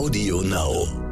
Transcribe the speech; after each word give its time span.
Audio 0.00 0.40
Now. 0.40 1.09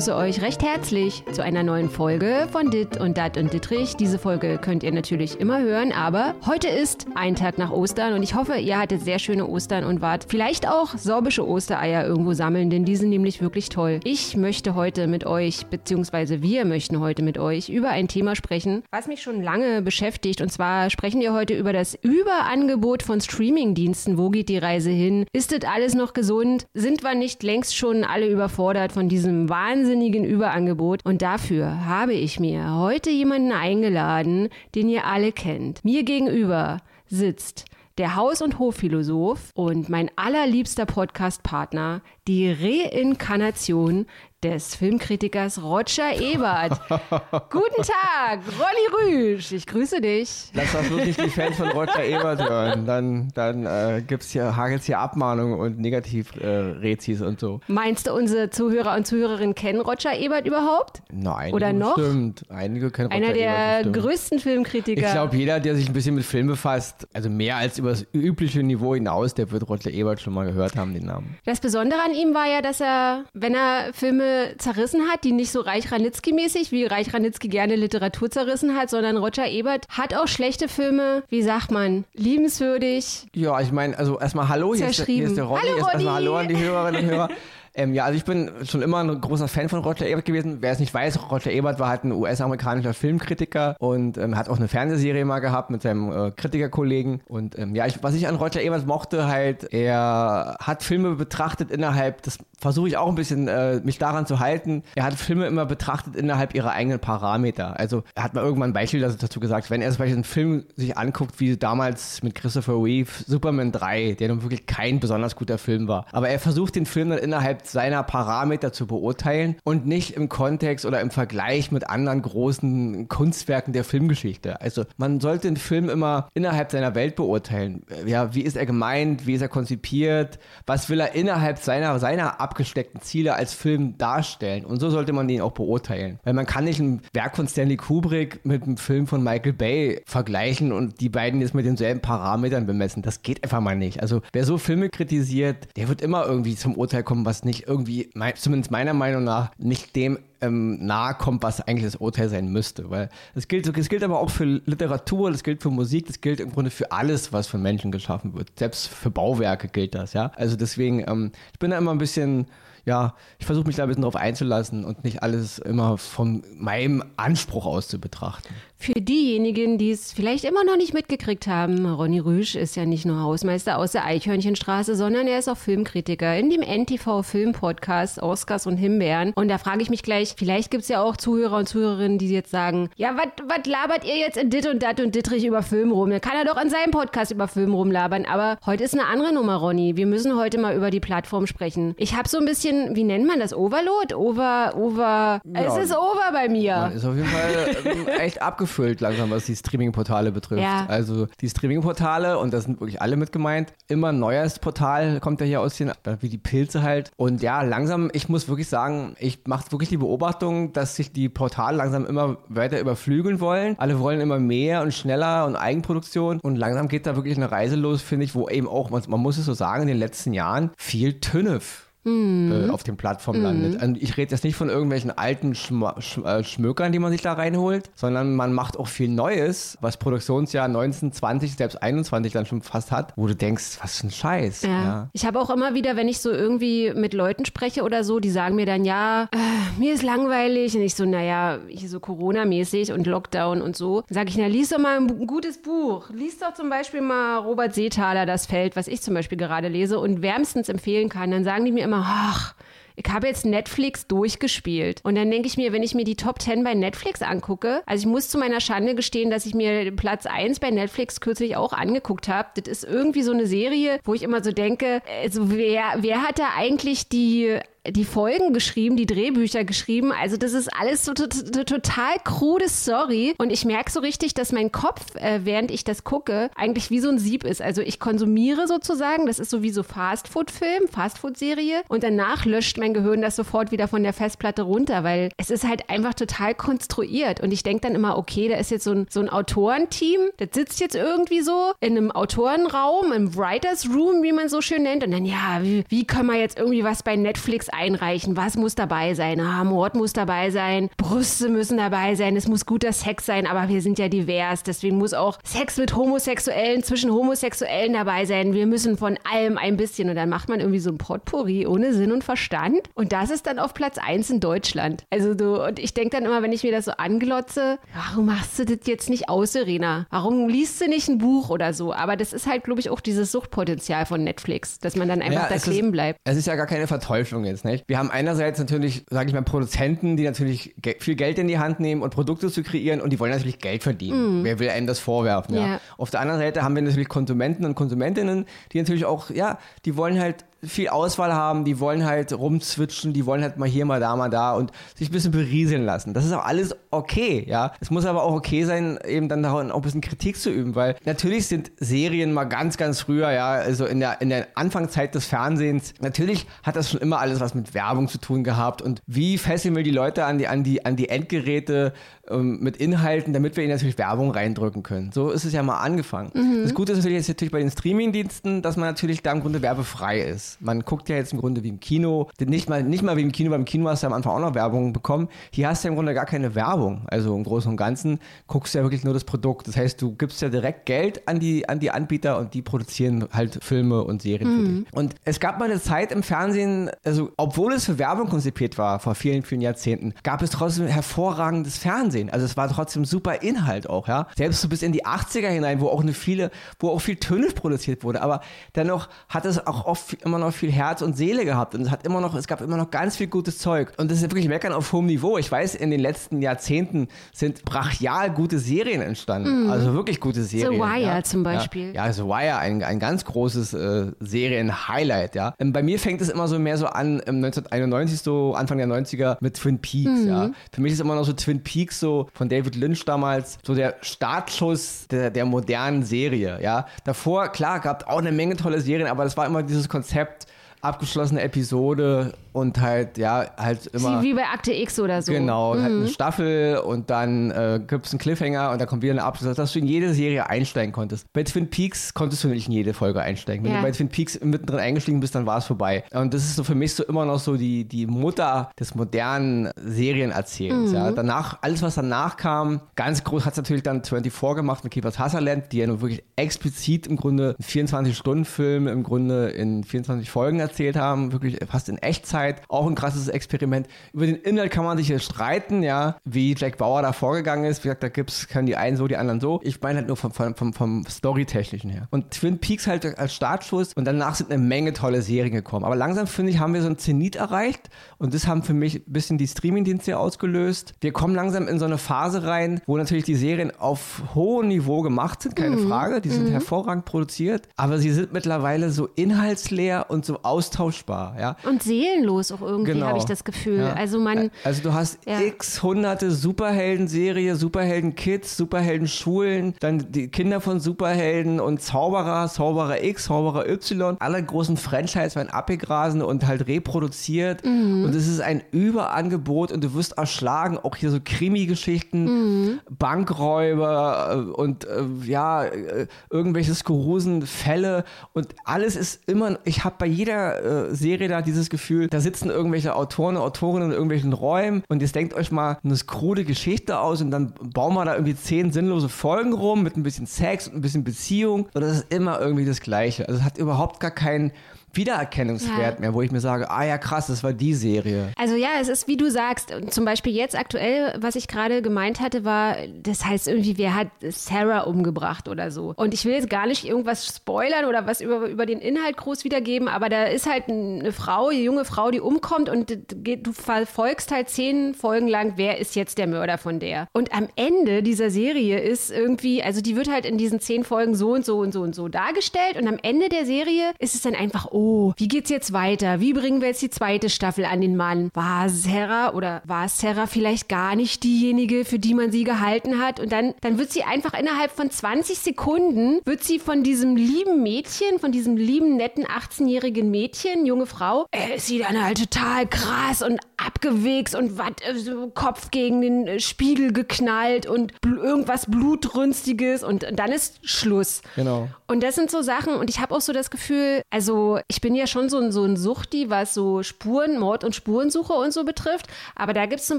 Leute, 0.00 0.12
ich 0.12 0.16
grüße 0.16 0.16
euch 0.16 0.42
recht 0.42 0.62
herzlich 0.62 1.24
zu 1.30 1.42
einer 1.42 1.62
neuen 1.62 1.90
Folge 1.90 2.48
von 2.50 2.70
Dit 2.70 2.98
und 2.98 3.18
Dat 3.18 3.36
und 3.36 3.52
Dittrich. 3.52 3.96
Diese 3.96 4.18
Folge 4.18 4.58
könnt 4.58 4.82
ihr 4.82 4.92
natürlich 4.92 5.38
immer 5.38 5.60
hören, 5.60 5.92
aber 5.92 6.36
heute 6.46 6.68
ist 6.68 7.06
ein 7.14 7.34
Tag 7.34 7.58
nach 7.58 7.70
Ostern 7.70 8.14
und 8.14 8.22
ich 8.22 8.34
hoffe, 8.34 8.56
ihr 8.56 8.78
hattet 8.78 9.02
sehr 9.02 9.18
schöne 9.18 9.46
Ostern 9.46 9.84
und 9.84 10.00
wart 10.00 10.24
vielleicht 10.26 10.66
auch 10.66 10.96
sorbische 10.96 11.46
Ostereier 11.46 12.06
irgendwo 12.06 12.32
sammeln, 12.32 12.70
denn 12.70 12.86
die 12.86 12.96
sind 12.96 13.10
nämlich 13.10 13.42
wirklich 13.42 13.68
toll. 13.68 14.00
Ich 14.04 14.38
möchte 14.38 14.74
heute 14.74 15.06
mit 15.06 15.26
euch, 15.26 15.66
beziehungsweise 15.66 16.40
wir 16.40 16.64
möchten 16.64 17.00
heute 17.00 17.22
mit 17.22 17.36
euch 17.36 17.68
über 17.68 17.90
ein 17.90 18.08
Thema 18.08 18.36
sprechen, 18.36 18.82
was 18.90 19.06
mich 19.06 19.20
schon 19.20 19.42
lange 19.42 19.82
beschäftigt 19.82 20.40
und 20.40 20.50
zwar 20.50 20.88
sprechen 20.88 21.20
wir 21.20 21.34
heute 21.34 21.54
über 21.54 21.74
das 21.74 21.94
Überangebot 22.00 23.02
von 23.02 23.20
Streamingdiensten. 23.20 24.16
Wo 24.16 24.30
geht 24.30 24.48
die 24.48 24.58
Reise 24.58 24.90
hin? 24.90 25.26
Ist 25.34 25.52
das 25.52 25.70
alles 25.70 25.94
noch 25.94 26.14
gesund? 26.14 26.66
Sind 26.72 27.02
wir 27.02 27.14
nicht 27.14 27.42
längst 27.42 27.76
schon 27.76 28.04
alle 28.04 28.28
überfordert 28.28 28.92
von 28.92 29.10
diesem 29.10 29.50
wahnsinnigen 29.90 30.24
Überangebot? 30.24 31.04
Und 31.04 31.20
dafür 31.20 31.84
habe 31.84 32.14
ich 32.14 32.38
mir 32.38 32.76
heute 32.76 33.10
jemanden 33.10 33.50
eingeladen, 33.50 34.48
den 34.76 34.88
ihr 34.88 35.04
alle 35.04 35.32
kennt. 35.32 35.84
Mir 35.84 36.04
gegenüber 36.04 36.78
sitzt 37.06 37.64
der 37.98 38.14
Haus- 38.14 38.40
und 38.40 38.60
Hofphilosoph 38.60 39.50
und 39.54 39.88
mein 39.88 40.08
allerliebster 40.14 40.86
Podcast-Partner, 40.86 42.02
die 42.30 42.48
Reinkarnation 42.52 44.06
des 44.42 44.74
Filmkritikers 44.74 45.62
Roger 45.62 46.18
Ebert. 46.18 46.72
Guten 47.50 47.82
Tag, 47.82 48.40
Ronny 48.58 49.34
Rüsch, 49.34 49.52
ich 49.52 49.66
grüße 49.66 50.00
dich. 50.00 50.50
Lass 50.54 50.72
das 50.72 50.88
wirklich 50.88 51.16
die 51.16 51.28
Fans 51.28 51.56
von 51.58 51.68
Roger 51.68 52.02
Ebert 52.02 52.48
hören. 52.48 52.86
Dann, 52.86 53.28
dann 53.34 53.66
äh, 53.66 54.02
gibt's 54.06 54.30
hier, 54.30 54.56
hagelt's 54.56 54.86
hier 54.86 54.98
Abmahnungen 54.98 55.58
und 55.60 55.78
Negativ-Rezis 55.78 57.20
äh, 57.20 57.24
und 57.24 57.38
so. 57.38 57.60
Meinst 57.68 58.06
du, 58.06 58.14
unsere 58.14 58.48
Zuhörer 58.48 58.96
und 58.96 59.06
Zuhörerinnen 59.06 59.54
kennen 59.54 59.82
Roger 59.82 60.18
Ebert 60.18 60.46
überhaupt? 60.46 61.02
Nein, 61.12 61.52
Oder 61.52 61.74
noch? 61.74 61.92
Stimmt. 61.92 62.44
Einige 62.48 62.90
kennen 62.90 63.10
Einer 63.10 63.28
Roger 63.28 63.38
der 63.38 63.80
Ebert. 63.80 63.92
bestimmt. 63.92 64.06
größten 64.06 64.38
Filmkritiker. 64.38 65.06
Ich 65.06 65.12
glaube, 65.12 65.36
jeder, 65.36 65.60
der 65.60 65.74
sich 65.74 65.86
ein 65.86 65.92
bisschen 65.92 66.14
mit 66.14 66.24
Film 66.24 66.46
befasst, 66.46 67.06
also 67.12 67.28
mehr 67.28 67.56
als 67.56 67.78
über 67.78 67.90
das 67.90 68.06
übliche 68.14 68.62
Niveau 68.62 68.94
hinaus, 68.94 69.34
der 69.34 69.50
wird 69.50 69.68
Roger 69.68 69.90
Ebert 69.90 70.20
schon 70.22 70.32
mal 70.32 70.46
gehört 70.46 70.76
haben, 70.76 70.94
den 70.94 71.04
Namen. 71.04 71.36
Das 71.44 71.60
Besondere 71.60 72.00
an 72.00 72.14
ihm 72.14 72.19
war 72.34 72.46
ja, 72.46 72.62
dass 72.62 72.80
er, 72.80 73.24
wenn 73.34 73.54
er 73.54 73.92
Filme 73.92 74.54
zerrissen 74.58 75.08
hat, 75.10 75.24
die 75.24 75.32
nicht 75.32 75.50
so 75.50 75.60
Reich 75.60 75.90
Ranitzky-mäßig, 75.90 76.70
wie 76.70 76.84
Reich 76.84 77.12
Ranitzky 77.14 77.48
gerne 77.48 77.76
Literatur 77.76 78.30
zerrissen 78.30 78.76
hat, 78.76 78.90
sondern 78.90 79.16
Roger 79.16 79.46
Ebert 79.48 79.86
hat 79.88 80.14
auch 80.14 80.28
schlechte 80.28 80.68
Filme, 80.68 81.22
wie 81.28 81.42
sagt 81.42 81.70
man, 81.70 82.04
liebenswürdig. 82.14 83.26
Ja, 83.34 83.60
ich 83.60 83.72
meine, 83.72 83.98
also 83.98 84.18
erstmal 84.18 84.48
Hallo, 84.48 84.74
hier 84.74 84.88
ist, 84.88 84.98
der, 84.98 85.06
hier 85.06 85.26
ist 85.26 85.36
der 85.36 85.44
Ronny. 85.44 85.60
Hallo, 85.62 85.76
Erst- 85.78 85.94
Erstmal 85.94 86.14
Ronny. 86.14 86.26
Hallo 86.26 86.36
an 86.36 86.48
die 86.48 86.56
Hörerinnen 86.58 87.04
und 87.04 87.10
Hörer. 87.10 87.28
Ähm, 87.74 87.94
ja, 87.94 88.04
also 88.04 88.16
ich 88.16 88.24
bin 88.24 88.50
schon 88.64 88.82
immer 88.82 88.98
ein 88.98 89.20
großer 89.20 89.48
Fan 89.48 89.68
von 89.68 89.80
Roger 89.80 90.06
Ebert 90.06 90.24
gewesen. 90.24 90.58
Wer 90.60 90.72
es 90.72 90.78
nicht 90.78 90.92
weiß, 90.92 91.30
Roger 91.30 91.50
Ebert 91.50 91.78
war 91.78 91.88
halt 91.88 92.04
ein 92.04 92.12
US-amerikanischer 92.12 92.94
Filmkritiker 92.94 93.76
und 93.78 94.18
ähm, 94.18 94.36
hat 94.36 94.48
auch 94.48 94.56
eine 94.56 94.68
Fernsehserie 94.68 95.24
mal 95.24 95.40
gehabt 95.40 95.70
mit 95.70 95.82
seinem 95.82 96.10
äh, 96.10 96.30
Kritikerkollegen. 96.32 97.22
Und 97.28 97.58
ähm, 97.58 97.74
ja, 97.74 97.86
ich, 97.86 98.02
was 98.02 98.14
ich 98.14 98.26
an 98.26 98.36
Roger 98.36 98.62
Ebert 98.62 98.86
mochte, 98.86 99.28
halt, 99.28 99.72
er 99.72 100.56
hat 100.60 100.82
Filme 100.82 101.14
betrachtet 101.14 101.70
innerhalb, 101.70 102.22
das 102.22 102.38
versuche 102.58 102.88
ich 102.88 102.96
auch 102.96 103.08
ein 103.08 103.14
bisschen 103.14 103.48
äh, 103.48 103.80
mich 103.82 103.98
daran 103.98 104.26
zu 104.26 104.40
halten. 104.40 104.82
Er 104.94 105.04
hat 105.04 105.14
Filme 105.14 105.46
immer 105.46 105.64
betrachtet 105.64 106.16
innerhalb 106.16 106.54
ihrer 106.54 106.72
eigenen 106.72 106.98
Parameter. 106.98 107.78
Also 107.78 108.02
er 108.14 108.24
hat 108.24 108.34
mal 108.34 108.44
irgendwann 108.44 108.70
ein 108.70 108.74
Beispiel 108.74 109.00
dazu 109.00 109.40
gesagt, 109.40 109.70
wenn 109.70 109.80
er 109.80 109.90
zum 109.90 109.98
Beispiel 109.98 110.16
einen 110.16 110.24
Film 110.24 110.64
sich 110.76 110.98
anguckt, 110.98 111.40
wie 111.40 111.56
damals 111.56 112.22
mit 112.22 112.34
Christopher 112.34 112.74
Reeve, 112.74 113.10
Superman 113.26 113.72
3, 113.72 114.14
der 114.14 114.28
nun 114.28 114.42
wirklich 114.42 114.66
kein 114.66 115.00
besonders 115.00 115.36
guter 115.36 115.58
Film 115.58 115.88
war. 115.88 116.06
Aber 116.12 116.28
er 116.28 116.38
versucht 116.38 116.76
den 116.76 116.86
Film 116.86 117.10
dann 117.10 117.18
innerhalb 117.18 117.59
seiner 117.66 118.02
Parameter 118.02 118.72
zu 118.72 118.86
beurteilen 118.86 119.56
und 119.64 119.86
nicht 119.86 120.16
im 120.16 120.28
Kontext 120.28 120.84
oder 120.84 121.00
im 121.00 121.10
Vergleich 121.10 121.72
mit 121.72 121.88
anderen 121.88 122.22
großen 122.22 123.08
Kunstwerken 123.08 123.72
der 123.72 123.84
Filmgeschichte. 123.84 124.60
Also 124.60 124.84
man 124.96 125.20
sollte 125.20 125.48
den 125.48 125.56
Film 125.56 125.88
immer 125.88 126.28
innerhalb 126.34 126.70
seiner 126.70 126.94
Welt 126.94 127.16
beurteilen. 127.16 127.82
Ja, 128.06 128.34
wie 128.34 128.42
ist 128.42 128.56
er 128.56 128.66
gemeint, 128.66 129.26
wie 129.26 129.34
ist 129.34 129.42
er 129.42 129.48
konzipiert, 129.48 130.38
was 130.66 130.88
will 130.88 131.00
er 131.00 131.14
innerhalb 131.14 131.58
seiner, 131.58 131.98
seiner 131.98 132.40
abgesteckten 132.40 133.00
Ziele 133.00 133.34
als 133.34 133.52
Film 133.52 133.98
darstellen. 133.98 134.64
Und 134.64 134.80
so 134.80 134.90
sollte 134.90 135.12
man 135.12 135.28
den 135.28 135.40
auch 135.40 135.52
beurteilen. 135.52 136.18
Weil 136.24 136.34
man 136.34 136.46
kann 136.46 136.64
nicht 136.64 136.80
ein 136.80 137.02
Werk 137.12 137.36
von 137.36 137.48
Stanley 137.48 137.76
Kubrick 137.76 138.44
mit 138.44 138.62
einem 138.62 138.76
Film 138.76 139.06
von 139.06 139.22
Michael 139.22 139.52
Bay 139.52 140.02
vergleichen 140.06 140.72
und 140.72 141.00
die 141.00 141.08
beiden 141.08 141.40
jetzt 141.40 141.54
mit 141.54 141.66
denselben 141.66 142.00
Parametern 142.00 142.66
bemessen. 142.66 143.02
Das 143.02 143.22
geht 143.22 143.42
einfach 143.42 143.60
mal 143.60 143.76
nicht. 143.76 144.00
Also 144.00 144.22
wer 144.32 144.44
so 144.44 144.58
Filme 144.58 144.88
kritisiert, 144.88 145.68
der 145.76 145.88
wird 145.88 146.02
immer 146.02 146.26
irgendwie 146.26 146.56
zum 146.56 146.76
Urteil 146.76 147.02
kommen, 147.02 147.24
was 147.24 147.44
nicht 147.44 147.49
irgendwie, 147.58 148.10
mei- 148.14 148.32
zumindest 148.32 148.70
meiner 148.70 148.94
Meinung 148.94 149.24
nach, 149.24 149.50
nicht 149.58 149.96
dem 149.96 150.18
ähm, 150.40 150.84
nahe 150.84 151.14
kommt, 151.14 151.42
was 151.42 151.60
eigentlich 151.60 151.84
das 151.84 151.96
Urteil 151.96 152.28
sein 152.28 152.48
müsste. 152.48 152.90
Weil 152.90 153.08
das 153.34 153.48
gilt, 153.48 153.66
das 153.76 153.88
gilt 153.88 154.02
aber 154.02 154.20
auch 154.20 154.30
für 154.30 154.44
Literatur, 154.44 155.30
das 155.30 155.42
gilt 155.42 155.62
für 155.62 155.70
Musik, 155.70 156.06
das 156.06 156.20
gilt 156.20 156.40
im 156.40 156.52
Grunde 156.52 156.70
für 156.70 156.92
alles, 156.92 157.32
was 157.32 157.46
von 157.46 157.60
Menschen 157.60 157.92
geschaffen 157.92 158.34
wird. 158.34 158.50
Selbst 158.58 158.88
für 158.88 159.10
Bauwerke 159.10 159.68
gilt 159.68 159.94
das, 159.94 160.12
ja. 160.12 160.32
Also 160.36 160.56
deswegen, 160.56 161.00
ähm, 161.06 161.32
ich 161.52 161.58
bin 161.58 161.70
da 161.70 161.78
immer 161.78 161.90
ein 161.90 161.98
bisschen, 161.98 162.46
ja, 162.86 163.14
ich 163.38 163.46
versuche 163.46 163.66
mich 163.66 163.76
da 163.76 163.82
ein 163.82 163.88
bisschen 163.88 164.04
drauf 164.04 164.16
einzulassen 164.16 164.84
und 164.84 165.04
nicht 165.04 165.22
alles 165.22 165.58
immer 165.58 165.98
von 165.98 166.42
meinem 166.56 167.04
Anspruch 167.16 167.66
aus 167.66 167.88
zu 167.88 168.00
betrachten. 168.00 168.54
Für 168.82 168.94
diejenigen, 168.94 169.76
die 169.76 169.90
es 169.90 170.10
vielleicht 170.10 170.42
immer 170.42 170.64
noch 170.64 170.78
nicht 170.78 170.94
mitgekriegt 170.94 171.46
haben, 171.46 171.84
Ronny 171.84 172.18
Rüsch 172.18 172.54
ist 172.54 172.76
ja 172.76 172.86
nicht 172.86 173.04
nur 173.04 173.20
Hausmeister 173.20 173.76
aus 173.76 173.92
der 173.92 174.06
Eichhörnchenstraße, 174.06 174.94
sondern 174.94 175.26
er 175.26 175.38
ist 175.38 175.50
auch 175.50 175.58
Filmkritiker 175.58 176.34
in 176.38 176.48
dem 176.48 176.62
NTV 176.62 177.22
Film-Podcast 177.22 178.22
Oscars 178.22 178.66
und 178.66 178.78
Himbeeren. 178.78 179.34
Und 179.34 179.48
da 179.48 179.58
frage 179.58 179.82
ich 179.82 179.90
mich 179.90 180.02
gleich, 180.02 180.34
vielleicht 180.34 180.70
gibt 180.70 180.84
es 180.84 180.88
ja 180.88 181.02
auch 181.02 181.18
Zuhörer 181.18 181.58
und 181.58 181.68
Zuhörerinnen, 181.68 182.16
die 182.16 182.30
jetzt 182.30 182.50
sagen, 182.50 182.88
ja, 182.96 183.14
was 183.14 183.66
labert 183.66 184.06
ihr 184.06 184.16
jetzt 184.16 184.38
in 184.38 184.48
Dit 184.48 184.66
und 184.66 184.82
Dat 184.82 184.98
und 184.98 185.14
Dittrich 185.14 185.44
über 185.44 185.62
Film 185.62 185.92
rum? 185.92 186.08
Dann 186.08 186.22
kann 186.22 186.38
er 186.38 186.46
doch 186.46 186.58
in 186.58 186.70
seinem 186.70 186.90
Podcast 186.90 187.32
über 187.32 187.48
Film 187.48 187.74
rumlabern. 187.74 188.24
Aber 188.24 188.56
heute 188.64 188.84
ist 188.84 188.94
eine 188.94 189.08
andere 189.08 189.34
Nummer, 189.34 189.56
Ronny. 189.56 189.98
Wir 189.98 190.06
müssen 190.06 190.38
heute 190.38 190.58
mal 190.58 190.74
über 190.74 190.90
die 190.90 191.00
Plattform 191.00 191.46
sprechen. 191.46 191.94
Ich 191.98 192.16
habe 192.16 192.30
so 192.30 192.38
ein 192.38 192.46
bisschen, 192.46 192.96
wie 192.96 193.04
nennt 193.04 193.26
man 193.26 193.40
das? 193.40 193.52
Overload? 193.52 194.14
Over, 194.14 194.72
over. 194.74 195.42
Es 195.52 195.76
ist 195.76 195.94
over 195.94 196.32
bei 196.32 196.48
mir. 196.48 196.92
Ist 196.94 197.04
auf 197.04 197.14
jeden 197.14 197.28
Fall 197.28 197.76
ähm, 197.84 198.08
echt 198.18 198.40
abgefüllt 198.70 199.00
langsam, 199.00 199.30
was 199.30 199.46
die 199.46 199.56
Streaming-Portale 199.56 200.32
betrifft. 200.32 200.62
Ja. 200.62 200.86
Also 200.86 201.26
die 201.40 201.48
Streaming-Portale, 201.48 202.38
und 202.38 202.52
da 202.52 202.60
sind 202.60 202.80
wirklich 202.80 203.02
alle 203.02 203.16
mit 203.16 203.32
gemeint, 203.32 203.72
immer 203.88 204.08
ein 204.08 204.18
neues 204.18 204.58
Portal 204.58 205.20
kommt 205.20 205.40
ja 205.40 205.46
hier 205.46 205.60
aus 205.60 205.76
den, 205.76 205.92
wie 206.20 206.28
die 206.28 206.38
Pilze 206.38 206.82
halt. 206.82 207.10
Und 207.16 207.42
ja, 207.42 207.62
langsam, 207.62 208.10
ich 208.12 208.28
muss 208.28 208.48
wirklich 208.48 208.68
sagen, 208.68 209.14
ich 209.18 209.40
mache 209.46 209.72
wirklich 209.72 209.88
die 209.88 209.96
Beobachtung, 209.96 210.72
dass 210.72 210.96
sich 210.96 211.12
die 211.12 211.28
Portale 211.28 211.76
langsam 211.76 212.06
immer 212.06 212.38
weiter 212.48 212.80
überflügeln 212.80 213.40
wollen. 213.40 213.76
Alle 213.78 213.98
wollen 213.98 214.20
immer 214.20 214.38
mehr 214.38 214.82
und 214.82 214.94
schneller 214.94 215.46
und 215.46 215.56
Eigenproduktion. 215.56 216.40
Und 216.40 216.56
langsam 216.56 216.88
geht 216.88 217.06
da 217.06 217.16
wirklich 217.16 217.36
eine 217.36 217.50
Reise 217.50 217.76
los, 217.76 218.02
finde 218.02 218.24
ich, 218.24 218.34
wo 218.34 218.48
eben 218.48 218.68
auch, 218.68 218.90
man, 218.90 219.02
man 219.08 219.20
muss 219.20 219.38
es 219.38 219.46
so 219.46 219.54
sagen, 219.54 219.82
in 219.82 219.88
den 219.88 219.98
letzten 219.98 220.32
Jahren 220.32 220.70
viel 220.76 221.20
Tünnef 221.20 221.89
äh, 222.06 222.70
auf 222.70 222.82
den 222.82 222.96
Plattformen 222.96 223.42
landet. 223.42 223.82
Und 223.82 224.02
ich 224.02 224.16
rede 224.16 224.30
jetzt 224.30 224.44
nicht 224.44 224.56
von 224.56 224.68
irgendwelchen 224.68 225.10
alten 225.10 225.54
Schma 225.54 226.00
Sch 226.00 226.18
äh, 226.18 226.42
Schmökern, 226.42 226.92
die 226.92 226.98
man 226.98 227.12
sich 227.12 227.20
da 227.20 227.34
reinholt, 227.34 227.90
sondern 227.94 228.34
man 228.34 228.54
macht 228.54 228.78
auch 228.78 228.88
viel 228.88 229.08
Neues, 229.08 229.76
was 229.80 229.98
Produktionsjahr 229.98 230.68
19, 230.68 231.12
20, 231.12 231.56
selbst 231.56 231.82
21 231.82 232.32
dann 232.32 232.46
schon 232.46 232.62
fast 232.62 232.90
hat, 232.90 233.12
wo 233.16 233.26
du 233.26 233.36
denkst, 233.36 233.78
was 233.82 233.98
für 233.98 234.06
ein 234.06 234.10
Scheiß. 234.10 234.62
Ja. 234.62 235.08
Ich 235.12 235.26
habe 235.26 235.38
auch 235.40 235.50
immer 235.50 235.74
wieder, 235.74 235.96
wenn 235.96 236.08
ich 236.08 236.20
so 236.20 236.30
irgendwie 236.30 236.92
mit 236.94 237.12
Leuten 237.12 237.44
spreche 237.44 237.82
oder 237.82 238.02
so, 238.02 238.18
die 238.18 238.30
sagen 238.30 238.56
mir 238.56 238.66
dann, 238.66 238.84
ja, 238.84 239.28
äh, 239.32 239.78
mir 239.78 239.92
ist 239.92 240.02
langweilig. 240.02 240.74
Und 240.74 240.82
ich 240.82 240.94
so, 240.94 241.04
naja, 241.04 241.58
hier 241.68 241.88
so 241.88 242.00
Corona-mäßig 242.00 242.92
und 242.92 243.06
Lockdown 243.06 243.60
und 243.60 243.76
so. 243.76 244.02
Dann 244.08 244.14
sage 244.14 244.30
ich, 244.30 244.38
na, 244.38 244.46
lies 244.46 244.70
doch 244.70 244.78
mal 244.78 244.96
ein, 244.96 245.10
ein 245.10 245.26
gutes 245.26 245.60
Buch. 245.60 246.08
Lies 246.10 246.38
doch 246.38 246.54
zum 246.54 246.70
Beispiel 246.70 247.02
mal 247.02 247.38
Robert 247.38 247.74
Seethaler, 247.74 248.24
Das 248.24 248.46
Feld, 248.46 248.76
was 248.76 248.88
ich 248.88 249.02
zum 249.02 249.14
Beispiel 249.14 249.36
gerade 249.36 249.68
lese 249.68 249.98
und 249.98 250.22
wärmstens 250.22 250.68
empfehlen 250.68 251.08
kann. 251.08 251.30
Dann 251.30 251.44
sagen 251.44 251.64
die 251.64 251.72
mir 251.72 251.84
immer, 251.84 251.89
ach, 251.94 252.54
ich 253.02 253.10
habe 253.10 253.26
jetzt 253.26 253.46
Netflix 253.46 254.06
durchgespielt. 254.06 255.00
Und 255.04 255.14
dann 255.14 255.30
denke 255.30 255.48
ich 255.48 255.56
mir, 255.56 255.72
wenn 255.72 255.82
ich 255.82 255.94
mir 255.94 256.04
die 256.04 256.16
Top 256.16 256.40
10 256.40 256.64
bei 256.64 256.74
Netflix 256.74 257.22
angucke, 257.22 257.82
also 257.86 258.02
ich 258.02 258.12
muss 258.12 258.28
zu 258.28 258.38
meiner 258.38 258.60
Schande 258.60 258.94
gestehen, 258.94 259.30
dass 259.30 259.46
ich 259.46 259.54
mir 259.54 259.90
Platz 259.92 260.26
1 260.26 260.60
bei 260.60 260.70
Netflix 260.70 261.20
kürzlich 261.20 261.56
auch 261.56 261.72
angeguckt 261.72 262.28
habe. 262.28 262.48
Das 262.54 262.68
ist 262.68 262.84
irgendwie 262.84 263.22
so 263.22 263.32
eine 263.32 263.46
Serie, 263.46 264.00
wo 264.04 264.14
ich 264.14 264.22
immer 264.22 264.42
so 264.44 264.52
denke, 264.52 265.00
also 265.22 265.50
wer, 265.50 265.84
wer 265.98 266.22
hat 266.22 266.38
da 266.38 266.48
eigentlich 266.56 267.08
die 267.08 267.58
die 267.86 268.04
Folgen 268.04 268.52
geschrieben, 268.52 268.96
die 268.96 269.06
Drehbücher 269.06 269.64
geschrieben. 269.64 270.12
Also 270.12 270.36
das 270.36 270.52
ist 270.52 270.68
alles 270.78 271.04
so 271.04 271.14
total 271.14 272.16
krude 272.24 272.68
Story. 272.68 273.34
Und 273.38 273.50
ich 273.50 273.64
merke 273.64 273.90
so 273.90 274.00
richtig, 274.00 274.34
dass 274.34 274.52
mein 274.52 274.70
Kopf, 274.70 275.14
äh, 275.16 275.40
während 275.44 275.70
ich 275.70 275.84
das 275.84 276.04
gucke, 276.04 276.50
eigentlich 276.56 276.90
wie 276.90 277.00
so 277.00 277.08
ein 277.08 277.18
Sieb 277.18 277.44
ist. 277.44 277.62
Also 277.62 277.82
ich 277.82 277.98
konsumiere 277.98 278.66
sozusagen, 278.66 279.26
das 279.26 279.38
ist 279.38 279.50
so 279.50 279.62
wie 279.62 279.70
so 279.70 279.82
Fastfood-Film, 279.82 280.88
Fastfood-Serie. 280.88 281.82
Und 281.88 282.02
danach 282.02 282.44
löscht 282.44 282.78
mein 282.78 282.94
Gehirn 282.94 283.22
das 283.22 283.36
sofort 283.36 283.72
wieder 283.72 283.88
von 283.88 284.02
der 284.02 284.12
Festplatte 284.12 284.62
runter, 284.62 285.02
weil 285.04 285.30
es 285.36 285.50
ist 285.50 285.66
halt 285.66 285.88
einfach 285.88 286.14
total 286.14 286.54
konstruiert. 286.54 287.40
Und 287.40 287.52
ich 287.52 287.62
denke 287.62 287.86
dann 287.86 287.94
immer, 287.94 288.18
okay, 288.18 288.48
da 288.48 288.56
ist 288.56 288.70
jetzt 288.70 288.84
so 288.84 288.92
ein, 288.92 289.06
so 289.08 289.20
ein 289.20 289.28
Autorenteam, 289.28 290.20
das 290.36 290.50
sitzt 290.52 290.80
jetzt 290.80 290.94
irgendwie 290.94 291.40
so 291.40 291.72
in 291.80 291.96
einem 291.96 292.10
Autorenraum, 292.10 293.12
im 293.12 293.36
Writers 293.36 293.88
Room, 293.88 294.22
wie 294.22 294.32
man 294.32 294.48
so 294.48 294.60
schön 294.60 294.82
nennt. 294.82 295.04
Und 295.04 295.12
dann, 295.12 295.24
ja, 295.24 295.60
wie, 295.62 295.84
wie 295.88 296.06
können 296.06 296.26
wir 296.26 296.38
jetzt 296.38 296.58
irgendwie 296.58 296.84
was 296.84 297.02
bei 297.02 297.16
Netflix 297.16 297.69
einreichen? 297.72 298.36
Was 298.36 298.56
muss 298.56 298.74
dabei 298.74 299.14
sein? 299.14 299.40
Ah, 299.40 299.64
Mord 299.64 299.94
muss 299.94 300.12
dabei 300.12 300.50
sein, 300.50 300.90
Brüste 300.96 301.48
müssen 301.48 301.78
dabei 301.78 302.14
sein, 302.14 302.36
es 302.36 302.48
muss 302.48 302.66
guter 302.66 302.92
Sex 302.92 303.26
sein, 303.26 303.46
aber 303.46 303.68
wir 303.68 303.82
sind 303.82 303.98
ja 303.98 304.08
divers, 304.08 304.62
deswegen 304.62 304.98
muss 304.98 305.14
auch 305.14 305.38
Sex 305.44 305.76
mit 305.76 305.94
Homosexuellen, 305.94 306.82
zwischen 306.82 307.10
Homosexuellen 307.12 307.92
dabei 307.92 308.24
sein. 308.24 308.52
Wir 308.52 308.66
müssen 308.66 308.96
von 308.96 309.18
allem 309.30 309.58
ein 309.58 309.76
bisschen. 309.76 310.08
Und 310.10 310.16
dann 310.16 310.28
macht 310.28 310.48
man 310.48 310.60
irgendwie 310.60 310.78
so 310.78 310.90
ein 310.90 310.98
Potpourri 310.98 311.66
ohne 311.66 311.92
Sinn 311.94 312.12
und 312.12 312.24
Verstand. 312.24 312.88
Und 312.94 313.12
das 313.12 313.30
ist 313.30 313.46
dann 313.46 313.58
auf 313.58 313.74
Platz 313.74 313.98
1 313.98 314.30
in 314.30 314.40
Deutschland. 314.40 315.04
Also 315.10 315.34
du, 315.34 315.64
und 315.64 315.78
ich 315.78 315.94
denke 315.94 316.16
dann 316.16 316.24
immer, 316.24 316.42
wenn 316.42 316.52
ich 316.52 316.62
mir 316.62 316.72
das 316.72 316.84
so 316.86 316.92
anglotze, 316.92 317.78
warum 317.94 318.26
machst 318.26 318.58
du 318.58 318.64
das 318.64 318.86
jetzt 318.86 319.10
nicht 319.10 319.28
aus, 319.28 319.52
Serena? 319.52 320.06
Warum 320.10 320.48
liest 320.48 320.80
du 320.80 320.88
nicht 320.88 321.08
ein 321.08 321.18
Buch 321.18 321.50
oder 321.50 321.72
so? 321.72 321.92
Aber 321.92 322.16
das 322.16 322.32
ist 322.32 322.46
halt, 322.46 322.64
glaube 322.64 322.80
ich, 322.80 322.90
auch 322.90 323.00
dieses 323.00 323.32
Suchtpotenzial 323.32 324.06
von 324.06 324.24
Netflix, 324.24 324.78
dass 324.78 324.96
man 324.96 325.08
dann 325.08 325.22
einfach 325.22 325.42
ja, 325.42 325.48
da 325.48 325.58
kleben 325.58 325.88
ist, 325.88 325.92
bleibt. 325.92 326.20
Es 326.24 326.36
ist 326.36 326.46
ja 326.46 326.56
gar 326.56 326.66
keine 326.66 326.86
Verteuflung 326.86 327.44
jetzt, 327.44 327.59
nicht? 327.64 327.84
Wir 327.88 327.98
haben 327.98 328.10
einerseits 328.10 328.58
natürlich, 328.58 329.04
sage 329.10 329.28
ich 329.28 329.34
mal, 329.34 329.42
Produzenten, 329.42 330.16
die 330.16 330.24
natürlich 330.24 330.74
viel 330.98 331.14
Geld 331.14 331.38
in 331.38 331.48
die 331.48 331.58
Hand 331.58 331.80
nehmen 331.80 332.02
und 332.02 332.10
Produkte 332.10 332.50
zu 332.50 332.62
kreieren 332.62 333.00
und 333.00 333.10
die 333.10 333.20
wollen 333.20 333.32
natürlich 333.32 333.58
Geld 333.58 333.82
verdienen. 333.82 334.40
Mm. 334.40 334.44
Wer 334.44 334.58
will 334.58 334.70
einem 334.70 334.86
das 334.86 334.98
vorwerfen? 334.98 335.54
Ja? 335.54 335.66
ja. 335.66 335.80
Auf 335.98 336.10
der 336.10 336.20
anderen 336.20 336.40
Seite 336.40 336.62
haben 336.62 336.74
wir 336.74 336.82
natürlich 336.82 337.08
Konsumenten 337.08 337.64
und 337.64 337.74
Konsumentinnen, 337.74 338.46
die 338.72 338.78
natürlich 338.78 339.04
auch, 339.04 339.30
ja, 339.30 339.58
die 339.84 339.96
wollen 339.96 340.18
halt 340.20 340.44
viel 340.62 340.88
Auswahl 340.88 341.32
haben, 341.32 341.64
die 341.64 341.80
wollen 341.80 342.04
halt 342.04 342.32
rumzwitschen, 342.32 343.12
die 343.12 343.26
wollen 343.26 343.42
halt 343.42 343.56
mal 343.56 343.68
hier, 343.68 343.84
mal 343.84 344.00
da, 344.00 344.14
mal 344.16 344.28
da 344.28 344.52
und 344.52 344.72
sich 344.94 345.08
ein 345.08 345.12
bisschen 345.12 345.32
berieseln 345.32 345.84
lassen. 345.84 346.14
Das 346.14 346.24
ist 346.24 346.32
auch 346.32 346.44
alles 346.44 346.74
okay, 346.90 347.44
ja. 347.46 347.72
Es 347.80 347.90
muss 347.90 348.04
aber 348.04 348.22
auch 348.22 348.34
okay 348.34 348.64
sein, 348.64 348.98
eben 349.06 349.28
dann 349.28 349.44
auch 349.44 349.58
ein 349.58 349.82
bisschen 349.82 350.00
Kritik 350.00 350.36
zu 350.36 350.50
üben, 350.50 350.74
weil 350.74 350.96
natürlich 351.04 351.46
sind 351.46 351.72
Serien 351.76 352.32
mal 352.32 352.44
ganz, 352.44 352.76
ganz 352.76 353.00
früher, 353.00 353.30
ja, 353.30 353.50
also 353.50 353.86
in 353.86 354.00
der, 354.00 354.20
in 354.20 354.28
der 354.28 354.48
Anfangszeit 354.54 355.14
des 355.14 355.26
Fernsehens, 355.26 355.94
natürlich 356.00 356.46
hat 356.62 356.76
das 356.76 356.90
schon 356.90 357.00
immer 357.00 357.20
alles 357.20 357.40
was 357.40 357.54
mit 357.54 357.74
Werbung 357.74 358.08
zu 358.08 358.18
tun 358.18 358.44
gehabt 358.44 358.82
und 358.82 359.02
wie 359.06 359.38
fesseln 359.38 359.76
wir 359.76 359.82
die 359.82 359.90
Leute 359.90 360.24
an 360.24 360.38
die, 360.38 360.48
an 360.48 360.62
die, 360.62 360.84
an 360.84 360.96
die 360.96 361.08
Endgeräte 361.08 361.92
mit 362.38 362.76
Inhalten, 362.76 363.32
damit 363.32 363.56
wir 363.56 363.64
ihnen 363.64 363.72
natürlich 363.72 363.98
Werbung 363.98 364.30
reindrücken 364.30 364.82
können. 364.82 365.10
So 365.12 365.30
ist 365.30 365.44
es 365.44 365.52
ja 365.52 365.62
mal 365.62 365.78
angefangen. 365.78 366.30
Mhm. 366.34 366.62
Das 366.62 366.74
Gute 366.74 366.92
ist 366.92 366.98
natürlich 366.98 367.18
jetzt 367.18 367.28
natürlich 367.28 367.52
bei 367.52 367.60
den 367.60 367.70
Streamingdiensten, 367.70 368.62
dass 368.62 368.76
man 368.76 368.88
natürlich 368.88 369.22
da 369.22 369.32
im 369.32 369.40
Grunde 369.40 369.62
werbefrei 369.62 370.20
ist. 370.20 370.60
Man 370.60 370.80
guckt 370.80 371.08
ja 371.08 371.16
jetzt 371.16 371.32
im 371.32 371.40
Grunde 371.40 371.62
wie 371.62 371.68
im 371.68 371.80
Kino, 371.80 372.28
nicht 372.40 372.68
mal, 372.68 372.82
nicht 372.82 373.02
mal 373.02 373.16
wie 373.16 373.22
im 373.22 373.32
Kino, 373.32 373.50
beim 373.50 373.64
Kino 373.64 373.88
hast 373.88 374.02
du 374.02 374.06
am 374.06 374.12
Anfang 374.12 374.32
auch 374.32 374.40
noch 374.40 374.54
Werbung 374.54 374.92
bekommen. 374.92 375.28
Hier 375.50 375.68
hast 375.68 375.82
du 375.82 375.88
ja 375.88 375.90
im 375.90 375.96
Grunde 375.96 376.14
gar 376.14 376.26
keine 376.26 376.54
Werbung. 376.54 377.02
Also 377.06 377.34
im 377.34 377.44
Großen 377.44 377.70
und 377.70 377.76
Ganzen 377.76 378.18
guckst 378.46 378.74
du 378.74 378.78
ja 378.78 378.84
wirklich 378.84 379.04
nur 379.04 379.14
das 379.14 379.24
Produkt. 379.24 379.68
Das 379.68 379.76
heißt, 379.76 380.00
du 380.00 380.14
gibst 380.14 380.40
ja 380.42 380.48
direkt 380.48 380.86
Geld 380.86 381.26
an 381.28 381.40
die, 381.40 381.68
an 381.68 381.80
die 381.80 381.90
Anbieter 381.90 382.38
und 382.38 382.54
die 382.54 382.62
produzieren 382.62 383.26
halt 383.32 383.62
Filme 383.62 384.02
und 384.04 384.22
Serien 384.22 384.50
mhm. 384.50 384.66
für 384.66 384.72
dich. 384.72 384.92
Und 384.92 385.14
es 385.24 385.40
gab 385.40 385.58
mal 385.58 385.70
eine 385.70 385.80
Zeit 385.80 386.12
im 386.12 386.22
Fernsehen, 386.22 386.90
also 387.04 387.30
obwohl 387.36 387.72
es 387.72 387.86
für 387.86 387.98
Werbung 387.98 388.28
konzipiert 388.28 388.78
war, 388.78 389.00
vor 389.00 389.14
vielen, 389.14 389.42
vielen 389.42 389.60
Jahrzehnten, 389.60 390.14
gab 390.22 390.42
es 390.42 390.50
trotzdem 390.50 390.86
hervorragendes 390.86 391.78
Fernsehen. 391.78 392.19
Also 392.28 392.44
es 392.44 392.56
war 392.56 392.68
trotzdem 392.68 393.04
super 393.04 393.42
Inhalt 393.42 393.88
auch, 393.88 394.08
ja. 394.08 394.26
Selbst 394.36 394.60
so 394.60 394.68
bis 394.68 394.82
in 394.82 394.92
die 394.92 395.06
80er 395.06 395.48
hinein, 395.48 395.80
wo 395.80 395.88
auch 395.88 396.02
eine 396.02 396.12
viele, 396.12 396.50
wo 396.78 396.90
auch 396.90 397.00
viel 397.00 397.16
Tönisch 397.16 397.54
produziert 397.54 398.04
wurde. 398.04 398.20
Aber 398.20 398.40
dennoch 398.76 399.08
hat 399.28 399.46
es 399.46 399.66
auch 399.66 399.86
oft 399.86 400.14
immer 400.24 400.38
noch 400.38 400.52
viel 400.52 400.70
Herz 400.70 401.02
und 401.02 401.16
Seele 401.16 401.44
gehabt 401.44 401.74
und 401.74 401.82
es 401.82 401.90
hat 401.90 402.04
immer 402.04 402.20
noch, 402.20 402.34
es 402.34 402.46
gab 402.46 402.60
immer 402.60 402.76
noch 402.76 402.90
ganz 402.90 403.16
viel 403.16 403.28
gutes 403.28 403.58
Zeug. 403.58 403.92
Und 403.96 404.10
das 404.10 404.18
ist 404.18 404.24
wirklich 404.24 404.48
Meckern 404.48 404.72
auf 404.72 404.92
hohem 404.92 405.06
Niveau. 405.06 405.38
Ich 405.38 405.50
weiß, 405.50 405.74
in 405.74 405.90
den 405.90 406.00
letzten 406.00 406.42
Jahrzehnten 406.42 407.08
sind 407.32 407.64
brachial 407.64 408.30
gute 408.30 408.58
Serien 408.58 409.00
entstanden. 409.00 409.64
Mhm. 409.64 409.70
Also 409.70 409.94
wirklich 409.94 410.20
gute 410.20 410.42
Serien. 410.42 410.72
The 410.72 410.78
Wire 410.78 411.00
ja. 411.00 411.22
zum 411.22 411.42
Beispiel. 411.42 411.94
Ja, 411.94 412.06
ja 412.06 412.12
The 412.12 412.24
Wire, 412.24 412.58
ein, 412.58 412.82
ein 412.82 412.98
ganz 412.98 413.24
großes 413.24 413.74
äh, 413.74 414.12
Serien-Highlight, 414.20 415.34
ja. 415.34 415.54
Ähm, 415.58 415.72
bei 415.72 415.82
mir 415.82 415.98
fängt 415.98 416.20
es 416.20 416.28
immer 416.28 416.48
so 416.48 416.58
mehr 416.58 416.76
so 416.76 416.86
an, 416.86 417.20
1991, 417.20 418.20
so 418.20 418.54
Anfang 418.54 418.78
der 418.78 418.86
90er, 418.86 419.36
mit 419.40 419.54
Twin 419.54 419.78
Peaks, 419.78 420.20
mhm. 420.20 420.28
ja. 420.28 420.50
Für 420.72 420.80
mich 420.80 420.92
ist 420.92 421.00
immer 421.00 421.14
noch 421.14 421.24
so 421.24 421.32
Twin 421.32 421.62
Peaks 421.62 422.00
so 422.00 422.09
von 422.32 422.48
David 422.48 422.76
Lynch 422.76 423.04
damals, 423.04 423.58
so 423.64 423.74
der 423.74 423.96
Startschuss 424.00 425.06
der, 425.08 425.30
der 425.30 425.44
modernen 425.44 426.02
Serie, 426.02 426.58
ja. 426.62 426.86
Davor, 427.04 427.48
klar, 427.48 427.80
gab 427.80 428.08
auch 428.08 428.18
eine 428.18 428.32
Menge 428.32 428.56
tolle 428.56 428.80
Serien, 428.80 429.08
aber 429.08 429.24
das 429.24 429.36
war 429.36 429.46
immer 429.46 429.62
dieses 429.62 429.88
Konzept 429.88 430.46
abgeschlossene 430.82 431.42
Episode 431.42 432.32
und 432.52 432.80
halt, 432.80 433.18
ja, 433.18 433.46
halt 433.56 433.86
immer. 433.86 434.22
Wie 434.22 434.34
bei 434.34 434.44
Akte 434.44 434.72
X 434.72 434.98
oder 434.98 435.22
so. 435.22 435.32
Genau, 435.32 435.74
mhm. 435.74 435.82
halt 435.82 435.92
eine 435.92 436.08
Staffel 436.08 436.78
und 436.78 437.10
dann 437.10 437.50
äh, 437.50 437.80
gibt 437.86 438.06
es 438.06 438.12
einen 438.12 438.18
Cliffhanger 438.18 438.70
und 438.70 438.80
dann 438.80 438.88
kommt 438.88 439.02
wieder 439.02 439.12
eine 439.12 439.22
Abschluss, 439.22 439.54
dass 439.54 439.72
du 439.72 439.78
in 439.78 439.86
jede 439.86 440.12
Serie 440.14 440.48
einsteigen 440.48 440.92
konntest. 440.92 441.26
Bei 441.32 441.44
Twin 441.44 441.70
Peaks 441.70 442.12
konntest 442.14 442.44
du 442.44 442.48
nicht 442.48 442.66
in 442.66 442.72
jede 442.72 442.94
Folge 442.94 443.20
einsteigen. 443.20 443.64
Wenn 443.64 443.72
ja. 443.72 443.78
du 443.78 443.84
bei 443.84 443.92
Twin 443.92 444.08
Peaks 444.08 444.40
mittendrin 444.40 444.80
eingestiegen 444.80 445.20
bist, 445.20 445.34
dann 445.34 445.46
war 445.46 445.58
es 445.58 445.66
vorbei. 445.66 446.04
Und 446.12 446.34
das 446.34 446.42
ist 446.42 446.56
so 446.56 446.64
für 446.64 446.74
mich 446.74 446.94
so 446.94 447.04
immer 447.04 447.24
noch 447.24 447.38
so 447.38 447.56
die, 447.56 447.84
die 447.84 448.06
Mutter 448.06 448.70
des 448.78 448.94
modernen 448.94 449.70
Serienerzählens. 449.76 450.90
Mhm. 450.90 450.96
Ja. 450.96 451.12
Danach, 451.12 451.58
alles 451.62 451.82
was 451.82 451.94
danach 451.94 452.36
kam, 452.36 452.80
ganz 452.96 453.22
groß 453.22 453.46
hat 453.46 453.52
es 453.52 453.58
natürlich 453.58 453.82
dann 453.82 454.02
24 454.02 454.56
gemacht 454.56 454.82
mit 454.84 454.92
Keepers 454.92 455.18
Hasserland, 455.18 455.72
die 455.72 455.78
ja 455.78 455.86
nur 455.86 456.00
wirklich 456.00 456.24
explizit 456.36 457.06
im 457.06 457.16
Grunde 457.16 457.54
24-Stunden-Film 457.62 458.88
im 458.88 459.02
Grunde 459.02 459.50
in 459.50 459.84
24 459.84 460.30
Folgen 460.30 460.60
erzählt 460.60 460.96
haben, 460.96 461.32
wirklich 461.32 461.58
fast 461.70 461.88
in 461.88 461.98
Echtzeit 461.98 462.39
Zeit. 462.40 462.62
Auch 462.68 462.86
ein 462.86 462.94
krasses 462.94 463.28
Experiment. 463.28 463.86
Über 464.12 464.26
den 464.26 464.36
Inhalt 464.36 464.70
kann 464.70 464.84
man 464.84 464.96
sich 464.98 465.08
jetzt 465.08 465.24
streiten, 465.24 465.82
ja, 465.82 466.16
wie 466.24 466.54
Jack 466.56 466.78
Bauer 466.78 467.02
da 467.02 467.12
vorgegangen 467.12 467.64
ist. 467.64 467.84
Wie 467.84 467.88
gesagt, 467.88 468.02
da 468.02 468.08
gibt's, 468.08 468.48
können 468.48 468.66
die 468.66 468.76
einen 468.76 468.96
so, 468.96 469.06
die 469.06 469.16
anderen 469.16 469.40
so. 469.40 469.60
Ich 469.62 469.80
meine 469.80 469.98
halt 469.98 470.08
nur 470.08 470.16
vom, 470.16 470.32
vom, 470.32 470.54
vom, 470.54 470.72
vom 470.72 471.04
Storytechnischen 471.08 471.90
her. 471.90 472.08
Und 472.10 472.30
Twin 472.30 472.58
Peaks 472.58 472.86
halt 472.86 473.18
als 473.18 473.34
Startschuss 473.34 473.92
und 473.94 474.04
danach 474.04 474.34
sind 474.34 474.50
eine 474.50 474.62
Menge 474.62 474.92
tolle 474.92 475.22
Serien 475.22 475.52
gekommen. 475.52 475.84
Aber 475.84 475.96
langsam, 475.96 476.26
finde 476.26 476.52
ich, 476.52 476.58
haben 476.58 476.74
wir 476.74 476.82
so 476.82 476.88
ein 476.88 476.98
Zenit 476.98 477.36
erreicht 477.36 477.90
und 478.18 478.34
das 478.34 478.46
haben 478.46 478.62
für 478.62 478.74
mich 478.74 478.96
ein 478.96 479.12
bisschen 479.12 479.38
die 479.38 479.46
Streamingdienste 479.46 480.18
ausgelöst. 480.18 480.94
Wir 481.00 481.12
kommen 481.12 481.34
langsam 481.34 481.68
in 481.68 481.78
so 481.78 481.84
eine 481.84 481.98
Phase 481.98 482.44
rein, 482.44 482.80
wo 482.86 482.96
natürlich 482.96 483.24
die 483.24 483.34
Serien 483.34 483.72
auf 483.76 484.22
hohem 484.34 484.68
Niveau 484.68 485.02
gemacht 485.02 485.42
sind, 485.42 485.56
keine 485.56 485.76
mhm. 485.76 485.88
Frage. 485.88 486.20
Die 486.20 486.30
sind 486.30 486.46
mhm. 486.46 486.52
hervorragend 486.52 487.04
produziert, 487.04 487.68
aber 487.76 487.98
sie 487.98 488.10
sind 488.10 488.32
mittlerweile 488.32 488.90
so 488.90 489.08
inhaltsleer 489.14 490.06
und 490.08 490.24
so 490.24 490.40
austauschbar, 490.42 491.36
ja. 491.38 491.56
Und 491.68 491.82
seelenlos 491.82 492.29
sinnlos 492.30 492.52
auch 492.52 492.62
irgendwie, 492.62 492.92
genau. 492.92 493.06
habe 493.06 493.18
ich 493.18 493.24
das 493.24 493.44
Gefühl. 493.44 493.80
Ja. 493.80 493.92
Also 493.94 494.18
man. 494.18 494.50
Also 494.64 494.82
du 494.82 494.92
hast 494.92 495.18
ja. 495.26 495.40
x 495.40 495.82
hunderte 495.82 496.30
Superhelden-Serie, 496.30 497.56
Superhelden-Kids, 497.56 498.56
Superhelden-Schulen, 498.56 499.74
dann 499.80 500.10
die 500.10 500.28
Kinder 500.28 500.60
von 500.60 500.80
Superhelden 500.80 501.60
und 501.60 501.80
Zauberer, 501.82 502.48
Zauberer 502.48 503.02
X, 503.02 503.24
Zauberer 503.24 503.68
Y. 503.68 504.16
Alle 504.20 504.42
großen 504.42 504.76
Franchise 504.76 505.36
werden 505.36 505.50
abgegrasen 505.50 506.22
und 506.22 506.46
halt 506.46 506.66
reproduziert. 506.66 507.64
Mhm. 507.64 508.04
Und 508.04 508.14
es 508.14 508.28
ist 508.28 508.40
ein 508.40 508.62
Überangebot 508.70 509.72
und 509.72 509.82
du 509.84 509.94
wirst 509.94 510.12
erschlagen. 510.12 510.78
Auch 510.78 510.96
hier 510.96 511.10
so 511.10 511.18
Krimi-Geschichten, 511.22 512.24
mhm. 512.24 512.80
Bankräuber 512.90 514.30
äh, 514.32 514.60
und 514.60 514.84
äh, 514.84 515.04
ja, 515.24 515.64
äh, 515.64 516.06
irgendwelche 516.30 516.74
skurrusen 516.74 517.46
Fälle 517.46 518.04
und 518.32 518.48
alles 518.64 518.96
ist 518.96 519.28
immer, 519.28 519.58
ich 519.64 519.84
habe 519.84 519.96
bei 519.98 520.06
jeder 520.06 520.88
äh, 520.90 520.94
Serie 520.94 521.28
da 521.28 521.42
dieses 521.42 521.70
Gefühl, 521.70 522.08
sitzen 522.20 522.50
irgendwelche 522.50 522.94
Autoren 522.94 523.36
Autorinnen 523.36 523.88
in 523.88 523.92
irgendwelchen 523.92 524.32
Räumen 524.32 524.82
und 524.88 525.02
jetzt 525.02 525.14
denkt 525.14 525.34
euch 525.34 525.50
mal 525.50 525.78
eine 525.82 525.96
krude 526.06 526.44
Geschichte 526.44 527.00
aus 527.00 527.20
und 527.20 527.30
dann 527.30 527.52
bauen 527.60 527.94
wir 527.94 528.04
da 528.04 528.14
irgendwie 528.14 528.36
zehn 528.36 528.72
sinnlose 528.72 529.08
Folgen 529.08 529.52
rum 529.52 529.82
mit 529.82 529.96
ein 529.96 530.02
bisschen 530.02 530.26
Sex 530.26 530.68
und 530.68 530.76
ein 530.76 530.80
bisschen 530.80 531.04
Beziehung 531.04 531.68
und 531.74 531.80
das 531.80 531.98
ist 531.98 532.14
immer 532.14 532.40
irgendwie 532.40 532.64
das 532.64 532.80
Gleiche. 532.80 533.28
Also 533.28 533.40
es 533.40 533.44
hat 533.44 533.58
überhaupt 533.58 534.00
gar 534.00 534.10
keinen 534.10 534.52
Wiedererkennungswert 534.92 535.94
ja. 535.94 536.00
mehr, 536.00 536.14
wo 536.14 536.22
ich 536.22 536.32
mir 536.32 536.40
sage, 536.40 536.70
ah 536.70 536.84
ja 536.84 536.98
krass, 536.98 537.28
das 537.28 537.42
war 537.42 537.52
die 537.52 537.74
Serie. 537.74 538.32
Also 538.36 538.56
ja, 538.56 538.70
es 538.80 538.88
ist 538.88 539.08
wie 539.08 539.16
du 539.16 539.30
sagst, 539.30 539.72
zum 539.90 540.04
Beispiel 540.04 540.34
jetzt 540.34 540.58
aktuell, 540.58 541.14
was 541.20 541.36
ich 541.36 541.48
gerade 541.48 541.82
gemeint 541.82 542.20
hatte, 542.20 542.44
war, 542.44 542.76
das 543.02 543.24
heißt 543.24 543.48
irgendwie, 543.48 543.78
wer 543.78 543.94
hat 543.94 544.08
Sarah 544.20 544.82
umgebracht 544.82 545.48
oder 545.48 545.70
so. 545.70 545.94
Und 545.96 546.14
ich 546.14 546.24
will 546.24 546.34
jetzt 546.34 546.50
gar 546.50 546.66
nicht 546.66 546.84
irgendwas 546.84 547.26
spoilern 547.26 547.84
oder 547.84 548.06
was 548.06 548.20
über, 548.20 548.46
über 548.46 548.66
den 548.66 548.78
Inhalt 548.78 549.16
groß 549.16 549.44
wiedergeben, 549.44 549.88
aber 549.88 550.08
da 550.08 550.24
ist 550.24 550.48
halt 550.48 550.68
eine 550.68 551.12
Frau, 551.12 551.48
eine 551.48 551.60
junge 551.60 551.84
Frau, 551.84 552.10
die 552.10 552.20
umkommt 552.20 552.68
und 552.68 552.96
du 553.14 553.52
verfolgst 553.52 554.30
halt 554.30 554.48
zehn 554.48 554.94
Folgen 554.94 555.28
lang, 555.28 555.54
wer 555.56 555.78
ist 555.78 555.96
jetzt 555.96 556.18
der 556.18 556.26
Mörder 556.26 556.58
von 556.58 556.80
der. 556.80 557.08
Und 557.12 557.34
am 557.34 557.48
Ende 557.56 558.02
dieser 558.02 558.30
Serie 558.30 558.80
ist 558.80 559.10
irgendwie, 559.10 559.62
also 559.62 559.80
die 559.80 559.96
wird 559.96 560.10
halt 560.10 560.24
in 560.24 560.38
diesen 560.38 560.60
zehn 560.60 560.84
Folgen 560.84 561.14
so 561.14 561.32
und 561.32 561.44
so 561.44 561.58
und 561.58 561.72
so 561.72 561.82
und 561.82 561.94
so 561.94 562.08
dargestellt 562.08 562.76
und 562.76 562.88
am 562.88 562.98
Ende 563.02 563.28
der 563.28 563.46
Serie 563.46 563.92
ist 563.98 564.14
es 564.14 564.22
dann 564.22 564.34
einfach 564.34 564.66
oh, 564.80 565.12
wie 565.16 565.28
geht's 565.28 565.50
jetzt 565.50 565.72
weiter? 565.72 566.20
Wie 566.20 566.32
bringen 566.32 566.60
wir 566.60 566.68
jetzt 566.68 566.82
die 566.82 566.90
zweite 566.90 567.28
Staffel 567.28 567.64
an 567.64 567.80
den 567.80 567.96
Mann? 567.96 568.30
War 568.32 568.68
Sarah 568.68 569.34
oder 569.34 569.62
war 569.64 569.88
Sarah 569.88 570.26
vielleicht 570.26 570.68
gar 570.68 570.96
nicht 570.96 571.22
diejenige, 571.22 571.84
für 571.84 571.98
die 571.98 572.14
man 572.14 572.32
sie 572.32 572.44
gehalten 572.44 572.98
hat? 572.98 573.20
Und 573.20 573.30
dann, 573.32 573.54
dann 573.60 573.78
wird 573.78 573.92
sie 573.92 574.04
einfach 574.04 574.32
innerhalb 574.32 574.70
von 574.70 574.90
20 574.90 575.38
Sekunden, 575.38 576.20
wird 576.24 576.42
sie 576.42 576.58
von 576.58 576.82
diesem 576.82 577.16
lieben 577.16 577.62
Mädchen, 577.62 578.18
von 578.18 578.32
diesem 578.32 578.56
lieben, 578.56 578.96
netten 578.96 579.26
18-jährigen 579.26 580.10
Mädchen, 580.10 580.64
junge 580.64 580.86
Frau, 580.86 581.26
äh, 581.30 581.56
ist 581.56 581.66
sie 581.66 581.78
dann 581.80 582.02
halt 582.02 582.18
total 582.18 582.66
krass 582.66 583.22
und 583.22 583.40
abgewichst 583.58 584.34
und 584.34 584.56
wat, 584.56 584.80
äh, 584.82 584.94
Kopf 585.34 585.70
gegen 585.70 586.00
den 586.00 586.26
äh, 586.26 586.40
Spiegel 586.40 586.92
geknallt 586.92 587.66
und 587.66 588.00
bl 588.00 588.16
irgendwas 588.16 588.66
Blutrünstiges 588.66 589.82
und, 589.82 590.04
und 590.04 590.18
dann 590.18 590.32
ist 590.32 590.58
Schluss. 590.62 591.22
Genau. 591.36 591.68
Und 591.86 592.02
das 592.02 592.14
sind 592.14 592.30
so 592.30 592.42
Sachen, 592.42 592.74
und 592.74 592.88
ich 592.88 593.00
habe 593.00 593.14
auch 593.14 593.20
so 593.20 593.32
das 593.32 593.50
Gefühl, 593.50 594.02
also 594.10 594.60
ich 594.70 594.80
bin 594.80 594.94
ja 594.94 595.08
schon 595.08 595.28
so 595.28 595.38
ein, 595.38 595.50
so 595.50 595.64
ein 595.64 595.76
Suchti, 595.76 596.30
was 596.30 596.54
so 596.54 596.84
Spuren, 596.84 597.38
Mord 597.38 597.64
und 597.64 597.74
Spurensuche 597.74 598.32
und 598.32 598.52
so 598.52 598.64
betrifft. 598.64 599.08
Aber 599.34 599.52
da 599.52 599.66
gibt 599.66 599.80
es 599.80 599.88
zum 599.88 599.98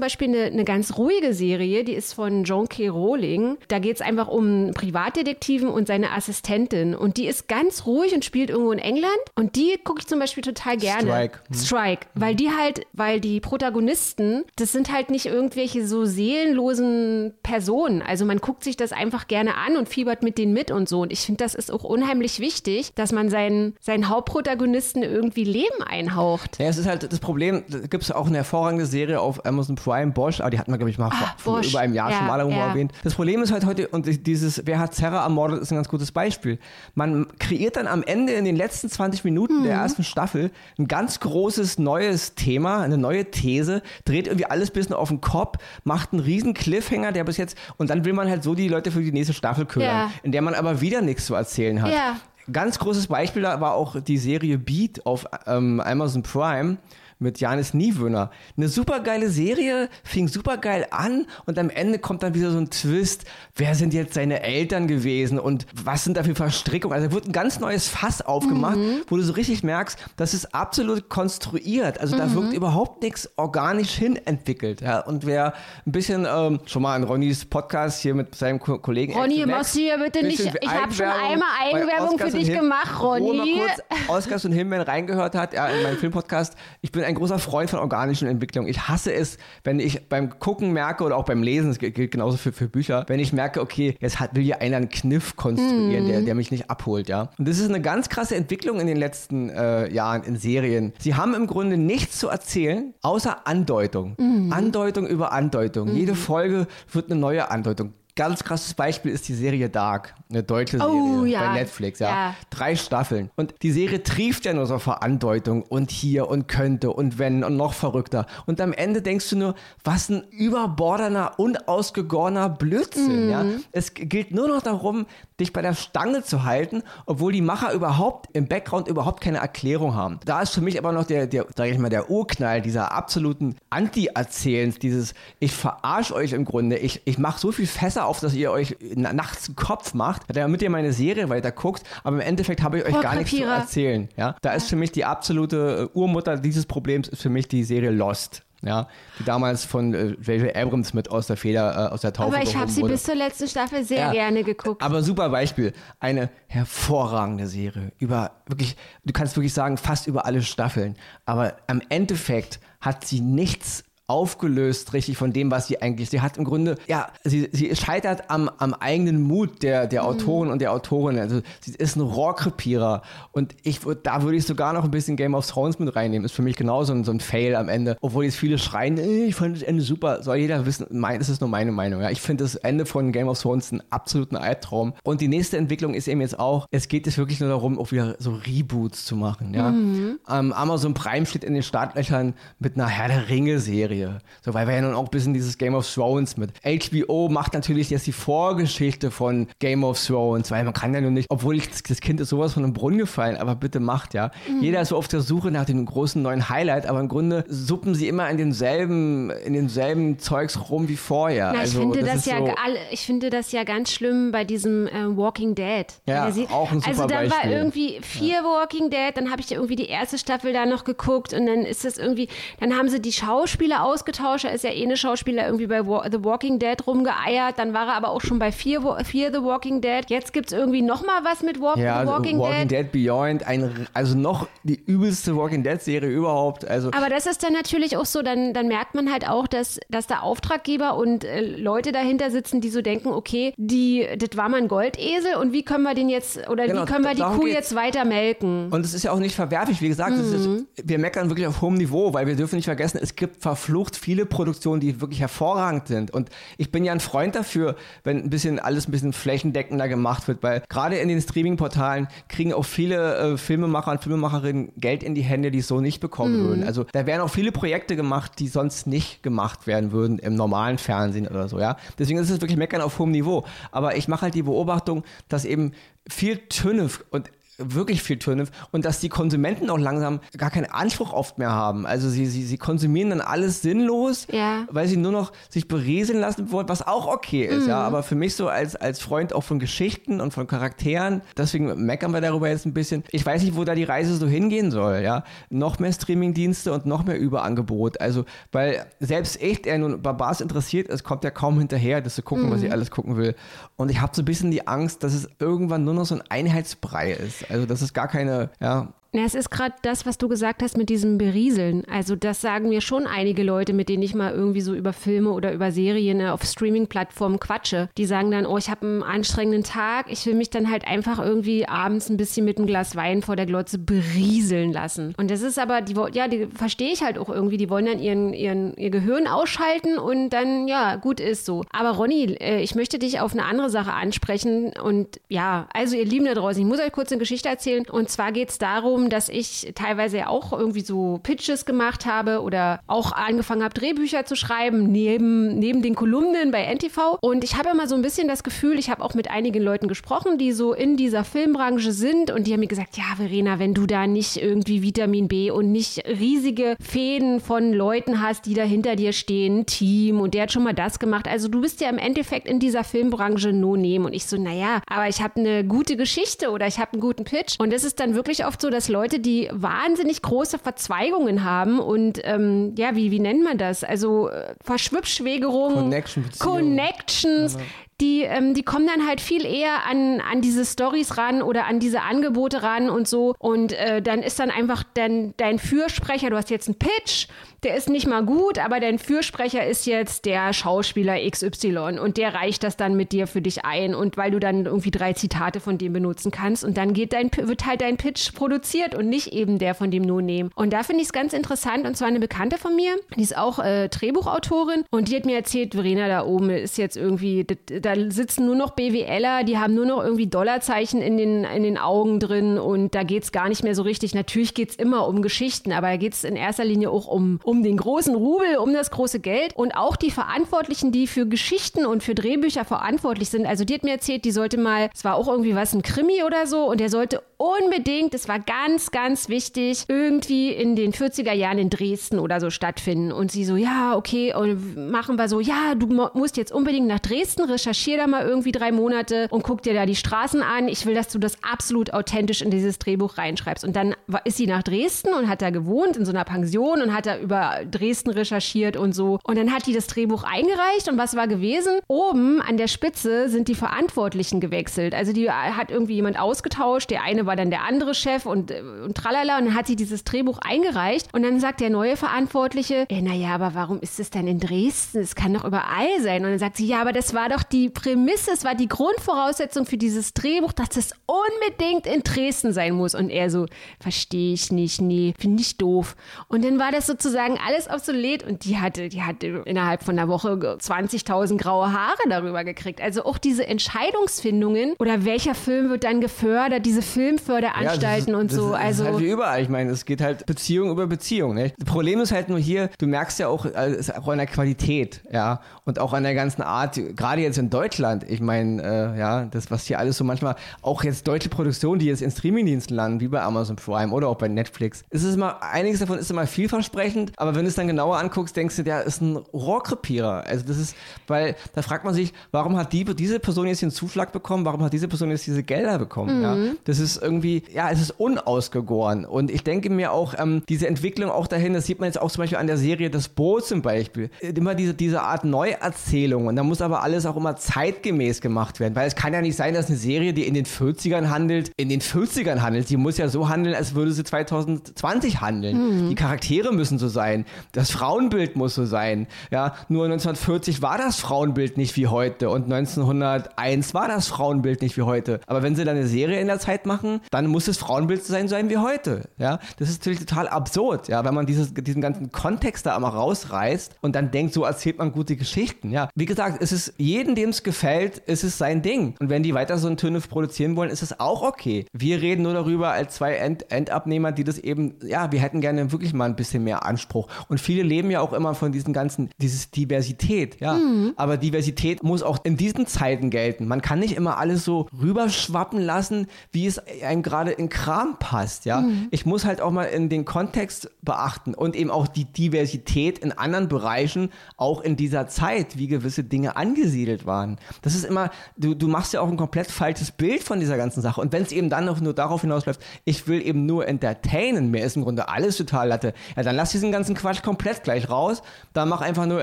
Beispiel 0.00 0.28
eine, 0.28 0.44
eine 0.44 0.64
ganz 0.64 0.96
ruhige 0.96 1.34
Serie, 1.34 1.84
die 1.84 1.92
ist 1.92 2.14
von 2.14 2.44
John 2.44 2.68
K. 2.68 2.88
Rowling. 2.88 3.58
Da 3.68 3.78
geht 3.78 3.96
es 3.96 4.00
einfach 4.00 4.28
um 4.28 4.72
Privatdetektiven 4.72 5.68
und 5.68 5.88
seine 5.88 6.12
Assistentin. 6.12 6.94
Und 6.94 7.18
die 7.18 7.26
ist 7.26 7.48
ganz 7.48 7.84
ruhig 7.84 8.14
und 8.14 8.24
spielt 8.24 8.48
irgendwo 8.48 8.72
in 8.72 8.78
England. 8.78 9.12
Und 9.34 9.56
die 9.56 9.78
gucke 9.84 10.00
ich 10.00 10.06
zum 10.06 10.18
Beispiel 10.18 10.42
total 10.42 10.78
gerne. 10.78 11.02
Strike. 11.02 11.38
Hm. 11.48 11.58
Strike. 11.58 12.06
Weil 12.14 12.34
die 12.34 12.50
halt, 12.50 12.86
weil 12.94 13.20
die 13.20 13.40
Protagonisten, 13.40 14.44
das 14.56 14.72
sind 14.72 14.90
halt 14.90 15.10
nicht 15.10 15.26
irgendwelche 15.26 15.86
so 15.86 16.06
seelenlosen 16.06 17.34
Personen. 17.42 18.00
Also 18.00 18.24
man 18.24 18.38
guckt 18.38 18.64
sich 18.64 18.78
das 18.78 18.92
einfach 18.92 19.28
gerne 19.28 19.56
an 19.56 19.76
und 19.76 19.90
fiebert 19.90 20.22
mit 20.22 20.38
denen 20.38 20.54
mit 20.54 20.70
und 20.70 20.88
so. 20.88 21.02
Und 21.02 21.12
ich 21.12 21.20
finde, 21.20 21.44
das 21.44 21.54
ist 21.54 21.70
auch 21.70 21.84
unheimlich 21.84 22.40
wichtig, 22.40 22.94
dass 22.94 23.12
man 23.12 23.28
seinen, 23.28 23.76
seinen 23.78 24.08
Hauptprotagonisten 24.08 24.61
irgendwie 24.66 25.44
Leben 25.44 25.82
einhaucht. 25.84 26.58
Ja, 26.58 26.66
es 26.66 26.78
ist 26.78 26.86
halt 26.86 27.12
das 27.12 27.20
Problem, 27.20 27.62
da 27.68 27.78
gibt 27.78 28.02
es 28.04 28.10
auch 28.10 28.26
eine 28.26 28.38
hervorragende 28.38 28.86
Serie 28.86 29.20
auf 29.20 29.44
Amazon 29.46 29.76
Prime, 29.76 30.12
Bosch, 30.12 30.40
aber 30.40 30.50
die 30.50 30.58
hatten 30.58 30.70
wir, 30.70 30.78
glaube 30.78 30.90
ich, 30.90 30.98
mal 30.98 31.08
Ah, 31.12 31.34
vor, 31.38 31.56
Bosch. 31.56 31.70
über 31.70 31.80
einem 31.80 31.94
Jahr 31.94 32.10
Ja, 32.10 32.16
schon 32.18 32.26
mal 32.26 32.38
irgendwo 32.40 32.58
ja. 32.58 32.68
erwähnt. 32.68 32.92
Das 33.04 33.14
Problem 33.14 33.42
ist 33.42 33.52
halt 33.52 33.66
heute, 33.66 33.88
und 33.88 34.26
dieses, 34.26 34.62
wer 34.66 34.78
hat 34.78 34.94
Sarah 34.94 35.22
ermordet, 35.24 35.60
ist 35.60 35.70
ein 35.72 35.76
ganz 35.76 35.88
gutes 35.88 36.12
Beispiel. 36.12 36.58
Man 36.94 37.26
kreiert 37.38 37.76
dann 37.76 37.86
am 37.86 38.02
Ende 38.02 38.32
in 38.34 38.44
den 38.44 38.56
letzten 38.56 38.88
20 38.88 39.24
Minuten 39.24 39.60
Mhm. 39.60 39.64
der 39.64 39.74
ersten 39.74 40.04
Staffel 40.04 40.50
ein 40.78 40.88
ganz 40.88 41.20
großes 41.20 41.78
neues 41.78 42.34
Thema, 42.34 42.82
eine 42.82 42.98
neue 42.98 43.30
These, 43.30 43.82
dreht 44.04 44.26
irgendwie 44.26 44.46
alles 44.46 44.70
ein 44.70 44.74
bisschen 44.74 44.94
auf 44.94 45.08
den 45.08 45.20
Kopf, 45.20 45.58
macht 45.84 46.12
einen 46.12 46.20
riesen 46.20 46.54
Cliffhanger, 46.54 47.12
der 47.12 47.24
bis 47.24 47.36
jetzt, 47.36 47.56
und 47.76 47.90
dann 47.90 48.04
will 48.04 48.12
man 48.12 48.28
halt 48.28 48.42
so 48.42 48.54
die 48.54 48.68
Leute 48.68 48.90
für 48.90 49.00
die 49.02 49.12
nächste 49.12 49.32
Staffel 49.34 49.66
ködern, 49.66 49.88
Ja. 50.08 50.10
in 50.22 50.32
der 50.32 50.42
man 50.42 50.54
aber 50.54 50.80
wieder 50.80 51.00
nichts 51.02 51.26
zu 51.26 51.34
erzählen 51.34 51.82
hat. 51.82 51.92
Ja. 51.92 52.16
Ganz 52.50 52.78
großes 52.78 53.06
Beispiel 53.06 53.42
war 53.44 53.74
auch 53.74 54.00
die 54.00 54.18
Serie 54.18 54.58
Beat 54.58 55.06
auf 55.06 55.26
ähm, 55.46 55.80
Amazon 55.80 56.22
Prime 56.22 56.78
mit 57.22 57.40
Janis 57.40 57.72
Niewöhner. 57.74 58.30
Eine 58.56 58.68
super 58.68 59.00
geile 59.00 59.30
Serie, 59.30 59.88
fing 60.04 60.28
super 60.28 60.58
geil 60.58 60.86
an 60.90 61.26
und 61.46 61.58
am 61.58 61.70
Ende 61.70 61.98
kommt 61.98 62.22
dann 62.22 62.34
wieder 62.34 62.50
so 62.50 62.58
ein 62.58 62.70
Twist. 62.70 63.24
Wer 63.56 63.74
sind 63.74 63.94
jetzt 63.94 64.14
seine 64.14 64.42
Eltern 64.42 64.88
gewesen 64.88 65.38
und 65.38 65.66
was 65.74 66.04
sind 66.04 66.16
da 66.16 66.24
für 66.24 66.34
Verstrickungen? 66.34 66.96
Also 66.96 67.12
wird 67.12 67.26
ein 67.26 67.32
ganz 67.32 67.60
neues 67.60 67.88
Fass 67.88 68.20
aufgemacht, 68.22 68.78
wo 69.08 69.16
du 69.16 69.22
so 69.22 69.32
richtig 69.32 69.62
merkst, 69.62 69.98
das 70.16 70.34
ist 70.34 70.54
absolut 70.54 71.08
konstruiert. 71.08 71.98
Also 72.00 72.16
da 72.16 72.34
wirkt 72.34 72.52
überhaupt 72.52 73.02
nichts 73.02 73.30
organisch 73.36 73.92
hin 73.92 74.16
entwickelt. 74.24 74.80
Ja? 74.80 75.00
Und 75.00 75.26
wer 75.26 75.54
ein 75.86 75.92
bisschen 75.92 76.26
ähm, 76.28 76.60
schon 76.66 76.82
mal 76.82 76.94
an 76.94 77.04
Ronnys 77.04 77.44
Podcast 77.44 78.00
hier 78.02 78.14
mit 78.14 78.34
seinem 78.34 78.58
Ko 78.58 78.78
Kollegen 78.78 79.12
Ronny, 79.14 79.46
machst 79.46 79.74
du 79.74 79.80
hier 79.80 79.98
bitte 79.98 80.24
nicht. 80.24 80.40
Ich 80.40 80.68
habe 80.68 80.92
schon 80.92 81.06
einmal 81.06 81.48
Eigenwerbung 81.62 82.18
für 82.18 82.30
dich 82.30 82.52
gemacht, 82.52 82.92
Wo 82.98 83.14
Ronny. 83.14 83.60
kurz 83.60 84.08
Oscars 84.08 84.44
und 84.44 84.52
Himbeeren 84.52 84.86
reingehört 84.86 85.34
hat, 85.34 85.54
ja, 85.54 85.66
in 85.68 85.82
meinem 85.82 85.96
Filmpodcast. 85.98 86.54
Ich 86.80 86.90
bin 86.92 87.04
ein 87.04 87.11
großer 87.14 87.38
Freund 87.38 87.70
von 87.70 87.78
organischen 87.78 88.28
Entwicklungen. 88.28 88.68
Ich 88.68 88.88
hasse 88.88 89.12
es, 89.12 89.38
wenn 89.64 89.80
ich 89.80 90.08
beim 90.08 90.38
Gucken 90.38 90.72
merke 90.72 91.04
oder 91.04 91.16
auch 91.16 91.24
beim 91.24 91.42
Lesen, 91.42 91.68
das 91.68 91.78
gilt 91.78 92.10
genauso 92.10 92.36
für, 92.36 92.52
für 92.52 92.68
Bücher, 92.68 93.04
wenn 93.08 93.20
ich 93.20 93.32
merke, 93.32 93.60
okay, 93.60 93.96
jetzt 94.00 94.20
hat, 94.20 94.34
will 94.34 94.42
hier 94.42 94.60
einer 94.60 94.76
einen 94.76 94.88
Kniff 94.88 95.36
konstruieren, 95.36 96.06
der, 96.06 96.22
der 96.22 96.34
mich 96.34 96.50
nicht 96.50 96.70
abholt, 96.70 97.08
ja. 97.08 97.30
Und 97.38 97.48
das 97.48 97.58
ist 97.58 97.68
eine 97.68 97.80
ganz 97.80 98.08
krasse 98.08 98.36
Entwicklung 98.36 98.80
in 98.80 98.86
den 98.86 98.96
letzten 98.96 99.50
äh, 99.50 99.92
Jahren 99.92 100.22
in 100.22 100.36
Serien. 100.36 100.92
Sie 100.98 101.14
haben 101.14 101.34
im 101.34 101.46
Grunde 101.46 101.76
nichts 101.76 102.18
zu 102.18 102.28
erzählen, 102.28 102.94
außer 103.02 103.46
Andeutung. 103.46 104.16
Andeutung 104.50 105.06
über 105.06 105.32
Andeutung. 105.32 105.94
Jede 105.94 106.14
Folge 106.14 106.66
wird 106.90 107.10
eine 107.10 107.20
neue 107.20 107.50
Andeutung. 107.50 107.92
Ganz 108.14 108.44
krasses 108.44 108.74
Beispiel 108.74 109.10
ist 109.10 109.26
die 109.28 109.34
Serie 109.34 109.70
Dark, 109.70 110.14
eine 110.28 110.42
deutsche 110.42 110.76
Serie 110.76 110.92
Oh, 110.92 111.24
ja. 111.24 111.46
bei 111.46 111.60
Netflix, 111.60 111.98
ja. 111.98 112.08
Ja. 112.08 112.34
Drei 112.50 112.76
Staffeln. 112.76 113.30
Und 113.36 113.54
die 113.62 113.72
Serie 113.72 114.02
trieft 114.02 114.44
ja 114.44 114.52
nur 114.52 114.66
so 114.66 114.78
vor 114.78 115.02
Andeutung 115.02 115.62
und 115.62 115.90
hier 115.90 116.28
und 116.28 116.46
könnte 116.46 116.90
und 116.92 117.18
wenn 117.18 117.42
und 117.42 117.56
noch 117.56 117.72
verrückter. 117.72 118.26
Und 118.44 118.60
am 118.60 118.74
Ende 118.74 119.00
denkst 119.00 119.30
du 119.30 119.36
nur, 119.38 119.54
was 119.82 120.10
ein 120.10 120.24
überbordener, 120.30 121.38
unausgegorener 121.38 122.50
Blödsinn, 122.50 123.30
ja. 123.30 123.46
Es 123.72 123.94
gilt 123.94 124.30
nur 124.32 124.46
noch 124.48 124.60
darum, 124.60 125.06
dich 125.40 125.54
bei 125.54 125.62
der 125.62 125.74
Stange 125.74 126.22
zu 126.22 126.44
halten, 126.44 126.82
obwohl 127.06 127.32
die 127.32 127.40
Macher 127.40 127.72
überhaupt 127.72 128.28
im 128.34 128.46
Background 128.46 128.88
überhaupt 128.88 129.22
keine 129.22 129.38
Erklärung 129.38 129.94
haben. 129.94 130.20
Da 130.26 130.42
ist 130.42 130.50
für 130.50 130.60
mich 130.60 130.78
aber 130.78 130.92
noch 130.92 131.04
der, 131.04 131.26
der 131.26 131.46
sag 131.56 131.68
ich 131.68 131.78
mal, 131.78 131.88
der 131.88 132.10
Urknall 132.10 132.60
dieser 132.60 132.92
absoluten 132.92 133.56
Anti-Erzählens, 133.70 134.78
dieses, 134.78 135.14
ich 135.40 135.52
verarsche 135.52 136.14
euch 136.14 136.32
im 136.32 136.44
Grunde, 136.44 136.76
ich, 136.76 137.00
ich 137.06 137.18
mache 137.18 137.40
so 137.40 137.52
viel 137.52 137.66
Fässer 137.66 138.01
auf, 138.04 138.20
dass 138.20 138.34
ihr 138.34 138.50
euch 138.50 138.76
na- 138.94 139.12
nachts 139.12 139.48
einen 139.48 139.56
Kopf 139.56 139.94
macht, 139.94 140.22
damit 140.34 140.62
ihr 140.62 140.70
meine 140.70 140.92
Serie 140.92 141.28
weiter 141.28 141.52
guckt, 141.52 141.82
aber 142.04 142.16
im 142.16 142.20
Endeffekt 142.22 142.62
habe 142.62 142.78
ich 142.78 142.86
euch 142.86 143.00
gar 143.00 143.14
nichts 143.16 143.30
zu 143.36 143.44
erzählen. 143.44 144.08
Ja? 144.16 144.36
Da 144.42 144.52
ist 144.52 144.68
für 144.68 144.76
mich 144.76 144.92
die 144.92 145.04
absolute 145.04 145.90
äh, 145.94 145.98
Urmutter 145.98 146.36
dieses 146.36 146.66
Problems 146.66 147.08
ist 147.08 147.22
für 147.22 147.30
mich 147.30 147.48
die 147.48 147.64
Serie 147.64 147.90
Lost. 147.90 148.42
Ja, 148.64 148.86
die 149.18 149.24
damals 149.24 149.64
von 149.64 149.92
äh, 149.92 150.10
J.J. 150.22 150.54
Abrams 150.54 150.94
mit 150.94 151.10
aus 151.10 151.26
der 151.26 151.36
Feder, 151.36 151.88
äh, 151.88 151.92
aus 151.92 152.02
der 152.02 152.12
Taufe 152.12 152.36
Aber 152.36 152.44
ich 152.44 152.54
habe 152.56 152.70
sie 152.70 152.82
wurde. 152.82 152.92
bis 152.92 153.02
zur 153.02 153.16
letzten 153.16 153.48
Staffel 153.48 153.82
sehr 153.82 153.98
Ja. 153.98 154.12
gerne 154.12 154.44
geguckt. 154.44 154.80
Aber 154.84 155.02
super 155.02 155.30
Beispiel. 155.30 155.72
Eine 155.98 156.30
hervorragende 156.46 157.48
Serie. 157.48 157.90
Über 157.98 158.30
wirklich, 158.46 158.76
du 159.04 159.12
kannst 159.12 159.36
wirklich 159.36 159.52
sagen, 159.52 159.76
fast 159.78 160.06
über 160.06 160.26
alle 160.26 160.42
Staffeln. 160.42 160.94
Aber 161.26 161.56
am 161.66 161.82
Endeffekt 161.88 162.60
hat 162.80 163.04
sie 163.04 163.20
nichts 163.20 163.82
aufgelöst, 164.12 164.92
richtig 164.92 165.16
von 165.16 165.32
dem, 165.32 165.50
was 165.50 165.66
sie 165.66 165.80
eigentlich, 165.80 166.10
sie 166.10 166.20
hat 166.20 166.36
im 166.36 166.44
Grunde, 166.44 166.76
ja, 166.86 167.08
sie, 167.24 167.48
sie 167.52 167.74
scheitert 167.74 168.28
am, 168.28 168.50
am 168.58 168.74
eigenen 168.74 169.22
Mut 169.22 169.62
der, 169.62 169.86
der 169.86 170.04
Autoren 170.04 170.50
und 170.50 170.60
der 170.60 170.72
Autorin. 170.72 171.18
Also 171.18 171.40
sie 171.60 171.72
ist 171.72 171.96
ein 171.96 172.02
Rohrkrepierer 172.02 173.02
und 173.32 173.54
ich 173.62 173.84
würd, 173.86 174.06
da 174.06 174.22
würde 174.22 174.36
ich 174.36 174.44
sogar 174.46 174.74
noch 174.74 174.84
ein 174.84 174.90
bisschen 174.90 175.16
Game 175.16 175.34
of 175.34 175.46
Thrones 175.46 175.78
mit 175.78 175.96
reinnehmen. 175.96 176.26
Ist 176.26 176.32
für 176.32 176.42
mich 176.42 176.56
genauso 176.56 176.92
ein, 176.92 177.04
so 177.04 177.12
ein 177.12 177.20
Fail 177.20 177.56
am 177.56 177.70
Ende. 177.70 177.96
Obwohl 178.02 178.24
jetzt 178.24 178.36
viele 178.36 178.58
schreien, 178.58 178.98
ich 178.98 179.34
fand 179.34 179.56
das 179.56 179.62
Ende 179.62 179.82
super. 179.82 180.22
Soll 180.22 180.36
jeder 180.36 180.66
wissen, 180.66 180.86
mein, 180.90 181.18
das 181.18 181.30
ist 181.30 181.40
nur 181.40 181.48
meine 181.48 181.72
Meinung. 181.72 182.02
Ja. 182.02 182.10
Ich 182.10 182.20
finde 182.20 182.44
das 182.44 182.54
Ende 182.56 182.84
von 182.84 183.12
Game 183.12 183.28
of 183.28 183.40
Thrones 183.40 183.72
einen 183.72 183.82
absoluten 183.88 184.36
Albtraum. 184.36 184.92
Und 185.04 185.22
die 185.22 185.28
nächste 185.28 185.56
Entwicklung 185.56 185.94
ist 185.94 186.06
eben 186.06 186.20
jetzt 186.20 186.38
auch, 186.38 186.66
es 186.70 186.88
geht 186.88 187.06
jetzt 187.06 187.16
wirklich 187.16 187.40
nur 187.40 187.48
darum, 187.48 187.78
auch 187.78 187.92
wieder 187.92 188.16
so 188.18 188.32
Reboots 188.32 189.06
zu 189.06 189.16
machen. 189.16 189.54
Ja. 189.54 189.68
Ähm, 189.70 190.52
Amazon 190.52 190.92
Prime 190.92 191.24
steht 191.24 191.44
in 191.44 191.54
den 191.54 191.62
Startlöchern 191.62 192.34
mit 192.58 192.74
einer 192.76 192.88
Herr 192.88 193.08
der 193.08 193.28
Ringe-Serie. 193.28 194.01
So, 194.42 194.54
weil 194.54 194.66
wir 194.66 194.74
ja 194.74 194.80
nun 194.82 194.94
auch 194.94 195.04
ein 195.04 195.10
bisschen 195.10 195.34
dieses 195.34 195.58
Game 195.58 195.74
of 195.74 195.88
Thrones 195.92 196.36
mit. 196.36 196.50
HBO 196.64 197.28
macht 197.28 197.54
natürlich 197.54 197.90
jetzt 197.90 198.06
die 198.06 198.12
Vorgeschichte 198.12 199.10
von 199.10 199.46
Game 199.58 199.84
of 199.84 200.04
Thrones, 200.04 200.50
weil 200.50 200.64
man 200.64 200.72
kann 200.72 200.92
ja 200.94 201.00
nur 201.00 201.10
nicht, 201.10 201.26
obwohl 201.30 201.56
ich, 201.56 201.68
das 201.82 202.00
Kind 202.00 202.20
ist 202.20 202.28
sowas 202.30 202.54
von 202.54 202.64
einem 202.64 202.72
Brunnen 202.72 202.98
gefallen, 202.98 203.36
aber 203.36 203.54
bitte 203.54 203.80
macht, 203.80 204.14
ja. 204.14 204.30
Jeder 204.60 204.80
ist 204.80 204.88
so 204.88 204.96
auf 204.96 205.08
der 205.08 205.20
Suche 205.20 205.50
nach 205.50 205.64
dem 205.64 205.84
großen 205.86 206.20
neuen 206.20 206.48
Highlight, 206.48 206.86
aber 206.86 207.00
im 207.00 207.08
Grunde 207.08 207.44
suppen 207.48 207.94
sie 207.94 208.08
immer 208.08 208.28
in 208.30 208.36
denselben, 208.38 209.30
in 209.30 209.52
denselben 209.52 210.18
Zeugs 210.18 210.58
rum 210.70 210.88
wie 210.88 210.96
vorher. 210.96 211.52
Na, 211.52 211.60
also, 211.60 211.78
ich, 211.80 211.84
finde 211.92 212.06
das 212.06 212.16
ist 212.16 212.26
ja, 212.26 212.38
so, 212.38 212.52
ich 212.90 213.00
finde 213.06 213.30
das 213.30 213.52
ja 213.52 213.64
ganz 213.64 213.92
schlimm 213.92 214.32
bei 214.32 214.44
diesem 214.44 214.86
äh, 214.86 215.16
Walking 215.16 215.54
Dead. 215.54 215.86
Ja, 216.06 216.30
sie- 216.30 216.46
auch 216.48 216.70
ein 216.72 216.80
super 216.80 216.88
Also 216.88 217.06
dann 217.06 217.30
war 217.30 217.36
Beispiel. 217.38 217.52
irgendwie 217.52 217.98
vier 218.02 218.42
Walking 218.42 218.90
Dead, 218.90 219.12
dann 219.14 219.30
habe 219.30 219.40
ich 219.40 219.52
irgendwie 219.52 219.76
die 219.76 219.88
erste 219.88 220.18
Staffel 220.18 220.52
da 220.52 220.66
noch 220.66 220.84
geguckt 220.84 221.32
und 221.32 221.46
dann 221.46 221.60
ist 221.64 221.84
das 221.84 221.98
irgendwie, 221.98 222.28
dann 222.60 222.76
haben 222.76 222.88
sie 222.88 223.00
die 223.00 223.12
Schauspieler 223.12 223.81
ausgetauscht, 223.84 224.44
da 224.44 224.48
ist 224.50 224.64
ja 224.64 224.70
eh 224.70 224.82
eine 224.84 224.96
Schauspieler 224.96 225.44
irgendwie 225.46 225.66
bei 225.66 225.82
The 225.82 226.24
Walking 226.24 226.58
Dead 226.58 226.76
rumgeeiert, 226.86 227.58
dann 227.58 227.72
war 227.74 227.86
er 227.88 227.94
aber 227.94 228.08
auch 228.10 228.20
schon 228.20 228.38
bei 228.38 228.50
Wa- 228.52 229.02
vier 229.04 229.32
The 229.32 229.42
Walking 229.42 229.80
Dead. 229.80 230.04
Jetzt 230.08 230.32
gibt 230.32 230.46
es 230.52 230.58
irgendwie 230.58 230.82
noch 230.82 231.04
mal 231.04 231.24
was 231.24 231.42
mit 231.42 231.60
Walk 231.60 231.76
ja, 231.76 232.02
The 232.02 232.06
Walking, 232.08 232.38
Walking 232.38 232.68
Dead. 232.68 232.92
Dead 232.92 232.92
Beyond, 232.92 233.46
ein, 233.46 233.86
also 233.94 234.16
noch 234.16 234.46
die 234.62 234.80
übelste 234.86 235.36
Walking 235.36 235.62
Dead 235.62 235.80
Serie 235.80 236.10
überhaupt. 236.10 236.66
Also 236.66 236.90
Aber 236.96 237.08
das 237.08 237.26
ist 237.26 237.42
dann 237.42 237.52
natürlich 237.52 237.96
auch 237.96 238.06
so, 238.06 238.22
dann, 238.22 238.54
dann 238.54 238.68
merkt 238.68 238.94
man 238.94 239.10
halt 239.12 239.28
auch, 239.28 239.46
dass, 239.46 239.80
dass 239.88 240.06
da 240.06 240.20
Auftraggeber 240.20 240.96
und 240.96 241.24
äh, 241.24 241.40
Leute 241.40 241.92
dahinter 241.92 242.30
sitzen, 242.30 242.60
die 242.60 242.68
so 242.70 242.82
denken, 242.82 243.08
okay, 243.08 243.54
die, 243.56 244.06
das 244.18 244.36
war 244.36 244.48
mal 244.48 244.58
ein 244.58 244.68
Goldesel 244.68 245.34
und 245.40 245.52
wie 245.52 245.64
können 245.64 245.82
wir 245.84 245.94
den 245.94 246.08
jetzt, 246.08 246.48
oder 246.48 246.66
Genau, 246.66 246.82
wie 246.82 246.86
können 246.86 247.04
wir 247.04 247.14
die 247.14 247.22
Kuh 247.22 247.44
geht's. 247.44 247.54
jetzt 247.56 247.74
weiter 247.74 248.04
melken? 248.04 248.68
Und 248.70 248.84
es 248.84 248.94
ist 248.94 249.02
ja 249.04 249.12
auch 249.12 249.18
nicht 249.18 249.34
verwerflich, 249.34 249.80
wie 249.82 249.88
gesagt, 249.88 250.12
es 250.16 250.32
Mhm. 250.46 250.66
ist, 250.76 250.88
wir 250.88 250.98
meckern 250.98 251.28
wirklich 251.28 251.46
auf 251.46 251.60
hohem 251.60 251.74
Niveau, 251.74 252.12
weil 252.14 252.26
wir 252.26 252.36
dürfen 252.36 252.56
nicht 252.56 252.64
vergessen, 252.66 252.98
es 253.02 253.16
gibt 253.16 253.42
Flucht 253.72 253.96
viele 253.96 254.26
Produktionen, 254.26 254.82
die 254.82 255.00
wirklich 255.00 255.20
hervorragend 255.20 255.88
sind. 255.88 256.10
Und 256.10 256.28
ich 256.58 256.70
bin 256.70 256.84
ja 256.84 256.92
ein 256.92 257.00
Freund 257.00 257.34
dafür, 257.34 257.74
wenn 258.04 258.18
ein 258.18 258.28
bisschen 258.28 258.58
alles 258.58 258.86
ein 258.86 258.90
bisschen 258.90 259.14
flächendeckender 259.14 259.88
gemacht 259.88 260.28
wird, 260.28 260.42
weil 260.42 260.62
gerade 260.68 260.98
in 260.98 261.08
den 261.08 261.22
Streaming-Portalen 261.22 262.06
kriegen 262.28 262.52
auch 262.52 262.66
viele 262.66 263.16
äh, 263.16 263.38
Filmemacher 263.38 263.92
und 263.92 264.02
Filmemacherinnen 264.02 264.72
Geld 264.76 265.02
in 265.02 265.14
die 265.14 265.22
Hände, 265.22 265.50
die 265.50 265.60
es 265.60 265.68
so 265.68 265.80
nicht 265.80 266.00
bekommen 266.00 266.42
mhm. 266.42 266.48
würden. 266.48 266.64
Also 266.64 266.84
da 266.92 267.06
werden 267.06 267.22
auch 267.22 267.30
viele 267.30 267.50
Projekte 267.50 267.96
gemacht, 267.96 268.32
die 268.40 268.48
sonst 268.48 268.86
nicht 268.86 269.22
gemacht 269.22 269.66
werden 269.66 269.90
würden 269.90 270.18
im 270.18 270.34
normalen 270.34 270.76
Fernsehen 270.76 271.26
oder 271.26 271.48
so, 271.48 271.58
ja. 271.58 271.78
Deswegen 271.98 272.18
ist 272.18 272.28
es 272.28 272.42
wirklich 272.42 272.58
Meckern 272.58 272.82
auf 272.82 272.98
hohem 272.98 273.12
Niveau. 273.12 273.46
Aber 273.70 273.96
ich 273.96 274.06
mache 274.06 274.20
halt 274.20 274.34
die 274.34 274.42
Beobachtung, 274.42 275.02
dass 275.30 275.46
eben 275.46 275.72
viel 276.06 276.36
Tünnef 276.36 277.06
und 277.08 277.30
wirklich 277.64 278.02
viel 278.02 278.18
Turnip 278.18 278.50
und 278.70 278.84
dass 278.84 279.00
die 279.00 279.08
Konsumenten 279.08 279.70
auch 279.70 279.78
langsam 279.78 280.20
gar 280.36 280.50
keinen 280.50 280.70
Anspruch 280.70 281.12
oft 281.12 281.38
mehr 281.38 281.52
haben. 281.52 281.86
Also 281.86 282.08
sie, 282.08 282.26
sie, 282.26 282.44
sie 282.44 282.58
konsumieren 282.58 283.10
dann 283.10 283.20
alles 283.20 283.62
sinnlos, 283.62 284.26
ja. 284.30 284.66
weil 284.70 284.88
sie 284.88 284.96
nur 284.96 285.12
noch 285.12 285.32
sich 285.48 285.68
berieseln 285.68 286.20
lassen 286.20 286.50
wollen, 286.50 286.68
was 286.68 286.86
auch 286.86 287.06
okay 287.06 287.44
ist, 287.44 287.64
mhm. 287.64 287.70
ja. 287.70 287.82
Aber 287.82 288.02
für 288.02 288.14
mich 288.14 288.34
so 288.34 288.48
als, 288.48 288.76
als 288.76 289.00
Freund 289.00 289.32
auch 289.32 289.42
von 289.42 289.58
Geschichten 289.58 290.20
und 290.20 290.32
von 290.32 290.46
Charakteren, 290.46 291.22
deswegen 291.36 291.84
meckern 291.84 292.12
wir 292.12 292.20
darüber 292.20 292.48
jetzt 292.48 292.66
ein 292.66 292.74
bisschen. 292.74 293.04
Ich 293.10 293.24
weiß 293.24 293.42
nicht, 293.42 293.56
wo 293.56 293.64
da 293.64 293.74
die 293.74 293.84
Reise 293.84 294.16
so 294.16 294.26
hingehen 294.26 294.70
soll, 294.70 295.00
ja. 295.02 295.24
Noch 295.50 295.78
mehr 295.78 295.92
Streamingdienste 295.92 296.72
und 296.72 296.86
noch 296.86 297.04
mehr 297.04 297.18
Überangebot. 297.18 298.00
Also, 298.00 298.24
weil 298.52 298.86
selbst 299.00 299.42
ich, 299.42 299.62
der 299.62 299.78
nun 299.78 300.02
Barbars 300.02 300.40
interessiert 300.40 300.88
ist, 300.88 301.04
kommt 301.04 301.24
ja 301.24 301.30
kaum 301.30 301.58
hinterher, 301.58 302.00
das 302.00 302.14
zu 302.14 302.22
gucken, 302.22 302.46
mhm. 302.46 302.50
was 302.52 302.62
ich 302.62 302.72
alles 302.72 302.90
gucken 302.90 303.16
will. 303.16 303.34
Und 303.76 303.90
ich 303.90 304.00
habe 304.00 304.12
so 304.14 304.22
ein 304.22 304.24
bisschen 304.24 304.50
die 304.50 304.66
Angst, 304.66 305.02
dass 305.02 305.14
es 305.14 305.28
irgendwann 305.38 305.84
nur 305.84 305.94
noch 305.94 306.06
so 306.06 306.14
ein 306.14 306.22
Einheitsbrei 306.28 307.12
ist. 307.12 307.50
Also 307.52 307.66
das 307.66 307.82
ist 307.82 307.92
gar 307.92 308.08
keine, 308.08 308.50
ja, 308.60 308.92
na, 309.14 309.24
es 309.24 309.34
ist 309.34 309.50
gerade 309.50 309.74
das, 309.82 310.06
was 310.06 310.16
du 310.16 310.26
gesagt 310.26 310.62
hast 310.62 310.78
mit 310.78 310.88
diesem 310.88 311.18
Berieseln. 311.18 311.84
Also 311.86 312.16
das 312.16 312.40
sagen 312.40 312.70
mir 312.70 312.80
schon 312.80 313.06
einige 313.06 313.42
Leute, 313.42 313.74
mit 313.74 313.90
denen 313.90 314.02
ich 314.02 314.14
mal 314.14 314.32
irgendwie 314.32 314.62
so 314.62 314.74
über 314.74 314.94
Filme 314.94 315.32
oder 315.32 315.52
über 315.52 315.70
Serien 315.70 316.20
äh, 316.20 316.28
auf 316.28 316.42
Streaming-Plattformen 316.44 317.38
quatsche. 317.38 317.90
Die 317.98 318.06
sagen 318.06 318.30
dann, 318.30 318.46
oh, 318.46 318.56
ich 318.56 318.70
habe 318.70 318.86
einen 318.86 319.02
anstrengenden 319.02 319.64
Tag, 319.64 320.06
ich 320.10 320.24
will 320.24 320.34
mich 320.34 320.48
dann 320.48 320.70
halt 320.70 320.86
einfach 320.86 321.18
irgendwie 321.18 321.68
abends 321.68 322.08
ein 322.08 322.16
bisschen 322.16 322.46
mit 322.46 322.56
einem 322.56 322.66
Glas 322.66 322.96
Wein 322.96 323.20
vor 323.20 323.36
der 323.36 323.44
Glotze 323.44 323.78
berieseln 323.78 324.72
lassen. 324.72 325.14
Und 325.18 325.30
das 325.30 325.42
ist 325.42 325.58
aber, 325.58 325.82
die, 325.82 325.94
ja, 326.14 326.26
die 326.26 326.46
verstehe 326.46 326.92
ich 326.92 327.02
halt 327.02 327.18
auch 327.18 327.28
irgendwie. 327.28 327.58
Die 327.58 327.68
wollen 327.68 327.84
dann 327.84 327.98
ihren, 327.98 328.32
ihren, 328.32 328.74
ihr 328.78 328.90
Gehirn 328.90 329.26
ausschalten 329.26 329.98
und 329.98 330.30
dann, 330.30 330.68
ja, 330.68 330.96
gut 330.96 331.20
ist 331.20 331.44
so. 331.44 331.64
Aber 331.70 331.90
Ronny, 331.90 332.38
äh, 332.40 332.62
ich 332.62 332.74
möchte 332.74 332.98
dich 332.98 333.20
auf 333.20 333.32
eine 333.32 333.44
andere 333.44 333.68
Sache 333.68 333.92
ansprechen. 333.92 334.72
Und 334.82 335.20
ja, 335.28 335.68
also 335.74 335.96
ihr 335.96 336.06
Lieben 336.06 336.24
da 336.24 336.32
draußen, 336.32 336.62
ich 336.62 336.66
muss 336.66 336.80
euch 336.80 336.92
kurz 336.92 337.12
eine 337.12 337.18
Geschichte 337.18 337.50
erzählen. 337.50 337.84
Und 337.90 338.08
zwar 338.08 338.32
geht 338.32 338.48
es 338.48 338.56
darum, 338.56 339.01
darum, 339.02 339.10
dass 339.10 339.28
ich 339.28 339.72
teilweise 339.74 340.28
auch 340.28 340.52
irgendwie 340.52 340.80
so 340.80 341.20
Pitches 341.22 341.64
gemacht 341.64 342.06
habe 342.06 342.42
oder 342.42 342.80
auch 342.86 343.12
angefangen 343.12 343.62
habe, 343.62 343.74
Drehbücher 343.74 344.24
zu 344.24 344.36
schreiben, 344.36 344.90
neben, 344.90 345.58
neben 345.58 345.82
den 345.82 345.94
Kolumnen 345.94 346.50
bei 346.50 346.64
NTV. 346.64 347.18
Und 347.20 347.44
ich 347.44 347.56
habe 347.56 347.70
immer 347.70 347.86
so 347.86 347.94
ein 347.94 348.02
bisschen 348.02 348.28
das 348.28 348.42
Gefühl, 348.42 348.78
ich 348.78 348.90
habe 348.90 349.02
auch 349.02 349.14
mit 349.14 349.30
einigen 349.30 349.62
Leuten 349.62 349.88
gesprochen, 349.88 350.38
die 350.38 350.52
so 350.52 350.72
in 350.72 350.96
dieser 350.96 351.24
Filmbranche 351.24 351.92
sind 351.92 352.30
und 352.30 352.46
die 352.46 352.52
haben 352.52 352.60
mir 352.60 352.66
gesagt, 352.66 352.96
ja, 352.96 353.04
Verena, 353.16 353.58
wenn 353.58 353.74
du 353.74 353.86
da 353.86 354.06
nicht 354.06 354.36
irgendwie 354.36 354.82
Vitamin 354.82 355.28
B 355.28 355.50
und 355.50 355.72
nicht 355.72 356.04
riesige 356.06 356.76
Fäden 356.80 357.40
von 357.40 357.72
Leuten 357.72 358.22
hast, 358.22 358.46
die 358.46 358.54
da 358.54 358.62
hinter 358.62 358.96
dir 358.96 359.12
stehen, 359.12 359.66
Team 359.66 360.20
und 360.20 360.34
der 360.34 360.42
hat 360.42 360.52
schon 360.52 360.62
mal 360.62 360.74
das 360.74 360.98
gemacht. 360.98 361.28
Also 361.28 361.48
du 361.48 361.60
bist 361.60 361.80
ja 361.80 361.88
im 361.88 361.98
Endeffekt 361.98 362.46
in 362.46 362.58
dieser 362.58 362.84
Filmbranche 362.84 363.52
no 363.52 363.76
name. 363.76 364.06
Und 364.06 364.12
ich 364.12 364.26
so, 364.26 364.36
naja, 364.36 364.82
aber 364.86 365.08
ich 365.08 365.22
habe 365.22 365.40
eine 365.40 365.64
gute 365.64 365.96
Geschichte 365.96 366.50
oder 366.50 366.66
ich 366.66 366.78
habe 366.78 366.92
einen 366.92 367.00
guten 367.00 367.24
Pitch. 367.24 367.56
Und 367.58 367.72
es 367.72 367.84
ist 367.84 368.00
dann 368.00 368.14
wirklich 368.14 368.44
oft 368.46 368.60
so, 368.60 368.70
dass 368.70 368.88
Leute, 368.92 369.18
die 369.18 369.48
wahnsinnig 369.52 370.22
große 370.22 370.58
Verzweigungen 370.58 371.44
haben 371.44 371.80
und 371.80 372.20
ähm, 372.24 372.74
ja, 372.76 372.94
wie, 372.94 373.10
wie 373.10 373.18
nennt 373.20 373.42
man 373.42 373.58
das? 373.58 373.82
Also 373.82 374.28
äh, 374.28 374.54
Verschwippschwägerungen, 374.62 375.84
Connection, 375.84 376.24
Connections, 376.38 377.58
die, 378.02 378.22
ähm, 378.22 378.52
die 378.52 378.64
kommen 378.64 378.86
dann 378.86 379.06
halt 379.06 379.20
viel 379.20 379.46
eher 379.46 379.86
an, 379.86 380.20
an 380.20 380.40
diese 380.42 380.64
Stories 380.66 381.16
ran 381.16 381.40
oder 381.40 381.66
an 381.66 381.78
diese 381.78 382.02
Angebote 382.02 382.62
ran 382.62 382.90
und 382.90 383.08
so. 383.08 383.34
Und 383.38 383.72
äh, 383.72 384.02
dann 384.02 384.22
ist 384.22 384.38
dann 384.38 384.50
einfach 384.50 384.82
dein, 384.94 385.34
dein 385.36 385.58
Fürsprecher, 385.58 386.28
du 386.28 386.36
hast 386.36 386.50
jetzt 386.50 386.68
einen 386.68 386.78
Pitch, 386.78 387.28
der 387.62 387.76
ist 387.76 387.88
nicht 387.88 388.08
mal 388.08 388.24
gut, 388.24 388.58
aber 388.58 388.80
dein 388.80 388.98
Fürsprecher 388.98 389.64
ist 389.64 389.86
jetzt 389.86 390.24
der 390.24 390.52
Schauspieler 390.52 391.16
XY 391.30 392.00
und 392.02 392.16
der 392.16 392.34
reicht 392.34 392.64
das 392.64 392.76
dann 392.76 392.96
mit 392.96 393.12
dir 393.12 393.28
für 393.28 393.40
dich 393.40 393.64
ein 393.64 393.94
und 393.94 394.16
weil 394.16 394.32
du 394.32 394.40
dann 394.40 394.66
irgendwie 394.66 394.90
drei 394.90 395.12
Zitate 395.12 395.60
von 395.60 395.78
dem 395.78 395.92
benutzen 395.92 396.32
kannst 396.32 396.64
und 396.64 396.76
dann 396.76 396.92
geht 396.92 397.12
dein, 397.12 397.30
wird 397.32 397.64
halt 397.64 397.80
dein 397.80 397.98
Pitch 397.98 398.34
produziert 398.34 398.96
und 398.96 399.08
nicht 399.08 399.32
eben 399.32 399.60
der 399.60 399.76
von 399.76 399.92
dem 399.92 400.02
No-Name. 400.02 400.50
Und 400.56 400.72
da 400.72 400.82
finde 400.82 401.02
ich 401.02 401.08
es 401.08 401.12
ganz 401.12 401.32
interessant 401.32 401.86
und 401.86 401.96
zwar 401.96 402.08
eine 402.08 402.18
Bekannte 402.18 402.58
von 402.58 402.74
mir, 402.74 402.96
die 403.16 403.22
ist 403.22 403.36
auch 403.36 403.60
äh, 403.60 403.88
Drehbuchautorin 403.88 404.82
und 404.90 405.08
die 405.08 405.14
hat 405.14 405.24
mir 405.24 405.36
erzählt, 405.36 405.74
Verena 405.74 406.08
da 406.08 406.26
oben 406.26 406.50
ist 406.50 406.78
jetzt 406.78 406.96
irgendwie, 406.96 407.46
da 407.66 407.91
da 407.94 408.10
sitzen 408.10 408.46
nur 408.46 408.54
noch 408.54 408.70
BWLer, 408.70 409.44
die 409.44 409.58
haben 409.58 409.74
nur 409.74 409.86
noch 409.86 410.02
irgendwie 410.02 410.26
Dollarzeichen 410.26 411.02
in 411.02 411.16
den, 411.16 411.44
in 411.44 411.62
den 411.62 411.78
Augen 411.78 412.20
drin 412.20 412.58
und 412.58 412.94
da 412.94 413.02
geht 413.02 413.24
es 413.24 413.32
gar 413.32 413.48
nicht 413.48 413.62
mehr 413.62 413.74
so 413.74 413.82
richtig. 413.82 414.14
Natürlich 414.14 414.54
geht 414.54 414.70
es 414.70 414.76
immer 414.76 415.06
um 415.08 415.22
Geschichten, 415.22 415.72
aber 415.72 415.88
da 415.88 415.96
geht 415.96 416.14
es 416.14 416.24
in 416.24 416.36
erster 416.36 416.64
Linie 416.64 416.90
auch 416.90 417.06
um, 417.06 417.40
um 417.42 417.62
den 417.62 417.76
großen 417.76 418.14
Rubel, 418.14 418.56
um 418.56 418.72
das 418.72 418.90
große 418.90 419.20
Geld 419.20 419.56
und 419.56 419.72
auch 419.72 419.96
die 419.96 420.10
Verantwortlichen, 420.10 420.92
die 420.92 421.06
für 421.06 421.26
Geschichten 421.26 421.86
und 421.86 422.02
für 422.02 422.14
Drehbücher 422.14 422.64
verantwortlich 422.64 423.30
sind. 423.30 423.46
Also 423.46 423.64
die 423.64 423.74
hat 423.74 423.84
mir 423.84 423.92
erzählt, 423.92 424.24
die 424.24 424.32
sollte 424.32 424.58
mal, 424.58 424.88
es 424.94 425.04
war 425.04 425.16
auch 425.16 425.28
irgendwie 425.28 425.54
was, 425.54 425.74
ein 425.74 425.82
Krimi 425.82 426.22
oder 426.24 426.46
so 426.46 426.70
und 426.70 426.80
der 426.80 426.90
sollte 426.90 427.22
unbedingt, 427.42 428.14
es 428.14 428.28
war 428.28 428.38
ganz, 428.38 428.92
ganz 428.92 429.28
wichtig, 429.28 429.84
irgendwie 429.88 430.50
in 430.50 430.76
den 430.76 430.92
40er 430.92 431.32
Jahren 431.32 431.58
in 431.58 431.70
Dresden 431.70 432.18
oder 432.20 432.40
so 432.40 432.50
stattfinden. 432.50 433.10
Und 433.10 433.32
sie 433.32 433.44
so, 433.44 433.56
ja, 433.56 433.96
okay, 433.96 434.32
und 434.34 434.90
machen 434.90 435.16
wir 435.16 435.28
so, 435.28 435.40
ja, 435.40 435.74
du 435.74 435.86
musst 436.14 436.36
jetzt 436.36 436.52
unbedingt 436.52 436.86
nach 436.86 437.00
Dresden 437.00 437.42
recherchieren 437.44 437.81
recherchiere 437.82 437.98
da 437.98 438.06
mal 438.06 438.24
irgendwie 438.24 438.52
drei 438.52 438.70
Monate 438.70 439.26
und 439.30 439.42
guck 439.42 439.62
dir 439.62 439.74
da 439.74 439.86
die 439.86 439.96
Straßen 439.96 440.42
an. 440.42 440.68
Ich 440.68 440.86
will, 440.86 440.94
dass 440.94 441.08
du 441.08 441.18
das 441.18 441.36
absolut 441.42 441.92
authentisch 441.92 442.40
in 442.40 442.50
dieses 442.50 442.78
Drehbuch 442.78 443.18
reinschreibst. 443.18 443.64
Und 443.64 443.74
dann 443.74 443.94
ist 444.24 444.36
sie 444.36 444.46
nach 444.46 444.62
Dresden 444.62 445.12
und 445.14 445.28
hat 445.28 445.42
da 445.42 445.50
gewohnt 445.50 445.96
in 445.96 446.04
so 446.04 446.12
einer 446.12 446.24
Pension 446.24 446.80
und 446.80 446.94
hat 446.94 447.06
da 447.06 447.18
über 447.18 447.60
Dresden 447.68 448.10
recherchiert 448.10 448.76
und 448.76 448.92
so. 448.92 449.18
Und 449.24 449.36
dann 449.36 449.52
hat 449.52 449.66
die 449.66 449.72
das 449.72 449.88
Drehbuch 449.88 450.22
eingereicht 450.22 450.88
und 450.88 450.96
was 450.96 451.16
war 451.16 451.26
gewesen? 451.26 451.80
Oben 451.88 452.40
an 452.40 452.56
der 452.56 452.68
Spitze 452.68 453.28
sind 453.28 453.48
die 453.48 453.54
Verantwortlichen 453.54 454.40
gewechselt. 454.40 454.94
Also 454.94 455.12
die 455.12 455.30
hat 455.30 455.70
irgendwie 455.70 455.94
jemand 455.94 456.18
ausgetauscht. 456.18 456.90
Der 456.90 457.02
eine 457.02 457.26
war 457.26 457.34
dann 457.34 457.50
der 457.50 457.64
andere 457.64 457.94
Chef 457.94 458.26
und, 458.26 458.52
und 458.52 458.96
tralala. 458.96 459.38
Und 459.38 459.46
dann 459.46 459.54
hat 459.54 459.66
sie 459.66 459.76
dieses 459.76 460.04
Drehbuch 460.04 460.38
eingereicht 460.38 461.08
und 461.12 461.22
dann 461.22 461.40
sagt 461.40 461.60
der 461.60 461.70
neue 461.70 461.96
Verantwortliche, 461.96 462.86
äh, 462.88 463.02
naja, 463.02 463.34
aber 463.34 463.54
warum 463.54 463.80
ist 463.80 463.98
es 463.98 464.10
denn 464.10 464.28
in 464.28 464.38
Dresden? 464.38 465.00
Es 465.00 465.14
kann 465.14 465.34
doch 465.34 465.44
überall 465.44 466.00
sein. 466.00 466.24
Und 466.24 466.30
dann 466.30 466.38
sagt 466.38 466.58
sie, 466.58 466.66
ja, 466.66 466.80
aber 466.80 466.92
das 466.92 467.14
war 467.14 467.28
doch 467.28 467.42
die 467.42 467.71
Prämisse, 467.72 468.32
es 468.32 468.44
war 468.44 468.54
die 468.54 468.68
Grundvoraussetzung 468.68 469.66
für 469.66 469.76
dieses 469.76 470.14
Drehbuch, 470.14 470.52
dass 470.52 470.76
es 470.76 470.92
unbedingt 471.06 471.86
in 471.86 472.02
Dresden 472.02 472.52
sein 472.52 472.74
muss. 472.74 472.94
Und 472.94 473.10
er 473.10 473.30
so, 473.30 473.46
verstehe 473.80 474.34
ich 474.34 474.52
nicht, 474.52 474.80
nee, 474.80 475.14
finde 475.18 475.42
ich 475.42 475.58
doof. 475.58 475.96
Und 476.28 476.44
dann 476.44 476.58
war 476.58 476.70
das 476.72 476.86
sozusagen 476.86 477.38
alles 477.44 477.68
obsolet 477.68 478.22
und 478.22 478.44
die 478.44 478.58
hatte, 478.58 478.88
die 478.88 479.02
hatte 479.02 479.42
innerhalb 479.44 479.82
von 479.82 479.98
einer 479.98 480.08
Woche 480.08 480.30
20.000 480.30 481.38
graue 481.38 481.72
Haare 481.72 482.02
darüber 482.08 482.44
gekriegt. 482.44 482.80
Also 482.80 483.04
auch 483.04 483.18
diese 483.18 483.46
Entscheidungsfindungen 483.46 484.74
oder 484.78 485.04
welcher 485.04 485.34
Film 485.34 485.70
wird 485.70 485.84
dann 485.84 486.00
gefördert, 486.00 486.66
diese 486.66 486.82
Filmförderanstalten 486.82 488.12
ja, 488.12 488.20
ist, 488.20 488.22
und 488.22 488.32
so. 488.32 488.54
Ist, 488.54 488.60
also 488.60 488.84
ist 488.84 488.90
halt 488.90 489.00
wie 489.00 489.10
überall. 489.10 489.42
Ich 489.42 489.48
meine, 489.48 489.70
es 489.70 489.84
geht 489.84 490.00
halt 490.00 490.26
Beziehung 490.26 490.70
über 490.70 490.86
Beziehung. 490.86 491.34
Ne? 491.34 491.52
Das 491.58 491.68
Problem 491.68 492.00
ist 492.00 492.12
halt 492.12 492.28
nur 492.28 492.38
hier, 492.38 492.70
du 492.78 492.86
merkst 492.86 493.18
ja 493.18 493.28
auch, 493.28 493.46
äh, 493.46 493.72
es 493.72 493.90
auch 493.90 494.08
an 494.08 494.18
der 494.18 494.26
Qualität, 494.26 495.02
ja, 495.10 495.40
und 495.64 495.78
auch 495.78 495.92
an 495.92 496.02
der 496.02 496.14
ganzen 496.14 496.42
Art, 496.42 496.80
gerade 496.96 497.22
jetzt 497.22 497.38
in 497.38 497.50
Deutschland, 497.52 498.04
ich 498.08 498.20
meine, 498.20 498.62
äh, 498.62 498.98
ja, 498.98 499.24
das, 499.26 499.50
was 499.50 499.66
hier 499.66 499.78
alles 499.78 499.96
so 499.96 500.04
manchmal, 500.04 500.36
auch 500.62 500.84
jetzt 500.84 501.06
deutsche 501.06 501.28
Produktionen, 501.28 501.78
die 501.78 501.86
jetzt 501.86 502.02
in 502.02 502.10
Streamingdiensten 502.10 502.74
landen, 502.74 503.00
wie 503.00 503.08
bei 503.08 503.22
Amazon 503.22 503.56
Prime 503.56 503.92
oder 503.92 504.08
auch 504.08 504.16
bei 504.16 504.28
Netflix, 504.28 504.84
ist 504.90 505.04
es 505.04 505.14
immer, 505.14 505.42
einiges 505.42 505.80
davon 505.80 505.98
ist 505.98 506.10
immer 506.10 506.26
vielversprechend, 506.26 507.12
aber 507.16 507.34
wenn 507.34 507.42
du 507.42 507.48
es 507.48 507.54
dann 507.54 507.66
genauer 507.66 507.98
anguckst, 507.98 508.36
denkst 508.36 508.56
du, 508.56 508.62
der 508.62 508.84
ist 508.84 509.00
ein 509.00 509.16
Rohrkrepierer. 509.16 510.24
Also 510.26 510.44
das 510.46 510.58
ist, 510.58 510.76
weil 511.06 511.36
da 511.54 511.62
fragt 511.62 511.84
man 511.84 511.94
sich, 511.94 512.12
warum 512.30 512.56
hat 512.56 512.72
die, 512.72 512.84
diese 512.84 513.20
Person 513.20 513.46
jetzt 513.46 513.62
den 513.62 513.70
Zuschlag 513.70 514.12
bekommen, 514.12 514.44
warum 514.44 514.62
hat 514.62 514.72
diese 514.72 514.88
Person 514.88 515.10
jetzt 515.10 515.26
diese 515.26 515.42
Gelder 515.42 515.78
bekommen? 515.78 516.18
Mhm. 516.18 516.22
Ja? 516.22 516.52
Das 516.64 516.78
ist 516.78 517.02
irgendwie, 517.02 517.42
ja, 517.52 517.70
es 517.70 517.80
ist 517.80 517.90
unausgegoren. 517.92 519.04
Und 519.04 519.30
ich 519.30 519.44
denke 519.44 519.70
mir 519.70 519.92
auch, 519.92 520.14
ähm, 520.18 520.42
diese 520.48 520.66
Entwicklung 520.66 521.10
auch 521.10 521.26
dahin, 521.26 521.54
das 521.54 521.66
sieht 521.66 521.80
man 521.80 521.88
jetzt 521.88 522.00
auch 522.00 522.10
zum 522.10 522.22
Beispiel 522.22 522.38
an 522.38 522.46
der 522.46 522.56
Serie 522.56 522.90
Das 522.90 523.08
Boot 523.08 523.44
zum 523.44 523.62
Beispiel, 523.62 524.10
immer 524.20 524.54
diese, 524.54 524.74
diese 524.74 525.02
Art 525.02 525.24
Neuerzählung 525.24 526.26
und 526.26 526.36
da 526.36 526.42
muss 526.42 526.62
aber 526.62 526.82
alles 526.82 527.06
auch 527.06 527.16
immer 527.16 527.36
zeitgemäß 527.44 528.20
gemacht 528.20 528.60
werden. 528.60 528.74
Weil 528.76 528.86
es 528.86 528.94
kann 528.94 529.12
ja 529.12 529.20
nicht 529.20 529.36
sein, 529.36 529.54
dass 529.54 529.68
eine 529.68 529.76
Serie, 529.76 530.12
die 530.12 530.26
in 530.26 530.34
den 530.34 530.46
40ern 530.46 531.08
handelt, 531.08 531.52
in 531.56 531.68
den 531.68 531.80
40ern 531.80 532.40
handelt. 532.40 532.70
Die 532.70 532.76
muss 532.76 532.98
ja 532.98 533.08
so 533.08 533.28
handeln, 533.28 533.54
als 533.54 533.74
würde 533.74 533.92
sie 533.92 534.04
2020 534.04 535.20
handeln. 535.20 535.86
Mhm. 535.86 535.88
Die 535.88 535.94
Charaktere 535.94 536.52
müssen 536.52 536.78
so 536.78 536.88
sein. 536.88 537.24
Das 537.52 537.70
Frauenbild 537.70 538.36
muss 538.36 538.54
so 538.54 538.64
sein. 538.64 539.06
Ja, 539.30 539.54
nur 539.68 539.84
1940 539.84 540.62
war 540.62 540.78
das 540.78 540.96
Frauenbild 540.98 541.56
nicht 541.56 541.76
wie 541.76 541.86
heute 541.86 542.30
und 542.30 542.44
1901 542.44 543.74
war 543.74 543.88
das 543.88 544.08
Frauenbild 544.08 544.62
nicht 544.62 544.76
wie 544.76 544.82
heute. 544.82 545.20
Aber 545.26 545.42
wenn 545.42 545.56
sie 545.56 545.64
dann 545.64 545.76
eine 545.76 545.86
Serie 545.86 546.20
in 546.20 546.26
der 546.28 546.38
Zeit 546.38 546.66
machen, 546.66 547.00
dann 547.10 547.26
muss 547.26 547.46
das 547.46 547.58
Frauenbild 547.58 548.04
sein, 548.04 548.28
sein 548.28 548.50
wie 548.50 548.58
heute. 548.58 549.08
Ja, 549.18 549.38
das 549.58 549.68
ist 549.68 549.80
natürlich 549.80 550.00
total 550.00 550.28
absurd, 550.28 550.88
ja, 550.88 551.04
wenn 551.04 551.14
man 551.14 551.26
dieses, 551.26 551.52
diesen 551.54 551.82
ganzen 551.82 552.12
Kontext 552.12 552.66
da 552.66 552.76
einmal 552.76 552.92
rausreißt 552.92 553.76
und 553.80 553.94
dann 553.94 554.10
denkt, 554.10 554.34
so 554.34 554.44
erzählt 554.44 554.78
man 554.78 554.92
gute 554.92 555.16
Geschichten. 555.16 555.70
Ja, 555.70 555.88
wie 555.94 556.06
gesagt, 556.06 556.42
es 556.42 556.52
ist 556.52 556.74
jedem, 556.78 557.14
dem 557.14 557.31
es 557.32 557.42
gefällt, 557.42 557.98
ist 557.98 558.24
es 558.24 558.38
sein 558.38 558.62
Ding. 558.62 558.94
Und 559.00 559.10
wenn 559.10 559.22
die 559.22 559.34
weiter 559.34 559.58
so 559.58 559.66
einen 559.66 559.76
Töne 559.76 560.00
produzieren 560.00 560.56
wollen, 560.56 560.70
ist 560.70 560.82
es 560.82 560.98
auch 561.00 561.22
okay. 561.22 561.66
Wir 561.72 562.00
reden 562.00 562.22
nur 562.22 562.32
darüber 562.32 562.70
als 562.70 562.94
zwei 562.94 563.14
End 563.14 563.50
Endabnehmer, 563.50 564.12
die 564.12 564.24
das 564.24 564.38
eben, 564.38 564.74
ja, 564.84 565.12
wir 565.12 565.20
hätten 565.20 565.40
gerne 565.40 565.72
wirklich 565.72 565.92
mal 565.92 566.06
ein 566.06 566.16
bisschen 566.16 566.44
mehr 566.44 566.64
Anspruch. 566.64 567.08
Und 567.28 567.40
viele 567.40 567.62
leben 567.62 567.90
ja 567.90 568.00
auch 568.00 568.12
immer 568.12 568.34
von 568.34 568.52
diesen 568.52 568.72
ganzen, 568.72 569.10
dieses 569.18 569.50
Diversität, 569.50 570.40
ja. 570.40 570.54
Mhm. 570.54 570.92
Aber 570.96 571.16
Diversität 571.16 571.82
muss 571.82 572.02
auch 572.02 572.18
in 572.24 572.36
diesen 572.36 572.66
Zeiten 572.66 573.10
gelten. 573.10 573.46
Man 573.46 573.62
kann 573.62 573.78
nicht 573.78 573.96
immer 573.96 574.18
alles 574.18 574.44
so 574.44 574.68
rüberschwappen 574.80 575.60
lassen, 575.60 576.06
wie 576.30 576.46
es 576.46 576.60
einem 576.82 577.02
gerade 577.02 577.32
in 577.32 577.48
Kram 577.48 577.96
passt, 577.98 578.44
ja. 578.44 578.60
Mhm. 578.60 578.88
Ich 578.90 579.06
muss 579.06 579.24
halt 579.24 579.40
auch 579.40 579.50
mal 579.50 579.64
in 579.64 579.88
den 579.88 580.04
Kontext 580.04 580.70
beachten 580.82 581.34
und 581.34 581.56
eben 581.56 581.70
auch 581.70 581.88
die 581.88 582.04
Diversität 582.04 582.98
in 582.98 583.12
anderen 583.12 583.48
Bereichen, 583.48 584.10
auch 584.36 584.60
in 584.60 584.76
dieser 584.76 585.08
Zeit, 585.08 585.58
wie 585.58 585.68
gewisse 585.68 586.04
Dinge 586.04 586.36
angesiedelt 586.36 587.06
waren. 587.06 587.21
Das 587.62 587.74
ist 587.74 587.84
immer, 587.84 588.10
du, 588.36 588.54
du 588.54 588.68
machst 588.68 588.92
ja 588.92 589.00
auch 589.00 589.08
ein 589.08 589.16
komplett 589.16 589.50
falsches 589.50 589.90
Bild 589.90 590.22
von 590.22 590.40
dieser 590.40 590.56
ganzen 590.56 590.80
Sache. 590.80 591.00
Und 591.00 591.12
wenn 591.12 591.22
es 591.22 591.32
eben 591.32 591.50
dann 591.50 591.64
noch 591.64 591.80
nur 591.80 591.94
darauf 591.94 592.22
hinausläuft, 592.22 592.60
ich 592.84 593.06
will 593.08 593.24
eben 593.26 593.46
nur 593.46 593.66
entertainen, 593.66 594.50
mir 594.50 594.64
ist 594.64 594.76
im 594.76 594.82
Grunde 594.82 595.08
alles 595.08 595.36
total 595.36 595.68
Latte, 595.68 595.94
ja, 596.16 596.22
dann 596.22 596.36
lass 596.36 596.50
diesen 596.50 596.72
ganzen 596.72 596.94
Quatsch 596.94 597.22
komplett 597.22 597.64
gleich 597.64 597.90
raus, 597.90 598.22
dann 598.52 598.68
mach 598.68 598.80
einfach 598.80 599.06
nur 599.06 599.22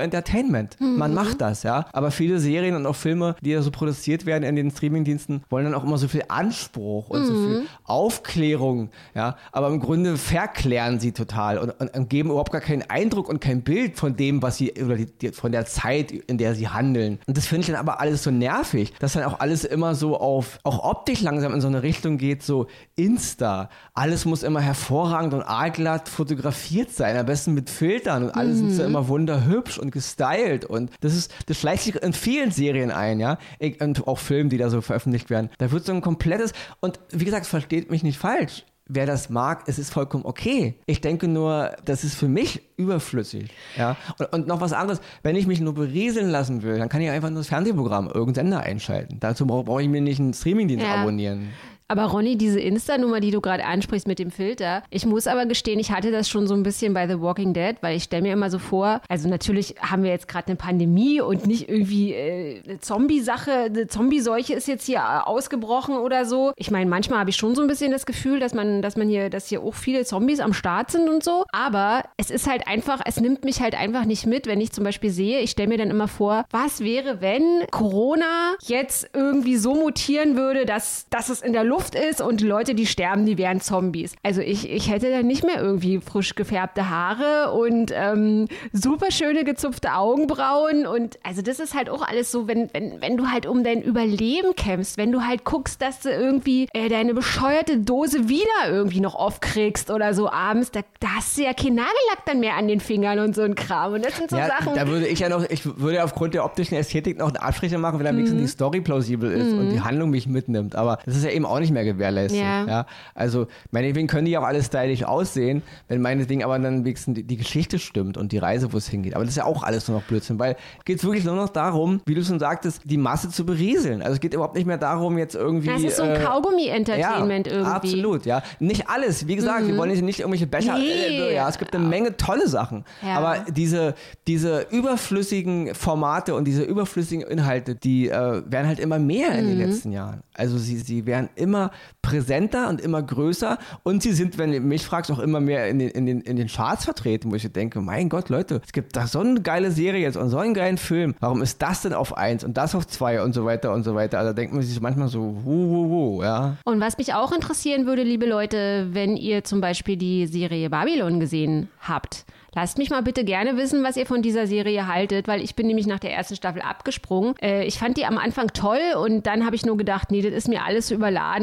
Entertainment. 0.00 0.80
Mhm. 0.80 0.96
Man 0.96 1.14
macht 1.14 1.40
das, 1.40 1.62
ja. 1.62 1.86
Aber 1.92 2.10
viele 2.10 2.38
Serien 2.38 2.74
und 2.76 2.86
auch 2.86 2.96
Filme, 2.96 3.36
die 3.40 3.50
ja 3.50 3.62
so 3.62 3.70
produziert 3.70 4.26
werden 4.26 4.44
in 4.44 4.56
den 4.56 4.70
Streamingdiensten, 4.70 5.42
wollen 5.50 5.64
dann 5.64 5.74
auch 5.74 5.84
immer 5.84 5.98
so 5.98 6.08
viel 6.08 6.24
Anspruch 6.28 7.08
und 7.10 7.22
mhm. 7.22 7.26
so 7.26 7.34
viel 7.34 7.66
Aufklärung, 7.84 8.90
ja. 9.14 9.36
Aber 9.52 9.68
im 9.68 9.80
Grunde 9.80 10.16
verklären 10.16 11.00
sie 11.00 11.12
total 11.12 11.58
und, 11.58 11.70
und, 11.80 11.94
und, 11.94 12.10
geben 12.10 12.30
überhaupt 12.30 12.52
gar 12.52 12.60
keinen 12.60 12.82
Eindruck 12.88 13.28
und 13.28 13.40
kein 13.40 13.62
Bild 13.62 13.96
von 13.96 14.16
dem, 14.16 14.42
was 14.42 14.56
sie, 14.56 14.72
oder 14.72 14.96
die, 14.96 15.06
die, 15.06 15.32
von 15.32 15.52
der 15.52 15.66
Zeit, 15.66 16.12
in 16.12 16.38
der 16.38 16.54
sie 16.54 16.68
handeln. 16.68 17.18
Und 17.26 17.36
das 17.36 17.46
finde 17.46 17.62
ich 17.62 17.66
dann 17.66 17.76
aber 17.76 17.89
alles 17.98 18.22
so 18.22 18.30
nervig, 18.30 18.92
dass 18.98 19.14
dann 19.14 19.24
auch 19.24 19.40
alles 19.40 19.64
immer 19.64 19.94
so 19.94 20.18
auf, 20.18 20.58
auch 20.62 20.84
optisch 20.84 21.22
langsam 21.22 21.52
in 21.54 21.60
so 21.60 21.68
eine 21.68 21.82
Richtung 21.82 22.18
geht, 22.18 22.42
so 22.42 22.66
Insta. 22.96 23.68
Alles 23.94 24.24
muss 24.24 24.42
immer 24.42 24.60
hervorragend 24.60 25.34
und 25.34 25.42
aalglatt 25.42 26.08
fotografiert 26.08 26.90
sein, 26.90 27.16
am 27.16 27.26
besten 27.26 27.54
mit 27.54 27.70
Filtern 27.70 28.24
und 28.24 28.30
alles 28.30 28.56
mhm. 28.56 28.68
sind 28.68 28.72
so 28.72 28.84
immer 28.84 29.08
wunderhübsch 29.08 29.78
und 29.78 29.90
gestylt 29.90 30.64
und 30.64 30.90
das 31.00 31.14
ist, 31.14 31.32
das 31.46 31.58
schleicht 31.58 31.84
sich 31.84 31.96
in 31.96 32.12
vielen 32.12 32.50
Serien 32.50 32.90
ein, 32.90 33.20
ja, 33.20 33.38
und 33.80 34.06
auch 34.06 34.18
Filmen, 34.18 34.50
die 34.50 34.58
da 34.58 34.70
so 34.70 34.80
veröffentlicht 34.80 35.30
werden. 35.30 35.50
Da 35.58 35.70
wird 35.70 35.84
so 35.84 35.92
ein 35.92 36.00
komplettes, 36.00 36.52
und 36.80 37.00
wie 37.10 37.24
gesagt, 37.24 37.46
versteht 37.46 37.90
mich 37.90 38.02
nicht 38.02 38.18
falsch 38.18 38.64
wer 38.92 39.06
das 39.06 39.30
mag, 39.30 39.62
es 39.66 39.78
ist 39.78 39.92
vollkommen 39.92 40.24
okay. 40.24 40.74
Ich 40.86 41.00
denke 41.00 41.28
nur, 41.28 41.76
das 41.84 42.04
ist 42.04 42.14
für 42.14 42.28
mich 42.28 42.62
überflüssig. 42.76 43.50
Ja? 43.76 43.96
Und, 44.18 44.32
und 44.32 44.46
noch 44.46 44.60
was 44.60 44.72
anderes, 44.72 45.00
wenn 45.22 45.36
ich 45.36 45.46
mich 45.46 45.60
nur 45.60 45.74
berieseln 45.74 46.30
lassen 46.30 46.62
will, 46.62 46.78
dann 46.78 46.88
kann 46.88 47.00
ich 47.00 47.10
einfach 47.10 47.30
nur 47.30 47.38
das 47.38 47.48
Fernsehprogramm, 47.48 48.08
irgendein 48.08 48.46
Sender 48.46 48.60
einschalten. 48.60 49.18
Dazu 49.20 49.46
brauche 49.46 49.82
ich 49.82 49.88
mir 49.88 50.00
nicht 50.00 50.20
einen 50.20 50.34
Streamingdienst 50.34 50.84
ja. 50.84 50.96
abonnieren. 50.96 51.50
Aber 51.90 52.04
Ronny, 52.04 52.36
diese 52.36 52.60
Insta-Nummer, 52.60 53.18
die 53.18 53.32
du 53.32 53.40
gerade 53.40 53.64
ansprichst 53.64 54.06
mit 54.06 54.20
dem 54.20 54.30
Filter, 54.30 54.84
ich 54.90 55.06
muss 55.06 55.26
aber 55.26 55.44
gestehen, 55.46 55.80
ich 55.80 55.90
hatte 55.90 56.12
das 56.12 56.28
schon 56.28 56.46
so 56.46 56.54
ein 56.54 56.62
bisschen 56.62 56.94
bei 56.94 57.08
The 57.08 57.20
Walking 57.20 57.52
Dead, 57.52 57.74
weil 57.80 57.96
ich 57.96 58.04
stelle 58.04 58.22
mir 58.22 58.32
immer 58.32 58.48
so 58.48 58.60
vor, 58.60 59.00
also 59.08 59.28
natürlich 59.28 59.74
haben 59.80 60.04
wir 60.04 60.10
jetzt 60.10 60.28
gerade 60.28 60.46
eine 60.46 60.54
Pandemie 60.54 61.20
und 61.20 61.48
nicht 61.48 61.68
irgendwie 61.68 62.12
äh, 62.12 62.62
eine 62.64 62.78
Zombie-Sache, 62.78 63.52
eine 63.52 63.88
Zombie-Seuche 63.88 64.54
ist 64.54 64.68
jetzt 64.68 64.86
hier 64.86 65.26
ausgebrochen 65.26 65.96
oder 65.96 66.26
so. 66.26 66.52
Ich 66.54 66.70
meine, 66.70 66.88
manchmal 66.88 67.18
habe 67.18 67.30
ich 67.30 67.36
schon 67.36 67.56
so 67.56 67.62
ein 67.62 67.66
bisschen 67.66 67.90
das 67.90 68.06
Gefühl, 68.06 68.38
dass 68.38 68.54
man, 68.54 68.82
dass 68.82 68.96
man 68.96 69.08
hier, 69.08 69.28
dass 69.28 69.48
hier 69.48 69.60
auch 69.60 69.74
viele 69.74 70.04
Zombies 70.04 70.38
am 70.38 70.52
Start 70.52 70.92
sind 70.92 71.08
und 71.08 71.24
so. 71.24 71.44
Aber 71.50 72.04
es 72.16 72.30
ist 72.30 72.48
halt 72.48 72.68
einfach, 72.68 73.00
es 73.04 73.18
nimmt 73.18 73.44
mich 73.44 73.60
halt 73.60 73.74
einfach 73.74 74.04
nicht 74.04 74.26
mit, 74.26 74.46
wenn 74.46 74.60
ich 74.60 74.70
zum 74.70 74.84
Beispiel 74.84 75.10
sehe, 75.10 75.40
ich 75.40 75.50
stelle 75.50 75.68
mir 75.68 75.78
dann 75.78 75.90
immer 75.90 76.06
vor, 76.06 76.44
was 76.52 76.84
wäre, 76.84 77.20
wenn 77.20 77.66
Corona 77.72 78.54
jetzt 78.62 79.10
irgendwie 79.12 79.56
so 79.56 79.74
mutieren 79.74 80.36
würde, 80.36 80.66
dass, 80.66 81.08
dass 81.10 81.30
es 81.30 81.42
in 81.42 81.52
der 81.52 81.64
Luft 81.64 81.79
Luft 81.80 81.94
ist 81.94 82.20
und 82.20 82.42
die 82.42 82.46
Leute, 82.46 82.74
die 82.74 82.84
sterben, 82.84 83.24
die 83.24 83.38
wären 83.38 83.58
Zombies. 83.62 84.14
Also 84.22 84.42
ich, 84.42 84.70
ich 84.70 84.90
hätte 84.90 85.10
dann 85.10 85.26
nicht 85.26 85.44
mehr 85.44 85.62
irgendwie 85.62 85.98
frisch 85.98 86.34
gefärbte 86.34 86.90
Haare 86.90 87.52
und 87.52 87.90
ähm, 87.94 88.48
super 88.70 89.10
schöne 89.10 89.44
gezupfte 89.44 89.94
Augenbrauen 89.94 90.86
und 90.86 91.18
also 91.22 91.40
das 91.40 91.58
ist 91.58 91.74
halt 91.74 91.88
auch 91.88 92.06
alles 92.06 92.30
so, 92.30 92.46
wenn, 92.46 92.68
wenn, 92.74 93.00
wenn 93.00 93.16
du 93.16 93.30
halt 93.30 93.46
um 93.46 93.64
dein 93.64 93.80
Überleben 93.80 94.54
kämpfst, 94.54 94.98
wenn 94.98 95.10
du 95.10 95.22
halt 95.22 95.44
guckst, 95.44 95.80
dass 95.80 96.00
du 96.00 96.10
irgendwie 96.10 96.68
äh, 96.74 96.90
deine 96.90 97.14
bescheuerte 97.14 97.78
Dose 97.78 98.28
wieder 98.28 98.44
irgendwie 98.68 99.00
noch 99.00 99.14
aufkriegst 99.14 99.90
oder 99.90 100.12
so 100.12 100.30
abends, 100.30 100.70
da, 100.70 100.80
da 101.00 101.16
hast 101.16 101.38
du 101.38 101.44
ja 101.44 101.54
kein 101.54 101.76
Nagellack 101.76 102.26
dann 102.26 102.40
mehr 102.40 102.56
an 102.56 102.68
den 102.68 102.80
Fingern 102.80 103.20
und 103.20 103.34
so 103.34 103.40
ein 103.40 103.54
Kram 103.54 103.94
und 103.94 104.04
das 104.04 104.18
sind 104.18 104.28
so 104.28 104.36
ja, 104.36 104.48
Sachen. 104.48 104.74
Da 104.74 104.86
würde 104.86 105.06
ich 105.06 105.20
ja 105.20 105.30
noch, 105.30 105.48
ich 105.48 105.64
würde 105.64 106.04
aufgrund 106.04 106.34
der 106.34 106.44
optischen 106.44 106.76
Ästhetik 106.76 107.18
noch 107.18 107.28
einen 107.28 107.38
Abstriche 107.38 107.78
machen, 107.78 107.98
wenn 108.00 108.06
am 108.06 108.16
mhm. 108.16 108.36
die 108.36 108.48
Story 108.48 108.82
plausibel 108.82 109.32
ist 109.32 109.54
mhm. 109.54 109.60
und 109.60 109.70
die 109.70 109.80
Handlung 109.80 110.10
mich 110.10 110.26
mitnimmt, 110.26 110.76
aber 110.76 110.98
das 111.06 111.16
ist 111.16 111.24
ja 111.24 111.30
eben 111.30 111.46
auch 111.46 111.58
nicht 111.58 111.69
nicht 111.70 111.74
mehr 111.74 111.84
gewährleistet. 111.84 112.40
Ja. 112.40 112.66
ja? 112.66 112.86
Also 113.14 113.46
meinetwegen 113.70 114.08
können 114.08 114.26
die 114.26 114.36
auch 114.36 114.44
alle 114.44 114.62
stylisch 114.62 115.04
aussehen, 115.04 115.62
wenn 115.88 116.00
meinetwegen 116.00 116.44
aber 116.44 116.58
dann 116.58 116.84
wenigstens 116.84 117.14
die, 117.14 117.22
die 117.22 117.36
Geschichte 117.36 117.78
stimmt 117.78 118.16
und 118.16 118.32
die 118.32 118.38
Reise, 118.38 118.72
wo 118.72 118.76
es 118.76 118.88
hingeht. 118.88 119.14
Aber 119.14 119.24
das 119.24 119.32
ist 119.32 119.36
ja 119.36 119.44
auch 119.44 119.62
alles 119.62 119.88
nur 119.88 119.98
noch 119.98 120.06
Blödsinn, 120.06 120.38
weil 120.38 120.56
geht 120.84 120.98
es 120.98 121.04
wirklich 121.04 121.24
nur 121.24 121.36
noch 121.36 121.48
darum, 121.48 122.00
wie 122.06 122.14
du 122.14 122.24
schon 122.24 122.38
sagtest, 122.38 122.82
die 122.84 122.96
Masse 122.96 123.30
zu 123.30 123.46
berieseln. 123.46 124.02
Also 124.02 124.14
es 124.14 124.20
geht 124.20 124.34
überhaupt 124.34 124.56
nicht 124.56 124.66
mehr 124.66 124.78
darum, 124.78 125.18
jetzt 125.18 125.34
irgendwie. 125.34 125.68
Das 125.68 125.82
ist 125.82 125.96
so 125.96 126.02
ein 126.02 126.16
äh, 126.16 126.18
Kaugummi-Entertainment 126.18 127.46
ja, 127.46 127.52
irgendwie. 127.52 127.72
Absolut, 127.72 128.26
ja. 128.26 128.42
Nicht 128.58 128.88
alles. 128.88 129.26
Wie 129.26 129.36
gesagt, 129.36 129.62
mhm. 129.62 129.68
wir 129.68 129.76
wollen 129.76 129.90
nicht 130.04 130.20
irgendwelche 130.20 130.46
Becher. 130.46 130.76
Nee. 130.76 131.30
Äh, 131.30 131.34
ja, 131.34 131.48
es 131.48 131.58
gibt 131.58 131.74
eine 131.74 131.84
Menge 131.84 132.16
tolle 132.16 132.48
Sachen. 132.48 132.84
Ja. 133.02 133.16
Aber 133.16 133.44
diese, 133.50 133.94
diese 134.26 134.66
überflüssigen 134.70 135.74
Formate 135.74 136.34
und 136.34 136.44
diese 136.44 136.62
überflüssigen 136.62 137.26
Inhalte, 137.26 137.74
die 137.74 138.08
äh, 138.08 138.42
werden 138.46 138.66
halt 138.66 138.80
immer 138.80 138.98
mehr 138.98 139.32
in 139.32 139.44
mhm. 139.44 139.48
den 139.48 139.58
letzten 139.58 139.92
Jahren. 139.92 140.22
Also 140.34 140.58
sie, 140.58 140.78
sie 140.78 141.06
werden 141.06 141.28
immer 141.36 141.59
immer 141.60 141.70
präsenter 142.02 142.68
und 142.68 142.80
immer 142.80 143.02
größer 143.02 143.58
und 143.82 144.02
sie 144.02 144.12
sind, 144.12 144.38
wenn 144.38 144.52
du 144.52 144.60
mich 144.60 144.84
fragst, 144.84 145.10
auch 145.10 145.18
immer 145.18 145.40
mehr 145.40 145.68
in 145.68 145.78
den, 145.78 145.90
in 145.90 146.06
den, 146.06 146.20
in 146.22 146.36
den 146.36 146.48
Charts 146.48 146.84
vertreten, 146.84 147.30
wo 147.30 147.34
ich 147.34 147.50
denke, 147.52 147.80
mein 147.80 148.08
Gott, 148.08 148.30
Leute, 148.30 148.62
es 148.64 148.72
gibt 148.72 148.96
da 148.96 149.06
so 149.06 149.20
eine 149.20 149.42
geile 149.42 149.70
Serie 149.70 150.00
jetzt 150.00 150.16
und 150.16 150.30
so 150.30 150.38
einen 150.38 150.54
geilen 150.54 150.78
Film. 150.78 151.14
Warum 151.20 151.42
ist 151.42 151.60
das 151.60 151.82
denn 151.82 151.92
auf 151.92 152.16
eins 152.16 152.42
und 152.42 152.56
das 152.56 152.74
auf 152.74 152.86
zwei 152.86 153.22
und 153.22 153.34
so 153.34 153.44
weiter 153.44 153.72
und 153.72 153.82
so 153.82 153.94
weiter? 153.94 154.18
Also 154.18 154.32
denkt 154.32 154.54
man 154.54 154.62
sich 154.62 154.80
manchmal 154.80 155.08
so, 155.08 155.20
wu, 155.20 155.70
wu, 155.70 155.90
wu, 155.90 156.22
ja. 156.22 156.56
Und 156.64 156.80
was 156.80 156.96
mich 156.96 157.14
auch 157.14 157.32
interessieren 157.32 157.86
würde, 157.86 158.02
liebe 158.02 158.26
Leute, 158.26 158.88
wenn 158.92 159.16
ihr 159.16 159.44
zum 159.44 159.60
Beispiel 159.60 159.96
die 159.96 160.26
Serie 160.26 160.70
Babylon 160.70 161.20
gesehen 161.20 161.68
habt, 161.80 162.24
Lasst 162.54 162.78
mich 162.78 162.90
mal 162.90 163.02
bitte 163.02 163.24
gerne 163.24 163.56
wissen, 163.56 163.84
was 163.84 163.96
ihr 163.96 164.06
von 164.06 164.22
dieser 164.22 164.46
Serie 164.46 164.88
haltet, 164.88 165.28
weil 165.28 165.40
ich 165.40 165.54
bin 165.54 165.68
nämlich 165.68 165.86
nach 165.86 166.00
der 166.00 166.12
ersten 166.12 166.34
Staffel 166.34 166.62
abgesprungen. 166.62 167.34
Äh, 167.40 167.64
ich 167.64 167.78
fand 167.78 167.96
die 167.96 168.06
am 168.06 168.18
Anfang 168.18 168.48
toll 168.48 168.80
und 169.00 169.26
dann 169.26 169.46
habe 169.46 169.54
ich 169.54 169.64
nur 169.64 169.76
gedacht, 169.76 170.10
nee, 170.10 170.20
das 170.20 170.32
ist 170.32 170.48
mir 170.48 170.64
alles 170.64 170.88
zu 170.88 170.94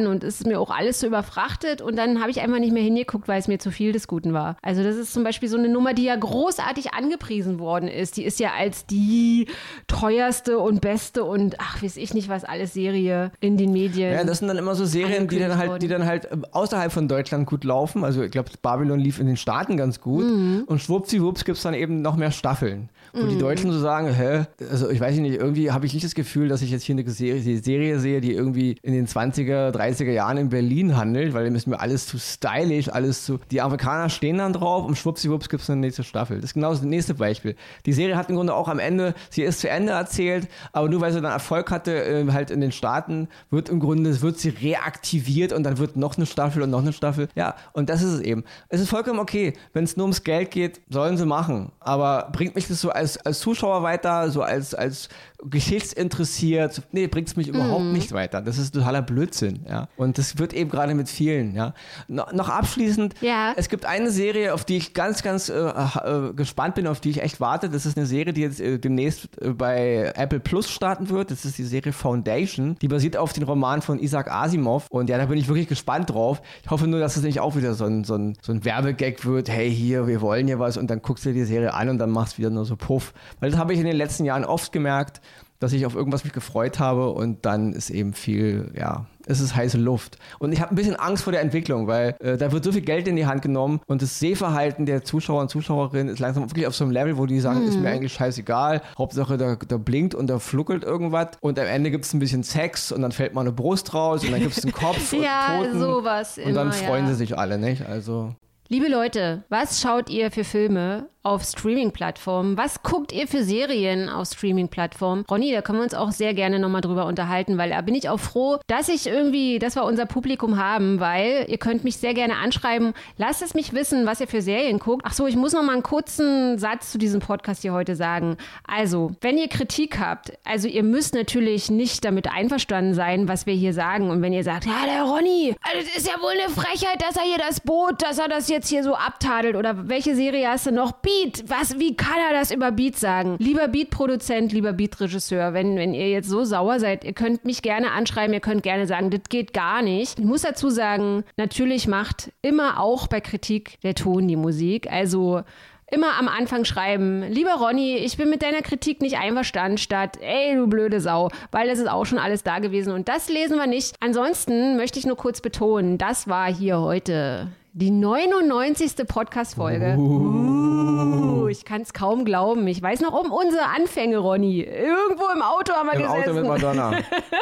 und 0.07 0.23
ist 0.23 0.45
mir 0.45 0.59
auch 0.59 0.69
alles 0.69 0.99
zu 0.99 1.07
überfrachtet 1.07 1.81
und 1.81 1.95
dann 1.97 2.19
habe 2.19 2.31
ich 2.31 2.41
einfach 2.41 2.59
nicht 2.59 2.73
mehr 2.73 2.83
hingeguckt, 2.83 3.27
weil 3.27 3.39
es 3.39 3.47
mir 3.47 3.59
zu 3.59 3.71
viel 3.71 3.91
des 3.91 4.07
Guten 4.07 4.33
war. 4.33 4.57
Also 4.61 4.83
das 4.83 4.95
ist 4.95 5.13
zum 5.13 5.23
Beispiel 5.23 5.49
so 5.49 5.57
eine 5.57 5.69
Nummer, 5.69 5.93
die 5.93 6.03
ja 6.03 6.15
großartig 6.15 6.93
angepriesen 6.93 7.59
worden 7.59 7.87
ist. 7.87 8.17
Die 8.17 8.23
ist 8.23 8.39
ja 8.39 8.51
als 8.57 8.85
die 8.85 9.47
teuerste 9.87 10.59
und 10.59 10.81
beste 10.81 11.23
und 11.23 11.55
ach, 11.59 11.81
weiß 11.81 11.97
ich 11.97 12.13
nicht 12.13 12.29
was 12.29 12.43
alles 12.43 12.73
Serie 12.73 13.31
in 13.39 13.57
den 13.57 13.71
Medien. 13.71 14.11
Ja, 14.11 14.23
das 14.23 14.39
sind 14.39 14.47
dann 14.47 14.57
immer 14.57 14.75
so 14.75 14.85
Serien, 14.85 15.27
die 15.27 15.39
dann 15.39 15.57
halt, 15.57 15.81
die 15.81 15.87
dann 15.87 16.05
halt 16.05 16.27
außerhalb 16.53 16.91
von 16.91 17.07
Deutschland 17.07 17.45
gut 17.45 17.63
laufen. 17.63 18.03
Also 18.03 18.23
ich 18.23 18.31
glaube, 18.31 18.49
Babylon 18.61 18.99
lief 18.99 19.19
in 19.19 19.27
den 19.27 19.37
Staaten 19.37 19.77
ganz 19.77 20.01
gut 20.01 20.25
mhm. 20.25 20.63
und 20.67 20.81
schwuppsiwupps 20.81 21.45
gibt 21.45 21.57
es 21.57 21.63
dann 21.63 21.73
eben 21.73 22.01
noch 22.01 22.15
mehr 22.15 22.31
Staffeln. 22.31 22.89
Wo 23.13 23.23
mm. 23.23 23.29
die 23.29 23.35
mhm. 23.35 23.39
Deutschen 23.39 23.71
so 23.71 23.79
sagen, 23.79 24.13
hä, 24.13 24.45
also 24.69 24.89
ich 24.89 24.99
weiß 24.99 25.15
nicht, 25.17 25.35
irgendwie 25.35 25.71
habe 25.71 25.85
ich 25.85 25.93
nicht 25.93 26.05
das 26.05 26.15
Gefühl, 26.15 26.47
dass 26.47 26.61
ich 26.61 26.71
jetzt 26.71 26.83
hier 26.83 26.95
eine 26.95 27.09
Serie, 27.09 27.61
Serie 27.61 27.99
sehe, 27.99 28.21
die 28.21 28.33
irgendwie 28.33 28.77
in 28.81 28.93
den 28.93 29.07
20er, 29.07 29.71
30er 29.71 30.11
Jahren 30.11 30.37
in 30.37 30.49
Berlin 30.49 30.97
handelt, 30.97 31.33
weil 31.33 31.45
dem 31.45 31.55
ist 31.55 31.67
mir 31.67 31.79
alles 31.79 32.07
zu 32.07 32.17
stylisch, 32.17 32.89
alles 32.89 33.25
zu. 33.25 33.39
Die 33.51 33.61
Amerikaner 33.61 34.09
stehen 34.09 34.39
dann 34.39 34.53
drauf 34.53 34.85
und 34.85 34.97
schwuppsiwupps 34.97 35.49
gibt 35.49 35.63
es 35.63 35.69
eine 35.69 35.81
nächste 35.81 36.03
Staffel. 36.03 36.37
Das 36.37 36.51
ist 36.51 36.53
genau 36.55 36.71
das 36.71 36.81
nächste 36.81 37.13
Beispiel. 37.13 37.55
Die 37.85 37.93
Serie 37.93 38.17
hat 38.17 38.29
im 38.29 38.35
Grunde 38.35 38.53
auch 38.53 38.67
am 38.67 38.79
Ende, 38.79 39.13
sie 39.29 39.43
ist 39.43 39.59
zu 39.59 39.69
Ende 39.69 39.93
erzählt, 39.93 40.47
aber 40.73 40.89
nur 40.89 41.01
weil 41.01 41.13
sie 41.13 41.21
dann 41.21 41.31
Erfolg 41.31 41.71
hatte, 41.71 42.03
äh, 42.03 42.31
halt 42.31 42.51
in 42.51 42.61
den 42.61 42.71
Staaten, 42.71 43.27
wird 43.51 43.69
im 43.69 43.79
Grunde, 43.79 44.21
wird 44.21 44.39
sie 44.39 44.49
reaktiviert 44.49 45.53
und 45.53 45.63
dann 45.63 45.77
wird 45.77 45.95
noch 45.95 46.17
eine 46.17 46.25
Staffel 46.25 46.63
und 46.63 46.69
noch 46.69 46.81
eine 46.81 46.93
Staffel. 46.93 47.29
Ja, 47.35 47.55
und 47.73 47.89
das 47.89 48.01
ist 48.01 48.13
es 48.13 48.21
eben. 48.21 48.43
Es 48.69 48.81
ist 48.81 48.89
vollkommen 48.89 49.19
okay, 49.19 49.53
wenn 49.73 49.83
es 49.83 49.95
nur 49.95 50.05
ums 50.05 50.23
Geld 50.23 50.51
geht, 50.51 50.81
Sollen 50.89 51.17
sie 51.17 51.25
machen. 51.25 51.71
Aber 51.79 52.29
bringt 52.31 52.55
mich 52.55 52.67
das 52.67 52.79
so 52.79 52.89
als, 52.89 53.06
als 53.15 53.39
Zuschauer 53.39 53.83
weiter, 53.83 54.29
so 54.31 54.41
als, 54.41 54.75
als 54.75 55.07
geschichtsinteressiert? 55.43 56.81
Nee, 56.91 57.07
bringt 57.07 57.27
es 57.27 57.35
mich 57.35 57.47
überhaupt 57.47 57.83
Mhm. 57.83 57.93
nicht 57.93 58.11
weiter. 58.11 58.41
Das 58.41 58.57
ist 58.57 58.73
totaler 58.73 59.01
Blödsinn, 59.01 59.59
ja. 59.67 59.87
Und 59.97 60.17
das 60.17 60.37
wird 60.37 60.53
eben 60.53 60.69
gerade 60.69 60.95
mit 60.95 61.09
vielen, 61.09 61.55
ja. 61.55 61.73
No, 62.07 62.23
noch 62.33 62.49
abschließend, 62.49 63.15
Ja. 63.21 63.53
es 63.55 63.69
gibt 63.69 63.85
eine 63.85 64.11
Serie, 64.11 64.53
auf 64.53 64.65
die 64.65 64.77
ich 64.77 64.93
ganz, 64.93 65.23
ganz 65.23 65.49
äh, 65.49 65.53
äh, 65.59 66.33
gespannt 66.35 66.75
bin, 66.75 66.87
auf 66.87 66.99
die 66.99 67.09
ich 67.11 67.21
echt 67.21 67.39
warte. 67.39 67.69
Das 67.69 67.85
ist 67.85 67.97
eine 67.97 68.05
Serie, 68.05 68.33
die 68.33 68.41
jetzt 68.41 68.59
äh, 68.59 68.79
demnächst 68.79 69.29
äh, 69.41 69.49
bei 69.49 70.11
Apple 70.15 70.39
Plus 70.39 70.69
starten 70.69 71.09
wird. 71.09 71.31
Das 71.31 71.45
ist 71.45 71.57
die 71.57 71.63
Serie 71.63 71.93
Foundation. 71.93 72.75
Die 72.81 72.87
basiert 72.87 73.17
auf 73.17 73.33
den 73.33 73.43
Roman 73.43 73.81
von 73.81 73.99
Isaac 73.99 74.31
Asimov. 74.31 74.87
Und 74.89 75.09
ja, 75.09 75.17
da 75.17 75.25
bin 75.25 75.37
ich 75.37 75.47
wirklich 75.47 75.67
gespannt 75.67 76.09
drauf. 76.09 76.41
Ich 76.63 76.69
hoffe 76.69 76.87
nur, 76.87 76.99
dass 76.99 77.17
es 77.17 77.23
nicht 77.23 77.39
auch 77.39 77.55
wieder 77.55 77.73
so 77.73 77.85
ein, 77.85 78.03
so 78.03 78.15
ein, 78.15 78.37
so 78.41 78.51
ein 78.51 78.65
Werbegag 78.65 79.25
wird. 79.25 79.49
Hey, 79.49 79.73
hier, 79.73 80.07
wir 80.07 80.21
wollen 80.21 80.47
hier 80.47 80.59
was. 80.59 80.77
Und 80.77 80.87
dann 80.89 81.01
guckst 81.01 81.25
du 81.25 81.29
dir 81.29 81.35
die 81.41 81.45
Serie 81.45 81.73
an 81.73 81.89
und 81.89 81.97
dann 81.99 82.09
machst 82.09 82.33
du 82.33 82.37
wieder 82.39 82.49
nur 82.49 82.65
so 82.65 82.75
Puff. 82.75 83.13
Weil 83.39 83.51
das 83.51 83.59
habe 83.59 83.73
ich 83.73 83.79
in 83.79 83.85
den 83.85 83.95
letzten 83.95 84.25
Jahren 84.25 84.45
oft 84.45 84.71
gemerkt, 84.71 85.21
dass 85.59 85.73
ich 85.73 85.85
auf 85.85 85.95
irgendwas 85.95 86.23
mich 86.23 86.33
gefreut 86.33 86.79
habe 86.79 87.11
und 87.11 87.45
dann 87.45 87.73
ist 87.73 87.89
eben 87.89 88.13
viel, 88.13 88.71
ja, 88.77 89.05
es 89.27 89.41
ist 89.41 89.55
heiße 89.55 89.77
Luft. 89.77 90.17
Und 90.39 90.53
ich 90.53 90.61
habe 90.61 90.71
ein 90.71 90.75
bisschen 90.75 90.95
Angst 90.95 91.23
vor 91.23 91.33
der 91.33 91.41
Entwicklung, 91.41 91.87
weil 91.87 92.15
äh, 92.19 92.37
da 92.37 92.51
wird 92.51 92.63
so 92.63 92.71
viel 92.71 92.81
Geld 92.81 93.07
in 93.07 93.15
die 93.15 93.25
Hand 93.25 93.41
genommen 93.41 93.81
und 93.85 94.01
das 94.01 94.19
Sehverhalten 94.19 94.85
der 94.85 95.03
Zuschauer 95.03 95.41
und 95.41 95.49
Zuschauerinnen 95.49 96.13
ist 96.13 96.19
langsam 96.19 96.49
wirklich 96.49 96.67
auf 96.67 96.75
so 96.75 96.83
einem 96.83 96.93
Level, 96.93 97.17
wo 97.17 97.25
die 97.25 97.39
sagen, 97.39 97.63
ist 97.63 97.79
mir 97.79 97.89
eigentlich 97.89 98.13
scheißegal, 98.13 98.81
Hauptsache 98.97 99.37
da, 99.37 99.55
da 99.55 99.77
blinkt 99.77 100.15
und 100.15 100.27
da 100.27 100.39
fluckelt 100.39 100.83
irgendwas 100.83 101.29
und 101.41 101.59
am 101.59 101.65
Ende 101.65 101.91
gibt 101.91 102.05
es 102.05 102.13
ein 102.13 102.19
bisschen 102.19 102.43
Sex 102.43 102.91
und 102.91 103.01
dann 103.01 103.11
fällt 103.11 103.33
mal 103.33 103.41
eine 103.41 103.51
Brust 103.51 103.93
raus 103.93 104.23
und 104.23 104.31
dann 104.31 104.41
gibt 104.41 104.57
es 104.57 104.63
einen 104.63 104.73
Kopf 104.73 105.11
und 105.13 105.23
Ja, 105.23 105.57
Toten 105.57 105.79
sowas 105.79 106.37
und 106.37 106.53
dann 106.53 106.67
immer, 106.67 106.73
freuen 106.73 107.05
ja. 107.05 107.11
sie 107.11 107.15
sich 107.15 107.37
alle, 107.37 107.57
nicht? 107.57 107.85
Also 107.85 108.33
Liebe 108.69 108.89
Leute, 108.89 109.45
was 109.47 109.79
schaut 109.79 110.09
ihr 110.09 110.29
für 110.29 110.43
Filme 110.43 111.07
auf 111.27 111.43
Streaming-Plattformen? 111.43 112.57
Was 112.57 112.83
guckt 112.83 113.11
ihr 113.11 113.27
für 113.27 113.43
Serien 113.43 114.07
auf 114.07 114.29
Streaming-Plattformen? 114.29 115.25
Ronny, 115.29 115.51
da 115.51 115.61
können 115.61 115.79
wir 115.79 115.83
uns 115.83 115.93
auch 115.93 116.11
sehr 116.11 116.33
gerne 116.33 116.57
nochmal 116.57 116.79
drüber 116.79 117.05
unterhalten, 117.05 117.57
weil 117.57 117.71
da 117.71 117.81
bin 117.81 117.95
ich 117.95 118.07
auch 118.07 118.19
froh, 118.19 118.59
dass 118.67 118.87
ich 118.87 119.07
irgendwie, 119.07 119.59
dass 119.59 119.75
wir 119.75 119.83
unser 119.83 120.05
Publikum 120.05 120.57
haben, 120.57 121.01
weil 121.01 121.45
ihr 121.49 121.57
könnt 121.57 121.83
mich 121.83 121.97
sehr 121.97 122.13
gerne 122.13 122.37
anschreiben. 122.37 122.93
Lasst 123.17 123.41
es 123.41 123.53
mich 123.53 123.73
wissen, 123.73 124.05
was 124.05 124.21
ihr 124.21 124.27
für 124.27 124.41
Serien 124.41 124.79
guckt. 124.79 125.03
Ach 125.05 125.11
so, 125.11 125.27
ich 125.27 125.35
muss 125.35 125.51
noch 125.51 125.63
mal 125.63 125.73
einen 125.73 125.83
kurzen 125.83 126.57
Satz 126.57 126.93
zu 126.93 126.97
diesem 126.97 127.19
Podcast 127.19 127.61
hier 127.61 127.73
heute 127.73 127.97
sagen. 127.97 128.37
Also, 128.65 129.11
wenn 129.19 129.37
ihr 129.37 129.49
Kritik 129.49 129.99
habt, 129.99 130.31
also 130.45 130.69
ihr 130.69 130.83
müsst 130.83 131.13
natürlich 131.13 131.69
nicht 131.69 132.05
damit 132.05 132.31
einverstanden 132.31 132.93
sein, 132.93 133.27
was 133.27 133.45
wir 133.45 133.53
hier 133.53 133.73
sagen. 133.73 134.11
Und 134.11 134.21
wenn 134.21 134.31
ihr 134.31 134.45
sagt, 134.45 134.65
ja, 134.65 134.85
der 134.85 135.03
Ronny, 135.03 135.55
also 135.61 135.85
das 135.85 135.97
ist 135.97 136.07
ja 136.07 136.21
wohl 136.21 136.31
eine 136.31 136.49
Frechheit, 136.49 137.01
dass 137.01 137.17
er 137.17 137.23
hier 137.23 137.37
das 137.37 137.59
Boot, 137.59 138.01
dass 138.01 138.17
er 138.17 138.29
das 138.29 138.47
jetzt 138.57 138.69
hier 138.69 138.83
so 138.83 138.95
abtadelt. 138.95 139.55
Oder 139.55 139.87
welche 139.87 140.15
Serie 140.15 140.49
hast 140.49 140.65
du 140.65 140.71
noch? 140.71 140.91
Beat. 140.91 141.43
Was, 141.47 141.79
wie 141.79 141.95
kann 141.95 142.17
er 142.29 142.37
das 142.37 142.51
über 142.51 142.71
Beat 142.71 142.97
sagen? 142.97 143.37
Lieber 143.39 143.67
Beat-Produzent, 143.67 144.51
lieber 144.51 144.73
Beat-Regisseur, 144.73 145.53
wenn, 145.53 145.77
wenn 145.77 145.93
ihr 145.93 146.09
jetzt 146.09 146.29
so 146.29 146.43
sauer 146.43 146.79
seid, 146.79 147.03
ihr 147.03 147.13
könnt 147.13 147.45
mich 147.45 147.61
gerne 147.61 147.91
anschreiben, 147.91 148.33
ihr 148.33 148.39
könnt 148.39 148.63
gerne 148.63 148.87
sagen, 148.87 149.09
das 149.09 149.21
geht 149.29 149.53
gar 149.53 149.81
nicht. 149.81 150.19
Ich 150.19 150.25
muss 150.25 150.41
dazu 150.41 150.69
sagen, 150.69 151.23
natürlich 151.37 151.87
macht 151.87 152.31
immer 152.41 152.79
auch 152.79 153.07
bei 153.07 153.21
Kritik 153.21 153.79
der 153.81 153.95
Ton 153.95 154.27
die 154.27 154.35
Musik. 154.35 154.91
Also 154.91 155.43
Immer 155.89 156.19
am 156.19 156.27
Anfang 156.27 156.65
schreiben, 156.65 157.23
lieber 157.29 157.53
Ronny, 157.53 157.95
ich 157.95 158.17
bin 158.17 158.29
mit 158.29 158.43
deiner 158.43 158.61
Kritik 158.61 159.01
nicht 159.01 159.17
einverstanden, 159.19 159.77
statt, 159.77 160.17
ey, 160.19 160.53
du 160.53 160.67
blöde 160.67 160.99
Sau, 160.99 161.29
weil 161.51 161.69
das 161.69 161.79
ist 161.79 161.89
auch 161.89 162.05
schon 162.05 162.19
alles 162.19 162.43
da 162.43 162.59
gewesen 162.59 162.91
und 162.91 163.07
das 163.07 163.29
lesen 163.29 163.55
wir 163.55 163.67
nicht. 163.67 163.95
Ansonsten 164.01 164.75
möchte 164.75 164.99
ich 164.99 165.05
nur 165.05 165.15
kurz 165.15 165.39
betonen, 165.39 165.97
das 165.97 166.27
war 166.27 166.53
hier 166.53 166.81
heute 166.81 167.47
die 167.77 167.91
99. 167.91 169.07
Podcast-Folge. 169.07 169.95
Uh, 169.99 171.47
ich 171.47 171.63
kann 171.63 171.83
es 171.83 171.93
kaum 171.93 172.25
glauben. 172.25 172.65
Ich 172.65 172.81
weiß 172.81 173.01
noch 173.01 173.13
um 173.13 173.31
unsere 173.31 173.65
Anfänge, 173.65 174.17
Ronny. 174.17 174.61
Irgendwo 174.61 175.25
im 175.31 175.43
Auto 175.43 175.73
haben 175.73 175.85
wir 175.85 175.93
im 175.93 176.01
gesessen. 176.01 176.23
Auto 176.23 176.33
mit 176.33 176.47
Madonna. 176.47 176.97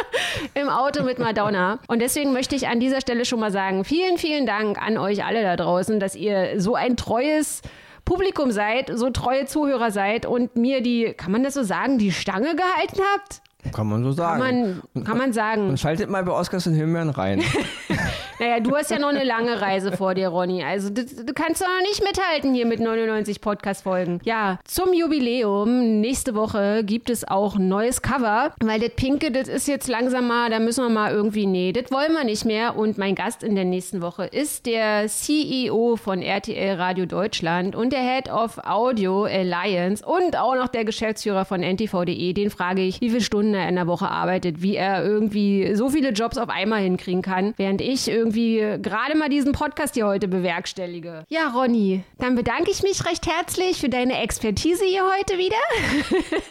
Im 0.53 0.67
Auto 0.67 1.03
mit 1.03 1.19
Madonna. 1.19 1.79
Und 1.87 2.01
deswegen 2.01 2.33
möchte 2.33 2.53
ich 2.53 2.67
an 2.67 2.81
dieser 2.81 2.99
Stelle 2.99 3.23
schon 3.23 3.39
mal 3.39 3.51
sagen, 3.51 3.85
vielen, 3.85 4.17
vielen 4.17 4.45
Dank 4.45 4.77
an 4.81 4.97
euch 4.97 5.23
alle 5.23 5.41
da 5.41 5.55
draußen, 5.55 6.01
dass 6.01 6.15
ihr 6.15 6.59
so 6.59 6.75
ein 6.75 6.97
treues 6.97 7.61
Publikum 8.03 8.51
seid, 8.51 8.91
so 8.93 9.11
treue 9.11 9.45
Zuhörer 9.45 9.91
seid 9.91 10.25
und 10.25 10.57
mir 10.57 10.81
die, 10.81 11.13
kann 11.13 11.31
man 11.31 11.43
das 11.43 11.53
so 11.53 11.63
sagen, 11.63 11.97
die 11.97 12.11
Stange 12.11 12.55
gehalten 12.57 13.01
habt? 13.13 13.41
Kann 13.73 13.87
man 13.87 14.03
so 14.03 14.11
sagen. 14.11 14.41
Kann 14.41 14.81
man, 14.93 15.03
kann 15.05 15.17
man 15.17 15.33
sagen. 15.33 15.69
und 15.69 15.79
schaltet 15.79 16.09
mal 16.09 16.23
bei 16.23 16.33
Oscars 16.33 16.67
und 16.67 16.73
Himbeeren 16.73 17.09
rein. 17.09 17.41
Naja, 18.39 18.59
du 18.59 18.75
hast 18.75 18.91
ja 18.91 18.99
noch 18.99 19.09
eine 19.09 19.23
lange 19.23 19.61
Reise 19.61 19.91
vor 19.93 20.13
dir, 20.13 20.27
Ronny. 20.27 20.63
Also 20.63 20.89
du, 20.89 21.05
du 21.05 21.33
kannst 21.33 21.61
doch 21.61 21.67
noch 21.67 21.87
nicht 21.87 22.03
mithalten 22.03 22.53
hier 22.53 22.65
mit 22.65 22.79
99 22.79 23.39
Podcast-Folgen. 23.39 24.19
Ja, 24.25 24.59
zum 24.65 24.93
Jubiläum 24.93 26.01
nächste 26.01 26.35
Woche 26.35 26.83
gibt 26.83 27.09
es 27.09 27.25
auch 27.27 27.55
ein 27.55 27.69
neues 27.69 28.01
Cover, 28.01 28.53
weil 28.61 28.79
das 28.79 28.89
Pinke, 28.91 29.31
das 29.31 29.47
ist 29.47 29.67
jetzt 29.67 29.87
langsam 29.87 30.27
mal, 30.27 30.49
da 30.49 30.59
müssen 30.59 30.83
wir 30.83 30.89
mal 30.89 31.13
irgendwie, 31.13 31.45
nee, 31.45 31.71
das 31.71 31.91
wollen 31.91 32.11
wir 32.13 32.25
nicht 32.25 32.45
mehr. 32.45 32.75
Und 32.75 32.97
mein 32.97 33.15
Gast 33.15 33.41
in 33.41 33.55
der 33.55 33.65
nächsten 33.65 34.01
Woche 34.01 34.25
ist 34.25 34.65
der 34.65 35.07
CEO 35.07 35.95
von 35.95 36.21
RTL 36.21 36.75
Radio 36.75 37.05
Deutschland 37.05 37.75
und 37.75 37.93
der 37.93 38.01
Head 38.01 38.29
of 38.29 38.59
Audio 38.65 39.23
Alliance 39.23 40.05
und 40.05 40.37
auch 40.37 40.55
noch 40.55 40.67
der 40.67 40.83
Geschäftsführer 40.83 41.45
von 41.45 41.61
ntv.de. 41.61 42.33
Den 42.33 42.49
frage 42.49 42.81
ich, 42.81 42.99
wie 42.99 43.09
viele 43.09 43.21
Stunden 43.21 43.53
er 43.53 43.69
in 43.69 43.75
der 43.75 43.87
Woche 43.87 44.09
arbeitet, 44.09 44.61
wie 44.61 44.75
er 44.75 45.05
irgendwie 45.05 45.73
so 45.75 45.89
viele 45.89 46.09
Jobs 46.09 46.37
auf 46.37 46.49
einmal 46.49 46.81
hinkriegen 46.81 47.21
kann, 47.21 47.53
während 47.57 47.81
ich 47.81 48.09
irgendwie 48.09 48.24
gerade 48.33 49.17
mal 49.17 49.29
diesen 49.29 49.51
Podcast 49.51 49.93
hier 49.95 50.07
heute 50.07 50.27
bewerkstellige. 50.27 51.25
Ja, 51.29 51.49
Ronny, 51.49 52.03
dann 52.19 52.35
bedanke 52.35 52.71
ich 52.71 52.83
mich 52.83 53.05
recht 53.05 53.25
herzlich 53.27 53.79
für 53.79 53.89
deine 53.89 54.21
Expertise 54.21 54.83
hier 54.85 55.03
heute 55.03 55.37
wieder. 55.37 55.55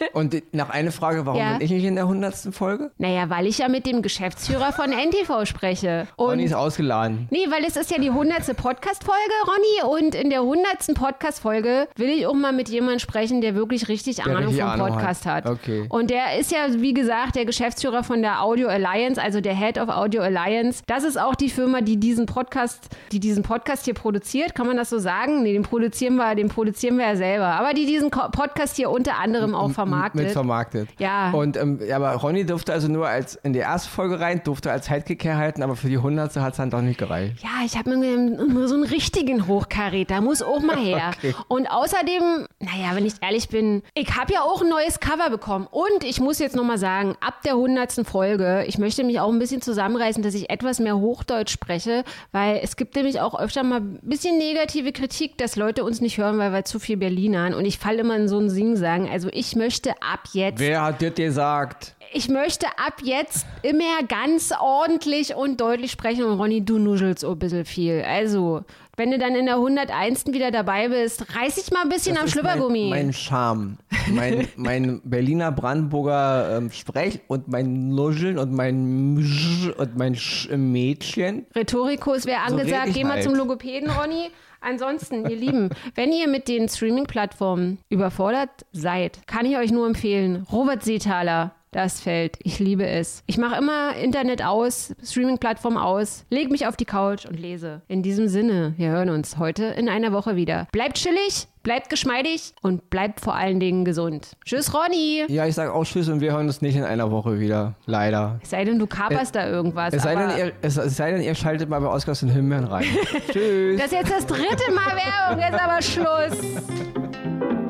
Und 0.13 0.41
nach 0.53 0.69
eine 0.69 0.91
Frage, 0.91 1.25
warum 1.25 1.39
Ja. 1.39 1.53
bin 1.53 1.61
ich 1.65 1.71
nicht 1.71 1.83
in 1.85 1.95
der 1.95 2.05
100. 2.05 2.35
Folge? 2.53 2.91
Naja, 2.97 3.29
weil 3.29 3.47
ich 3.47 3.57
ja 3.59 3.67
mit 3.67 3.85
dem 3.85 4.01
Geschäftsführer 4.01 4.71
von 4.71 4.91
NTV 4.91 5.45
spreche. 5.45 6.07
Ronny 6.17 6.33
Und 6.33 6.39
ist 6.47 6.53
ausgeladen. 6.53 7.27
Nee, 7.31 7.47
weil 7.49 7.63
es 7.65 7.75
ist 7.75 7.91
ja 7.91 7.97
die 7.97 8.09
100. 8.09 8.55
Podcast-Folge, 8.55 9.33
Ronny. 9.45 10.01
Und 10.03 10.15
in 10.15 10.29
der 10.29 10.39
100. 10.41 10.93
Podcast-Folge 10.95 11.87
will 11.95 12.09
ich 12.09 12.27
auch 12.27 12.33
mal 12.33 12.53
mit 12.53 12.69
jemandem 12.69 12.99
sprechen, 12.99 13.41
der 13.41 13.55
wirklich 13.55 13.87
richtig 13.87 14.23
Ahnung 14.23 14.37
richtig 14.45 14.61
vom 14.61 14.69
Ahnung 14.69 14.87
Podcast 14.89 15.25
hat. 15.25 15.45
hat. 15.45 15.51
Okay. 15.51 15.85
Und 15.89 16.09
der 16.09 16.37
ist 16.39 16.51
ja, 16.51 16.67
wie 16.77 16.93
gesagt, 16.93 17.35
der 17.35 17.45
Geschäftsführer 17.45 18.03
von 18.03 18.21
der 18.21 18.41
Audio 18.41 18.67
Alliance, 18.67 19.21
also 19.21 19.41
der 19.41 19.55
Head 19.55 19.77
of 19.77 19.89
Audio 19.89 20.21
Alliance. 20.21 20.83
Das 20.87 21.03
ist 21.03 21.19
auch 21.19 21.35
die 21.35 21.49
Firma, 21.49 21.64
die 21.81 21.97
diesen 21.97 22.25
Podcast, 22.25 22.89
die 23.11 23.19
diesen 23.19 23.43
Podcast 23.43 23.85
hier 23.85 23.93
produziert. 23.93 24.55
Kann 24.55 24.67
man 24.67 24.77
das 24.77 24.89
so 24.89 24.99
sagen? 24.99 25.43
Nee, 25.43 25.53
den 25.53 25.63
produzieren 25.63 26.15
wir, 26.15 26.35
den 26.35 26.49
produzieren 26.49 26.97
wir 26.97 27.07
ja 27.07 27.15
selber. 27.15 27.47
Aber 27.47 27.73
die 27.73 27.85
diesen 27.85 28.09
Podcast 28.09 28.75
hier 28.75 28.89
unter 28.89 29.17
anderem 29.17 29.55
auch 29.55 29.71
vermarktet. 29.71 30.23
Mit 30.23 30.31
vermarktet. 30.31 30.89
Ja. 30.99 31.31
Und 31.31 31.57
ähm, 31.57 31.79
aber 31.93 32.11
Ronny 32.13 32.45
durfte 32.45 32.73
also 32.73 32.87
nur 32.87 33.07
als 33.07 33.35
in 33.35 33.53
die 33.53 33.59
erste 33.59 33.89
Folge 33.89 34.19
rein, 34.19 34.41
durfte 34.43 34.71
als 34.71 34.87
Sidekick 34.87 35.23
herhalten, 35.23 35.63
aber 35.63 35.75
für 35.75 35.87
die 35.87 35.97
100. 35.97 36.35
hat 36.37 36.51
es 36.51 36.57
dann 36.57 36.69
doch 36.69 36.81
nicht 36.81 36.97
gereicht. 36.97 37.41
Ja, 37.41 37.65
ich 37.65 37.77
habe 37.77 37.95
mir 37.95 38.67
so 38.67 38.75
einen 38.75 38.83
richtigen 38.83 39.47
Hochkaräter 39.47 40.21
muss 40.21 40.41
auch 40.41 40.61
mal 40.61 40.77
her. 40.77 40.95
Okay. 41.15 41.35
Und 41.47 41.67
außerdem, 41.67 42.47
naja, 42.59 42.95
wenn 42.95 43.05
ich 43.05 43.13
ehrlich 43.21 43.47
bin, 43.49 43.83
ich 43.93 44.15
habe 44.17 44.33
ja 44.33 44.41
auch 44.41 44.61
ein 44.61 44.69
neues 44.69 44.99
Cover 44.99 45.29
bekommen. 45.29 45.67
Und 45.69 46.03
ich 46.03 46.19
muss 46.19 46.39
jetzt 46.39 46.55
nochmal 46.55 46.77
sagen, 46.77 47.15
ab 47.21 47.41
der 47.43 47.53
100. 47.53 48.05
Folge, 48.05 48.65
ich 48.67 48.77
möchte 48.77 49.03
mich 49.03 49.19
auch 49.19 49.31
ein 49.31 49.39
bisschen 49.39 49.61
zusammenreißen, 49.61 50.23
dass 50.23 50.33
ich 50.33 50.49
etwas 50.49 50.79
mehr 50.79 50.97
Hochdeutsch 50.97 51.54
spreche, 51.55 52.03
weil 52.31 52.59
es 52.61 52.75
gibt 52.75 52.95
nämlich 52.95 53.19
auch 53.19 53.37
öfter 53.37 53.63
mal 53.63 53.79
ein 53.79 53.99
bisschen 54.03 54.37
negative 54.37 54.91
Kritik, 54.91 55.37
dass 55.37 55.55
Leute 55.55 55.83
uns 55.83 56.01
nicht 56.01 56.17
hören, 56.17 56.37
weil 56.37 56.51
wir 56.51 56.65
zu 56.65 56.79
viel 56.79 56.97
Berlinern. 56.97 57.53
Und 57.53 57.65
ich 57.65 57.79
falle 57.79 58.01
immer 58.01 58.15
in 58.15 58.27
so 58.27 58.37
ein 58.39 58.49
Sing-Sagen. 58.49 59.09
Also 59.09 59.29
ich 59.31 59.55
möchte 59.55 59.91
ab 60.01 60.29
jetzt 60.33 60.59
Wer 60.59 60.83
hat 60.83 61.01
dir 61.01 61.11
gesagt? 61.11 61.94
Ich 62.13 62.29
möchte 62.29 62.67
ab 62.77 62.95
jetzt 63.03 63.45
immer 63.61 64.03
ganz 64.07 64.51
ordentlich 64.59 65.35
und 65.35 65.59
deutlich 65.61 65.91
sprechen. 65.91 66.23
Und 66.23 66.39
Ronny, 66.39 66.63
du 66.63 66.77
nuschelst 66.77 67.23
ein 67.25 67.39
bisschen 67.39 67.65
viel. 67.65 68.03
Also, 68.07 68.63
wenn 68.97 69.11
du 69.11 69.17
dann 69.17 69.35
in 69.35 69.45
der 69.45 69.55
101. 69.55 70.27
wieder 70.27 70.51
dabei 70.51 70.87
bist, 70.89 71.35
reiß 71.35 71.55
dich 71.55 71.71
mal 71.71 71.81
ein 71.83 71.89
bisschen 71.89 72.15
Das 72.15 72.23
am 72.23 72.29
Schlüppergummi. 72.29 72.89
Mein, 72.89 73.05
mein 73.07 73.13
Charme. 73.13 73.77
Mein, 74.11 74.47
mein 74.55 75.01
Berliner 75.03 75.51
Brandenburger 75.51 76.57
ähm, 76.57 76.71
Sprech 76.71 77.19
und 77.27 77.47
mein 77.47 77.89
Nuscheln 77.89 78.37
und 78.37 78.53
mein 78.53 79.15
Msch 79.15 79.69
und 79.77 79.97
mein 79.97 80.15
Sch 80.15 80.47
im 80.47 80.71
Mädchen. 80.71 81.45
Rhetorikus 81.55 82.25
wäre 82.25 82.41
So 82.47 82.55
angesagt. 82.55 82.87
ich 82.89 82.93
Geh 82.95 83.03
mal 83.03 83.13
halt. 83.13 83.23
zum 83.23 83.35
Logopäden, 83.35 83.89
Ronny. 83.89 84.29
Ansonsten, 84.61 85.29
ihr 85.29 85.35
Lieben, 85.35 85.69
wenn 85.93 86.11
ihr 86.11 86.27
mit 86.27 86.47
den 86.47 86.67
Streaming-Plattformen 86.69 87.77
überfordert 87.89 88.49
seid, 88.71 89.19
kann 89.27 89.45
ich 89.45 89.57
euch 89.57 89.71
nur 89.71 89.85
empfehlen, 89.85 90.45
Robert 90.51 90.83
Seethaler, 90.83 91.53
das 91.75 91.99
Feld. 92.01 92.37
Ich 92.41 92.59
liebe 92.59 92.87
es. 92.87 93.23
Ich 93.27 93.37
mache 93.37 93.57
immer 93.57 93.95
Internet 93.95 94.43
aus, 94.43 94.95
Streaming-Plattform 95.03 95.77
aus, 95.77 96.25
leg 96.29 96.49
mich 96.49 96.67
auf 96.67 96.77
die 96.77 96.85
Couch 96.85 97.25
und 97.25 97.39
lese. 97.39 97.81
In 97.87 98.01
diesem 98.01 98.27
Sinne, 98.27 98.73
wir 98.77 98.89
hören 98.89 99.09
uns 99.09 99.37
heute 99.37 99.65
in 99.65 99.89
einer 99.89 100.13
Woche 100.13 100.35
wieder. 100.35 100.67
Bleibt 100.71 100.97
chillig, 100.97 101.47
Bleibt 101.65 101.89
geschmeidig 101.89 102.53
und 102.61 102.91
bleibt 102.91 103.21
vor 103.21 103.33
allen 103.33 103.59
Dingen 103.59 103.85
gesund. 103.85 104.37
Tschüss, 104.45 104.71
Ronny. 104.71 105.25
Ja, 105.29 105.47
ich 105.47 105.55
sage 105.55 105.73
auch 105.73 105.83
Tschüss 105.83 106.07
und 106.09 106.21
wir 106.21 106.31
hören 106.31 106.45
uns 106.45 106.61
nicht 106.61 106.75
in 106.75 106.83
einer 106.83 107.09
Woche 107.09 107.39
wieder. 107.39 107.73
Leider. 107.87 108.39
Es 108.43 108.51
sei 108.51 108.65
denn, 108.65 108.77
du 108.77 108.85
kaperst 108.85 109.33
da 109.33 109.49
irgendwas. 109.49 109.91
Es 109.91 110.03
sei, 110.03 110.13
denn, 110.13 110.29
ihr, 110.37 110.53
es, 110.61 110.77
es 110.77 110.95
sei 110.95 111.11
denn, 111.11 111.23
ihr 111.23 111.33
schaltet 111.33 111.67
mal 111.67 111.79
bei 111.79 111.87
Oscars 111.87 112.19
den 112.19 112.29
Himbeeren 112.29 112.65
rein. 112.65 112.85
Tschüss. 113.31 113.79
das 113.79 113.87
ist 113.87 113.93
jetzt 113.93 114.11
das 114.11 114.27
dritte 114.27 114.71
Mal 114.73 114.95
Werbung, 114.95 115.41
jetzt 115.41 115.59
aber 115.59 115.81
Schluss. 115.81 117.64